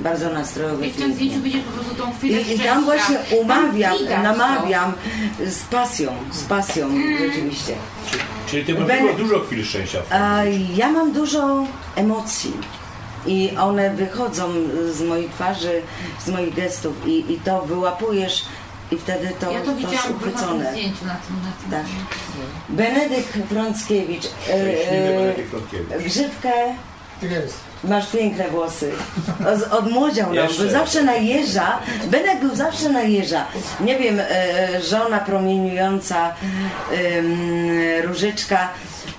[0.00, 0.86] bardzo nastrojowe.
[0.86, 4.08] I w tym zdjęciu widzisz po prostu tą chwilę I, I tam właśnie umawiam, Tam
[4.16, 4.22] to.
[4.22, 4.92] namawiam
[5.46, 7.18] z pasją, z pasją Mm.
[7.18, 7.72] rzeczywiście.
[8.10, 9.98] Czy, Czyli ty masz Ben- dużo, dużo chwil szczęścia.
[10.10, 10.42] A
[10.76, 11.64] ja mam dużo
[11.96, 12.52] emocji
[13.26, 14.48] i one wychodzą
[14.92, 15.82] z mojej twarzy,
[16.24, 18.44] z moich gestów i, i to wyłapujesz
[18.90, 20.70] i wtedy to, Ja to jest na tym uchwycone.
[20.72, 21.36] zdjęciu na tym.
[21.44, 21.70] Na tym.
[21.70, 21.86] Tak.
[22.68, 24.24] Benedykt Frąckiewicz.
[24.24, 25.34] e, Szczęśliwy
[25.94, 26.02] e.
[26.02, 26.52] Grzywkę.
[27.22, 27.54] Jest.
[27.84, 28.92] Masz piękne włosy.
[29.54, 31.78] Od- Odmłodział nam, był zawsze na jeża.
[32.06, 33.46] Benek był zawsze na jeża.
[33.80, 36.32] Nie wiem, e, żona promieniująca
[36.92, 37.38] em,
[38.04, 38.68] Różyczka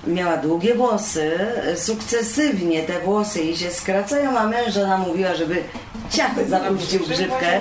[0.06, 5.62] miała długie włosy, e, sukcesywnie te włosy jej się skracają, a męża namówiła, żeby
[6.10, 7.60] ciach zapuścił grzywkę.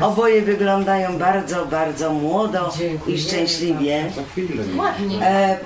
[0.00, 2.72] Oboje wyglądają bardzo, bardzo młodo
[3.06, 4.12] i szczęśliwie.
[4.76, 5.26] Ładnie.
[5.26, 5.58] E,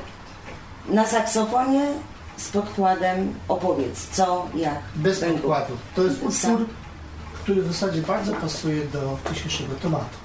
[0.89, 1.87] na saksofonie
[2.37, 4.79] z podkładem opowiedz, co, jak.
[4.95, 5.35] Bez będzie.
[5.35, 5.77] podkładu.
[5.97, 6.67] To jest utwór,
[7.35, 10.17] który w zasadzie bardzo pasuje do dzisiejszego tematu.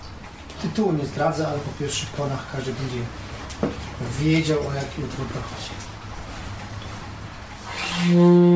[0.62, 3.00] Tytułu nie zdradzę, ale po pierwszych tonach każdy będzie
[4.20, 5.85] wiedział o jaki utwór chodzi.
[7.98, 8.56] Mm-hmm.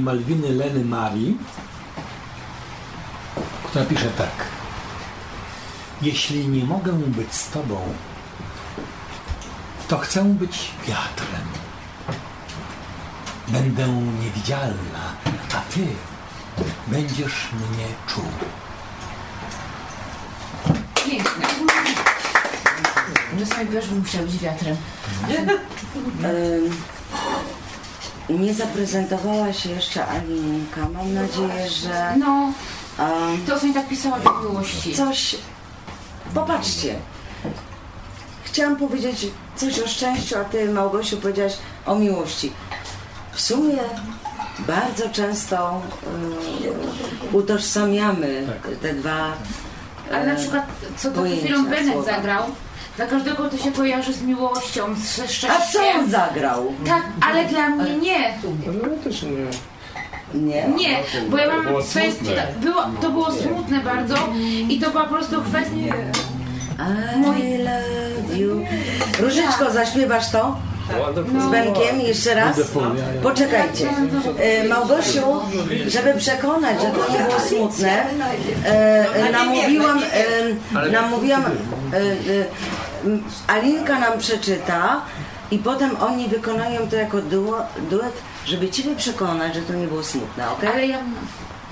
[0.00, 1.36] Pani Malwiny Leny Marii,
[3.64, 4.46] która pisze tak.
[6.02, 7.80] Jeśli nie mogę być z tobą,
[9.88, 11.46] to chcę być wiatrem.
[13.48, 15.14] Będę niewidzialna,
[15.54, 15.86] a ty
[16.86, 18.24] będziesz mnie czuł.
[20.94, 21.46] Piękne.
[23.38, 24.76] Czasami też bym chciał być wiatrem.
[28.38, 30.88] Nie zaprezentowała się jeszcze Alinka.
[30.94, 32.14] Mam nadzieję, że...
[32.18, 32.52] No,
[32.98, 34.94] um, to ostatnio tak pisała do miłości.
[34.94, 35.36] Coś...
[36.34, 36.94] Popatrzcie.
[38.44, 39.26] Chciałam powiedzieć
[39.56, 41.52] coś o szczęściu, a ty, Małgosiu, powiedziałaś
[41.86, 42.52] o miłości.
[43.32, 43.78] W sumie
[44.58, 45.82] bardzo często
[47.32, 48.46] y, utożsamiamy
[48.82, 49.32] te dwa
[50.12, 50.66] Ale na przykład,
[50.96, 52.12] co to pojęcia, chwilą Benek słowa.
[52.12, 52.42] zagrał,
[52.96, 55.50] dla każdego to się kojarzy z miłością, ze szczęściem.
[55.50, 56.72] A co on zagrał?
[56.86, 58.34] Tak, ale dla mnie nie.
[58.66, 59.30] No też nie.
[60.34, 60.68] Nie?
[60.68, 60.98] Nie,
[61.30, 62.34] bo ja mam Było kwestię, smutne.
[62.36, 64.14] tak, było, to było smutne bardzo
[64.68, 65.94] i to była po prostu kwestia...
[67.38, 68.66] I love you.
[69.20, 70.56] Różyczko, zaśpiewasz to?
[71.32, 71.48] No.
[71.48, 72.56] Z Benkiem jeszcze raz?
[73.22, 73.88] Poczekajcie.
[74.38, 75.20] E, Małgosiu,
[75.86, 78.04] żeby przekonać, że to nie było smutne,
[78.64, 80.00] e, namówiłam,
[80.86, 81.44] e, namówiłam
[83.46, 85.02] Alinka nam przeczyta
[85.50, 87.18] i potem oni wykonają to jako
[87.90, 88.12] duet,
[88.46, 90.64] żeby Ciebie przekonać, że to nie było smutne, ok?
[90.74, 90.98] Ale ja...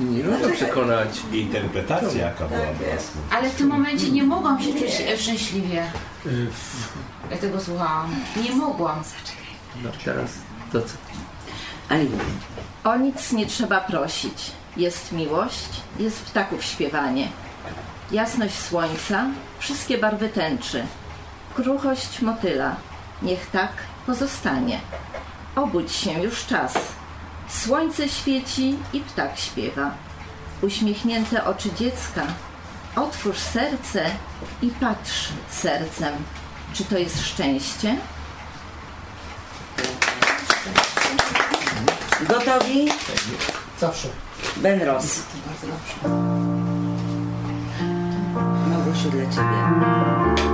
[0.00, 1.08] Nie można przekonać.
[1.32, 3.20] Interpretacja jaka była własna.
[3.30, 5.82] Ale w tym momencie nie mogłam się czuć szczęśliwie.
[7.30, 8.14] Ja tego słuchałam.
[8.42, 9.02] Nie mogłam.
[9.82, 10.30] No teraz
[10.72, 10.94] to co?
[11.88, 12.24] Alina.
[12.84, 14.50] O nic nie trzeba prosić.
[14.76, 15.68] Jest miłość,
[15.98, 17.28] jest ptaków śpiewanie,
[18.10, 19.26] jasność słońca,
[19.59, 20.86] wszystkie barwy tęczy,
[21.55, 22.76] kruchość motyla.
[23.22, 23.72] Niech tak
[24.06, 24.80] pozostanie.
[25.56, 26.74] Obudź się już czas.
[27.48, 29.90] Słońce świeci i ptak śpiewa.
[30.62, 32.26] Uśmiechnięte oczy dziecka,
[32.96, 34.10] otwórz serce
[34.62, 36.14] i patrz sercem.
[36.72, 37.96] Czy to jest szczęście?
[42.28, 42.88] Gotowi?
[43.80, 44.08] Zawsze.
[44.56, 45.22] Ben Ross.
[45.46, 46.08] Bardzo dobrze.
[48.68, 50.47] Mogło się dla Ciebie.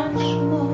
[0.00, 0.69] Ваш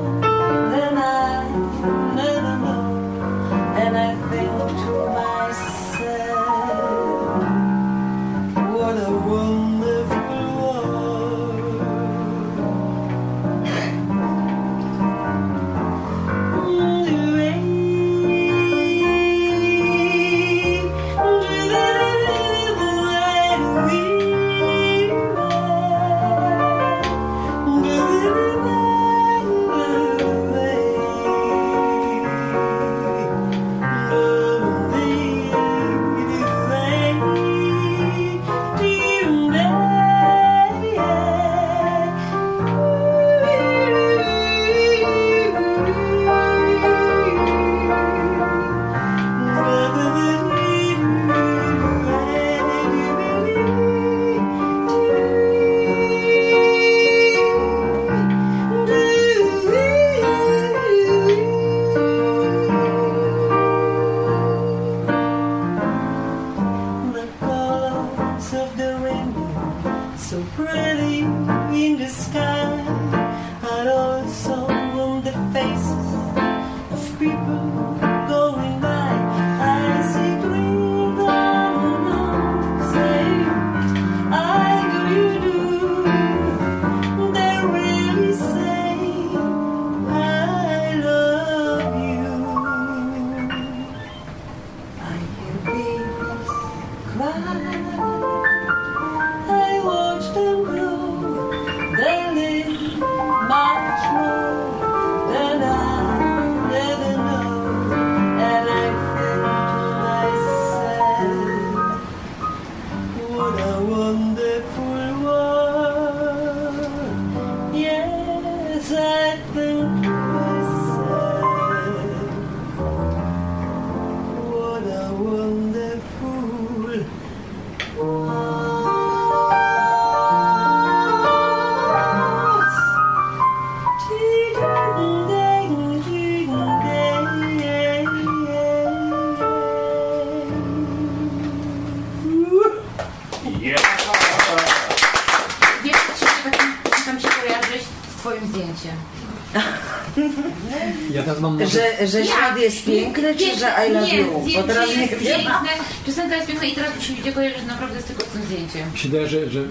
[152.05, 154.45] że świat jest piękny, czy że I love nie, you?
[154.55, 155.39] Bo teraz nie jest wiem.
[155.39, 155.69] piękne,
[156.05, 158.91] piosenka jest piękna i teraz mi się ludzie kojarzy naprawdę jest tylko z tym zdjęciem.
[158.91, 159.59] Mi że, że...
[159.59, 159.65] Y,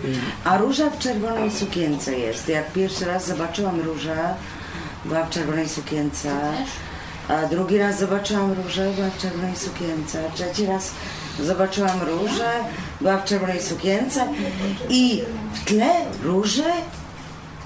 [0.44, 2.48] A róża w czerwonej sukience jest.
[2.48, 4.34] Jak pierwszy raz zobaczyłam różę,
[5.04, 6.30] była w czerwonej sukience.
[7.28, 10.20] A drugi raz zobaczyłam różę, była w czerwonej sukience.
[10.28, 10.90] A trzeci raz
[11.42, 12.50] zobaczyłam różę,
[13.00, 14.28] była w czerwonej sukience.
[14.88, 15.22] I
[15.54, 15.90] w tle
[16.22, 16.64] róży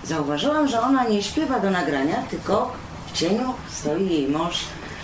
[0.04, 2.72] zauważyłam, że ona nie śpiewa do nagrania, tylko
[3.12, 4.56] w cieniu stoi jej mąż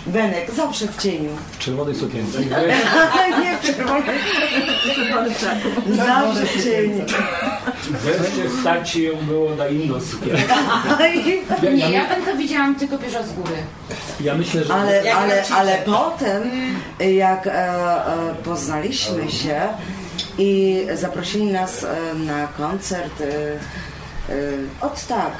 [0.07, 1.29] Benek, zawsze w cieniu.
[1.51, 2.39] W czerwonej sukience.
[3.41, 4.19] nie w czerwonej.
[5.95, 7.05] Zawsze w cieniu.
[7.89, 10.53] Wreszcie stać się ją było na inną sukienkę.
[11.75, 13.55] Nie, ja bym to widziałam tylko pierwsza z góry.
[14.21, 14.73] Ja myślę, że...
[14.73, 16.51] Ale, ale, ale potem,
[16.99, 19.61] jak e, e, poznaliśmy się
[20.37, 24.37] i zaprosili nas e, na koncert, e, e,
[24.81, 25.33] od tak,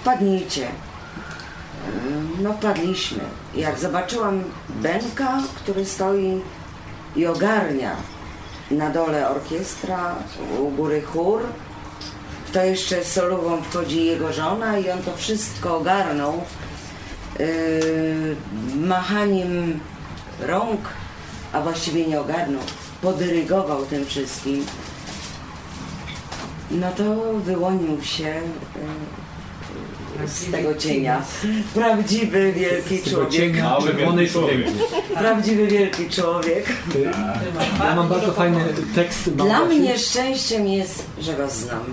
[0.00, 0.66] wpadnijcie.
[2.40, 3.20] No wpadliśmy.
[3.54, 6.42] Jak zobaczyłam Benka, który stoi
[7.16, 7.96] i ogarnia
[8.70, 10.14] na dole orkiestra,
[10.58, 11.42] u góry chór,
[12.52, 16.42] to jeszcze z solową wchodzi jego żona i on to wszystko ogarnął
[17.38, 18.36] yy,
[18.76, 19.80] machaniem
[20.40, 20.80] rąk,
[21.52, 22.62] a właściwie nie ogarnął,
[23.02, 24.66] podyrygował tym wszystkim.
[26.70, 29.23] No to wyłonił się yy,
[30.26, 31.22] z tego cienia.
[31.74, 33.30] Prawdziwy wielki człowiek.
[33.32, 34.72] cienia czerwonej sukienki.
[35.18, 36.66] Prawdziwy wielki człowiek.
[37.78, 38.64] Ja mam bardzo fajny
[38.94, 39.30] tekst.
[39.30, 41.84] Dla mnie szczęściem jest, że was znam.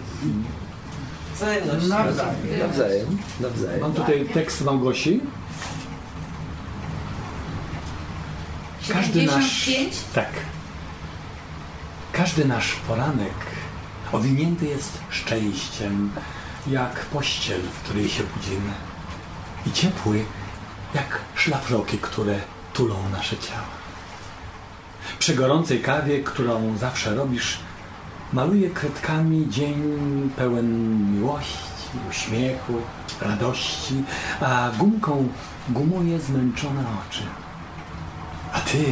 [1.35, 1.87] Wzajemność.
[1.87, 3.17] Nawzajem.
[3.39, 3.81] Nawzajem.
[3.81, 5.21] Mam tutaj tekst Małgosi.
[8.93, 9.51] Każdy nasz...
[9.51, 9.95] 75?
[10.15, 10.29] Tak.
[12.13, 13.33] Każdy nasz poranek
[14.11, 16.11] owinięty jest szczęściem,
[16.67, 18.71] jak pościel, w której się budzimy.
[19.65, 20.25] I ciepły,
[20.93, 22.39] jak szlafroki, które
[22.73, 23.81] tulą nasze ciała.
[25.19, 27.59] Przy gorącej kawie, którą zawsze robisz,
[28.33, 29.81] maluję kredkami dzień
[30.35, 31.57] pełen miłości,
[32.09, 32.73] uśmiechu,
[33.21, 34.03] radości,
[34.41, 35.27] a gumką
[35.69, 37.23] gumuję zmęczone oczy.
[38.53, 38.83] A ty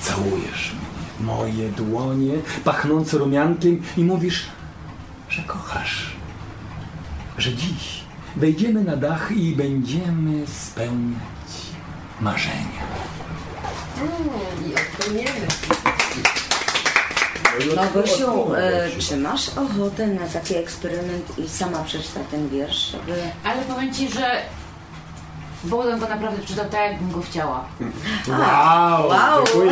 [0.00, 4.44] całujesz mnie, moje dłonie pachnące rumiankiem i mówisz,
[5.28, 6.11] że kochasz,
[7.42, 8.00] że dziś
[8.36, 11.52] wejdziemy na dach i będziemy spełniać
[12.20, 12.82] marzenia.
[14.66, 15.46] I odpowiemy.
[17.76, 22.90] Małgosiu, e, czy masz ochotę na taki eksperyment i sama przeczytać ten wiersz?
[22.90, 23.20] Żeby...
[23.44, 24.42] Ale powiem Ci, że
[25.64, 27.64] Bogdan go naprawdę czytał tak, jakbym go chciała.
[28.28, 29.44] Wow, wow.
[29.46, 29.70] dziękuję.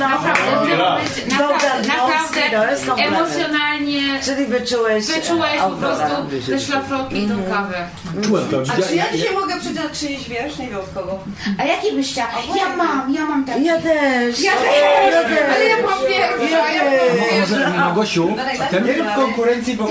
[0.00, 0.98] Naprawdę, Bogdan
[1.28, 5.96] naprawdę, Dmowski, to jest naprawdę emocjonalnie Czyli wyczułeś, wyczułeś po Aurora.
[5.96, 7.86] prostu te szlafroki i tą kawę.
[8.22, 8.62] Czułem to.
[8.72, 10.58] A czy ja dzisiaj mogę przeczytać czyjś wiersz?
[10.58, 11.18] Nie wiem od kogo.
[11.58, 12.30] A jaki byś chciała?
[12.56, 13.64] Ja mam, ja mam taki.
[13.64, 14.40] Ja też.
[14.40, 15.38] Ja też, Ja też.
[15.54, 16.72] ale ja mam pierwsza.
[16.72, 16.94] Ja mam
[17.36, 18.86] A może Małgosiu, a ten...
[18.86, 19.88] Nie rób konkurencji, bo.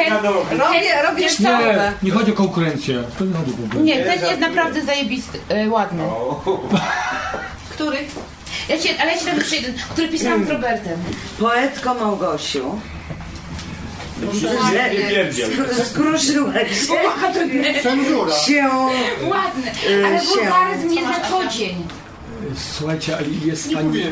[1.04, 1.42] Robię, co?
[1.44, 3.04] Nie, nie chodzi o konkurencję.
[3.20, 3.96] To nie chodzi o konkurencję.
[3.96, 6.03] Nie, ten jest naprawdę zajebisty, y, ładny.
[7.74, 7.98] Który?
[8.70, 10.99] Ja ci, ale ja ci dam jeszcze jeden, który pisałam z Robertem.
[11.40, 12.80] Poetko Małgosiu.
[15.10, 15.49] Pierdziel.
[15.52, 16.94] Skru- Skruszyłaś się.
[16.94, 18.45] Ładny.
[18.45, 18.70] się
[19.30, 21.88] Ładny, y, ale się- wulgaryzm jest na co dzień.
[22.78, 24.03] Słuchajcie, ale jest pani,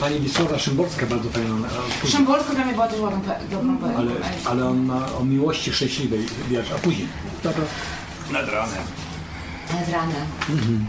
[0.00, 1.54] pani Wisława Szymborska bardzo fajną.
[1.66, 3.98] a później- Szymborska dla mnie była też ładną, pe- dobrą poetą.
[3.98, 4.10] Ale,
[4.44, 7.08] ale on ma o miłości szczęśliwej wiersz, a później.
[7.44, 7.64] Dobra.
[8.30, 8.78] Nad ranem.
[9.70, 10.26] Nad ranem.
[10.50, 10.86] Mhm.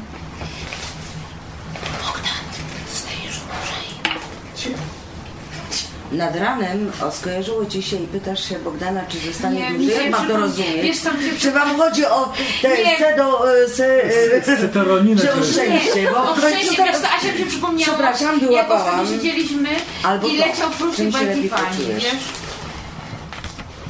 [6.11, 9.87] Nad ranem o, skojarzyło ci się i pytasz się Bogdana, czy zostanie Nie, dłużej.
[9.87, 10.81] nie, Jak mam to rozumieć?
[10.83, 12.97] wiesz się czy wam chodzi o te Nie.
[12.97, 16.11] sedo, e, se, e, Setoroniny, czy o szczęście?
[16.13, 18.99] Bo o szczęście, teraz- wiesz co, Asia mi się przypomniała, Przepraszam, jak wyłapałam.
[18.99, 19.69] ostatnio siedzieliśmy
[20.03, 20.45] Albo i to.
[20.47, 22.03] leciał się by poczujesz?
[22.03, 22.13] wiesz?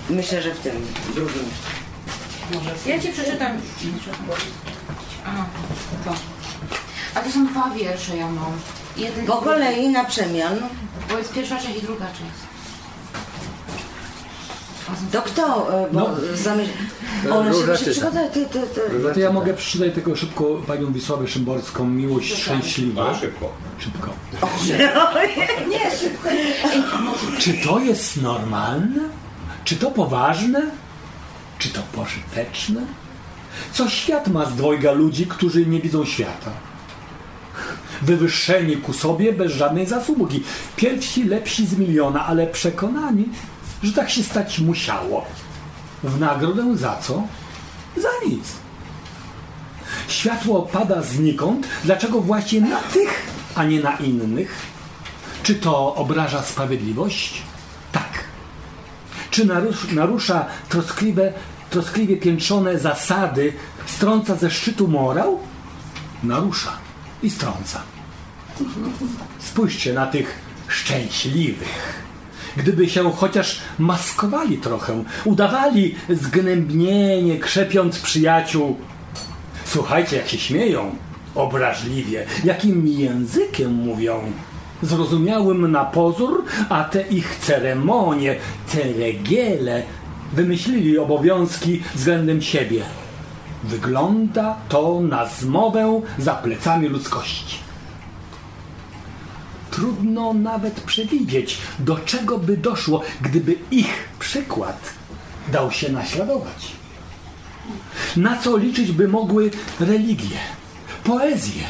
[0.10, 1.44] Myślę, że w tym drugim.
[2.86, 3.52] Ja ci przeczytam.
[5.26, 5.30] A,
[6.10, 6.16] to.
[7.16, 8.52] A to są dwa wiersze ja mam.
[8.98, 10.56] Jeden Po kolei na przemian.
[11.12, 12.54] Bo jest pierwsza część i druga część.
[15.12, 15.74] To kto?
[15.84, 17.44] e, Bo No.
[17.52, 18.10] Róża się czyta.
[18.10, 18.34] musi przygotować.
[18.34, 19.14] Ty, ty, ty.
[19.14, 23.10] To ja mogę przeczytać tylko szybko panią Wisławę Szymborską, Miłość Szczęśliwa.
[23.10, 23.50] A, szybko.
[23.80, 24.10] Szybko.
[25.70, 26.30] Nie, szybko.
[27.40, 29.02] Czy to jest normalne?
[29.64, 30.62] Czy to poważne?
[31.60, 32.82] Czy to pożyteczne?
[33.74, 36.52] Co świat ma z dwojga ludzi, którzy nie widzą świata?
[38.02, 40.44] Wywyższeni ku sobie bez żadnej zasługi.
[40.76, 43.26] Pierwsi lepsi z miliona, ale przekonani,
[43.84, 45.26] że tak się stać musiało.
[46.04, 47.24] W nagrodę za co?
[47.98, 48.44] Za nic.
[50.08, 51.68] Światło pada znikąd.
[51.84, 53.24] Dlaczego właśnie na tych,
[53.56, 54.56] a nie na innych?
[55.44, 57.42] Czy to obraża sprawiedliwość?
[57.92, 58.24] Tak.
[59.32, 61.34] Czy narus- narusza troskliwe
[61.74, 63.54] troskliwie piętrzone zasady
[63.86, 65.40] strąca ze szczytu morał?
[66.24, 66.72] Narusza
[67.24, 67.82] i strąca.
[69.40, 72.04] Spójrzcie na tych szczęśliwych.
[72.58, 78.78] Gdyby się chociaż maskowali trochę, udawali zgnębnienie, krzepiąc przyjaciół.
[79.66, 80.96] Słuchajcie, jak się śmieją,
[81.36, 84.32] obraźliwie, jakim językiem mówią.
[84.82, 88.36] Zrozumiałym na pozór, a te ich ceremonie,
[88.68, 89.84] ceregiele,
[90.34, 92.84] wymyślili obowiązki względem siebie.
[93.64, 97.58] Wygląda to na zmowę za plecami ludzkości.
[99.72, 104.94] Trudno nawet przewidzieć, do czego by doszło, gdyby ich przykład
[105.52, 106.72] dał się naśladować.
[108.18, 110.38] Na co liczyć by mogły religie,
[111.04, 111.64] poezje,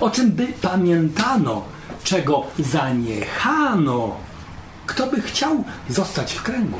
[0.00, 1.64] o czym by pamiętano,
[2.04, 4.16] czego zaniechano.
[4.86, 6.78] Kto by chciał zostać w kręgu?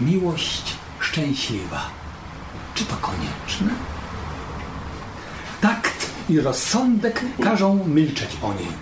[0.00, 1.80] Miłość szczęśliwa.
[2.74, 3.70] Czy to konieczne?
[5.60, 8.72] Takt i rozsądek każą milczeć o niej,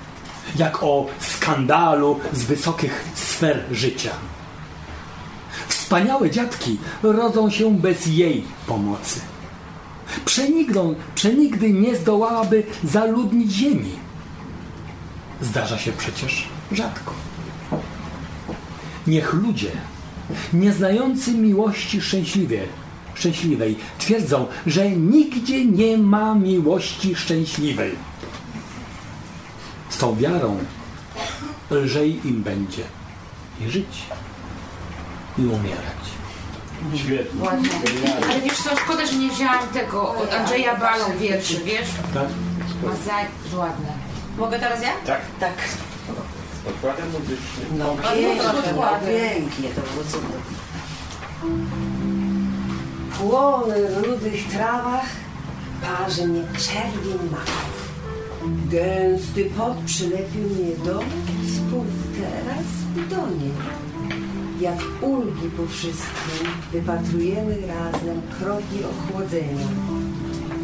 [0.56, 4.10] jak o skandalu z wysokich sfer życia.
[5.68, 9.20] Wspaniałe dziadki rodzą się bez jej pomocy.
[10.24, 13.92] Przenigdą, przenigdy nie zdołałaby zaludnić ziemi.
[15.40, 17.12] Zdarza się przecież rzadko.
[19.06, 19.70] Niech ludzie,
[20.52, 22.62] nieznający miłości szczęśliwie,
[23.14, 27.92] szczęśliwej, twierdzą, że nigdzie nie ma miłości szczęśliwej.
[29.90, 30.59] Z tą wiarą
[31.70, 32.82] lżej im będzie
[33.60, 34.02] i żyć,
[35.38, 35.98] i umierać.
[36.94, 37.44] Świetnie.
[37.44, 37.68] Ładnie.
[38.30, 41.88] Ale wiesz co, szkoda, że nie wzięłam tego od Andrzeja Balą wierszy, wiesz?
[42.14, 42.28] Tak?
[42.84, 42.92] Ma
[43.50, 43.92] za ładne.
[44.38, 44.90] Mogę teraz ja?
[45.06, 45.20] Tak.
[45.40, 45.52] Tak.
[46.68, 47.78] Podkładem muzycznym.
[47.78, 48.62] No pięknie,
[49.06, 50.58] pięknie to było cudowne.
[53.18, 55.06] Płonę w rudych trawach,
[55.82, 57.88] parzy mnie czerwień maków.
[58.70, 60.98] Gęsty pot przylepił mnie do
[61.56, 61.88] spód
[62.20, 62.66] teraz
[63.06, 63.50] utonie.
[64.60, 69.66] Jak ulgi po wszystkim wypatrujemy razem kroki ochłodzenia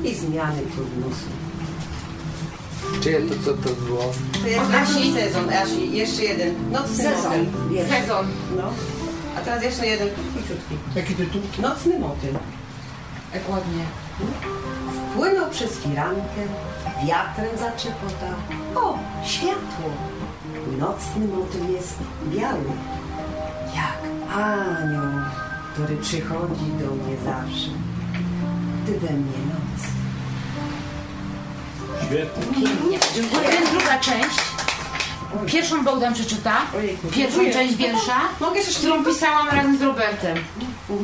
[0.04, 1.30] i zmiany turnusu.
[3.02, 4.12] Czyje to co to było?
[4.42, 6.70] To jest Asi sezon, Asi, jeszcze jeden.
[6.72, 7.88] Nocny Sezon, motyl.
[7.88, 8.26] Sezon.
[8.56, 8.62] No.
[9.38, 10.74] A teraz jeszcze jeden, króciutki.
[10.96, 11.40] Jaki tytuł?
[11.62, 12.34] Nocny motyl.
[13.34, 13.84] Jak ładnie.
[15.16, 16.42] Płynął przez firankę,
[17.06, 18.30] wiatrem zaczepota.
[18.74, 19.90] O, światło!
[20.78, 22.64] Nocny motyl jest biały,
[23.74, 25.20] jak anioł,
[25.72, 27.70] który przychodzi do mnie zawsze,
[28.82, 29.82] gdy we mnie noc.
[32.06, 32.62] Świetnie.
[32.90, 33.48] Nie, dziękuję.
[33.50, 34.38] Więc druga część.
[35.46, 36.52] Pierwszą Bogdan przeczyta.
[37.12, 40.38] Pierwszą część wiersza, Mogę jeszcze którą pisałam razem z Robertem.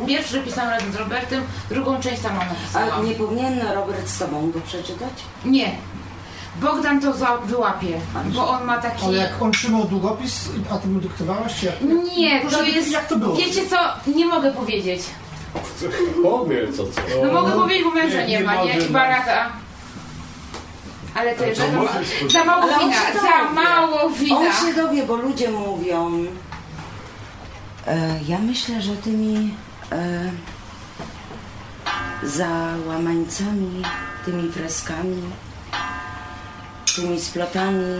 [0.06, 3.06] Pierwszy pisałam razem z Robertem, drugą część sama A napisałam.
[3.06, 5.12] nie powinien Robert z tobą go przeczytać?
[5.44, 5.72] Nie.
[6.60, 8.00] Bogdan to za, wyłapie,
[8.34, 9.04] bo on ma taki...
[9.04, 11.74] Ale jak on trzymał długopis, a ty mu dyktowałaś, jak?
[12.16, 12.90] Nie, to Proszę, jest...
[12.90, 13.36] Jak to było?
[13.36, 13.76] Wiecie co?
[14.14, 15.02] Nie mogę powiedzieć.
[16.22, 17.00] Powiedz co co.
[17.26, 18.74] No mogę powiedzieć, bo męża nie, ma, nie?
[18.74, 19.52] może, I barata.
[21.20, 21.88] Ale to jest to za, ma,
[22.30, 23.54] za mało Ale wina, za dowie.
[23.54, 24.36] mało wina.
[24.36, 26.26] On się dowie, bo ludzie mówią.
[27.86, 29.54] E, ja myślę, że tymi
[29.92, 30.30] e,
[32.22, 33.82] załamańcami,
[34.24, 35.22] tymi freskami,
[36.96, 37.96] tymi splotami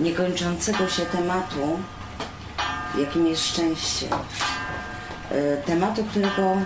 [0.00, 1.80] niekończącego się tematu,
[2.98, 4.08] jakim jest szczęście,
[5.30, 6.56] e, tematu, którego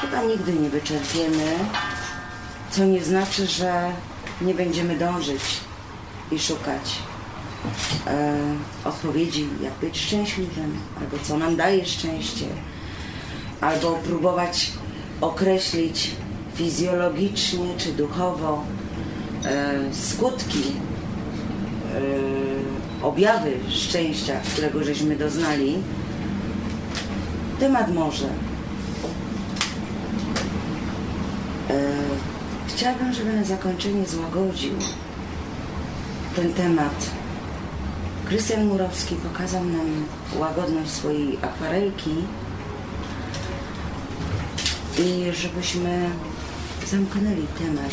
[0.00, 1.58] chyba nigdy nie wyczerpiemy,
[2.70, 3.92] co nie znaczy, że
[4.40, 5.42] nie będziemy dążyć
[6.32, 6.98] i szukać
[8.06, 8.38] e,
[8.84, 12.46] odpowiedzi, jak być szczęśliwym, albo co nam daje szczęście,
[13.60, 14.72] albo próbować
[15.20, 16.10] określić
[16.54, 18.64] fizjologicznie czy duchowo
[19.44, 20.72] e, skutki, e,
[23.02, 25.78] objawy szczęścia, którego żeśmy doznali.
[27.60, 28.26] Temat może.
[31.70, 32.35] E,
[32.68, 34.72] chciałabym, żeby na zakończenie złagodził
[36.36, 37.10] ten temat.
[38.24, 40.04] Krystian Murowski pokazał nam
[40.38, 42.14] łagodność swojej akwarelki
[44.98, 46.10] i żebyśmy
[46.86, 47.92] zamknęli temat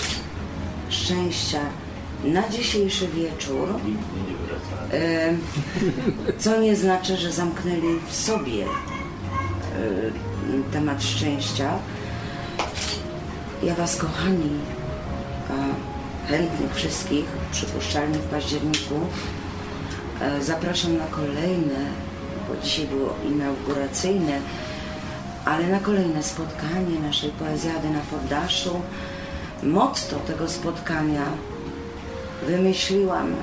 [0.89, 1.59] szczęścia
[2.23, 3.69] na dzisiejszy wieczór,
[4.93, 5.33] e,
[6.37, 8.67] co nie znaczy, że zamknęli w sobie e,
[10.71, 11.79] temat szczęścia.
[13.65, 14.49] Ja Was, kochani,
[15.49, 15.53] a
[16.29, 18.95] chętnych wszystkich, przypuszczalnie w październiku,
[20.21, 21.79] e, zapraszam na kolejne,
[22.47, 24.39] bo dzisiaj było inauguracyjne,
[25.45, 28.81] ale na kolejne spotkanie naszej poezjady na poddaszu.
[29.63, 31.25] Motto tego spotkania
[32.47, 33.35] wymyśliłam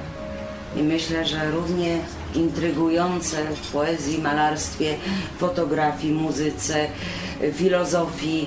[0.77, 1.99] i myślę, że równie
[2.35, 4.97] intrygujące w poezji, malarstwie,
[5.39, 6.87] fotografii, muzyce,
[7.53, 8.47] filozofii.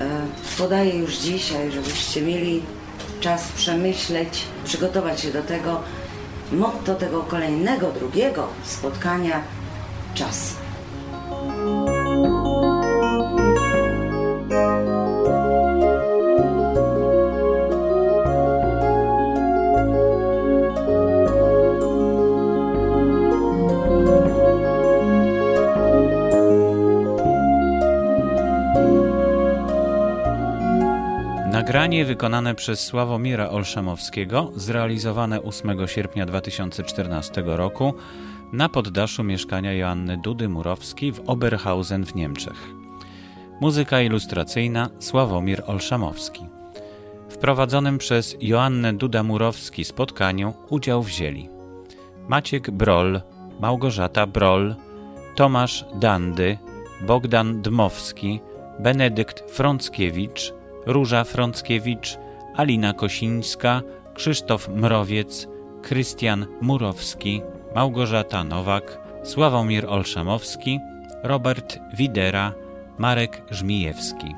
[0.00, 0.26] E,
[0.58, 2.62] Podaję już dzisiaj, żebyście mieli
[3.20, 5.80] czas przemyśleć, przygotować się do tego.
[6.52, 9.42] Motto tego kolejnego, drugiego spotkania
[10.14, 10.63] czas.
[31.84, 37.94] Nagranie wykonane przez Sławomira Olszamowskiego, zrealizowane 8 sierpnia 2014 roku
[38.52, 42.68] na poddaszu mieszkania Joanny Dudy Murowskiej w Oberhausen w Niemczech.
[43.60, 46.46] Muzyka ilustracyjna Sławomir Olszamowski.
[47.28, 51.48] W prowadzonym przez Joannę Duda-Murowski spotkaniu udział wzięli
[52.28, 53.20] Maciek Broll,
[53.60, 54.74] Małgorzata Broll,
[55.36, 56.58] Tomasz Dandy,
[57.06, 58.40] Bogdan Dmowski,
[58.80, 60.52] Benedykt Frąckiewicz,
[60.86, 62.18] Róża Frąckiewicz,
[62.56, 63.82] Alina Kosińska,
[64.14, 65.48] Krzysztof Mrowiec,
[65.82, 67.42] Krystian Murowski,
[67.74, 70.78] Małgorzata Nowak, Sławomir Olszamowski,
[71.22, 72.52] Robert Widera,
[72.98, 74.34] Marek Żmijewski.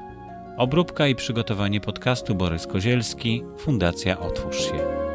[0.57, 5.06] Obróbka i przygotowanie podcastu Borys Kozielski, Fundacja Otwórz się.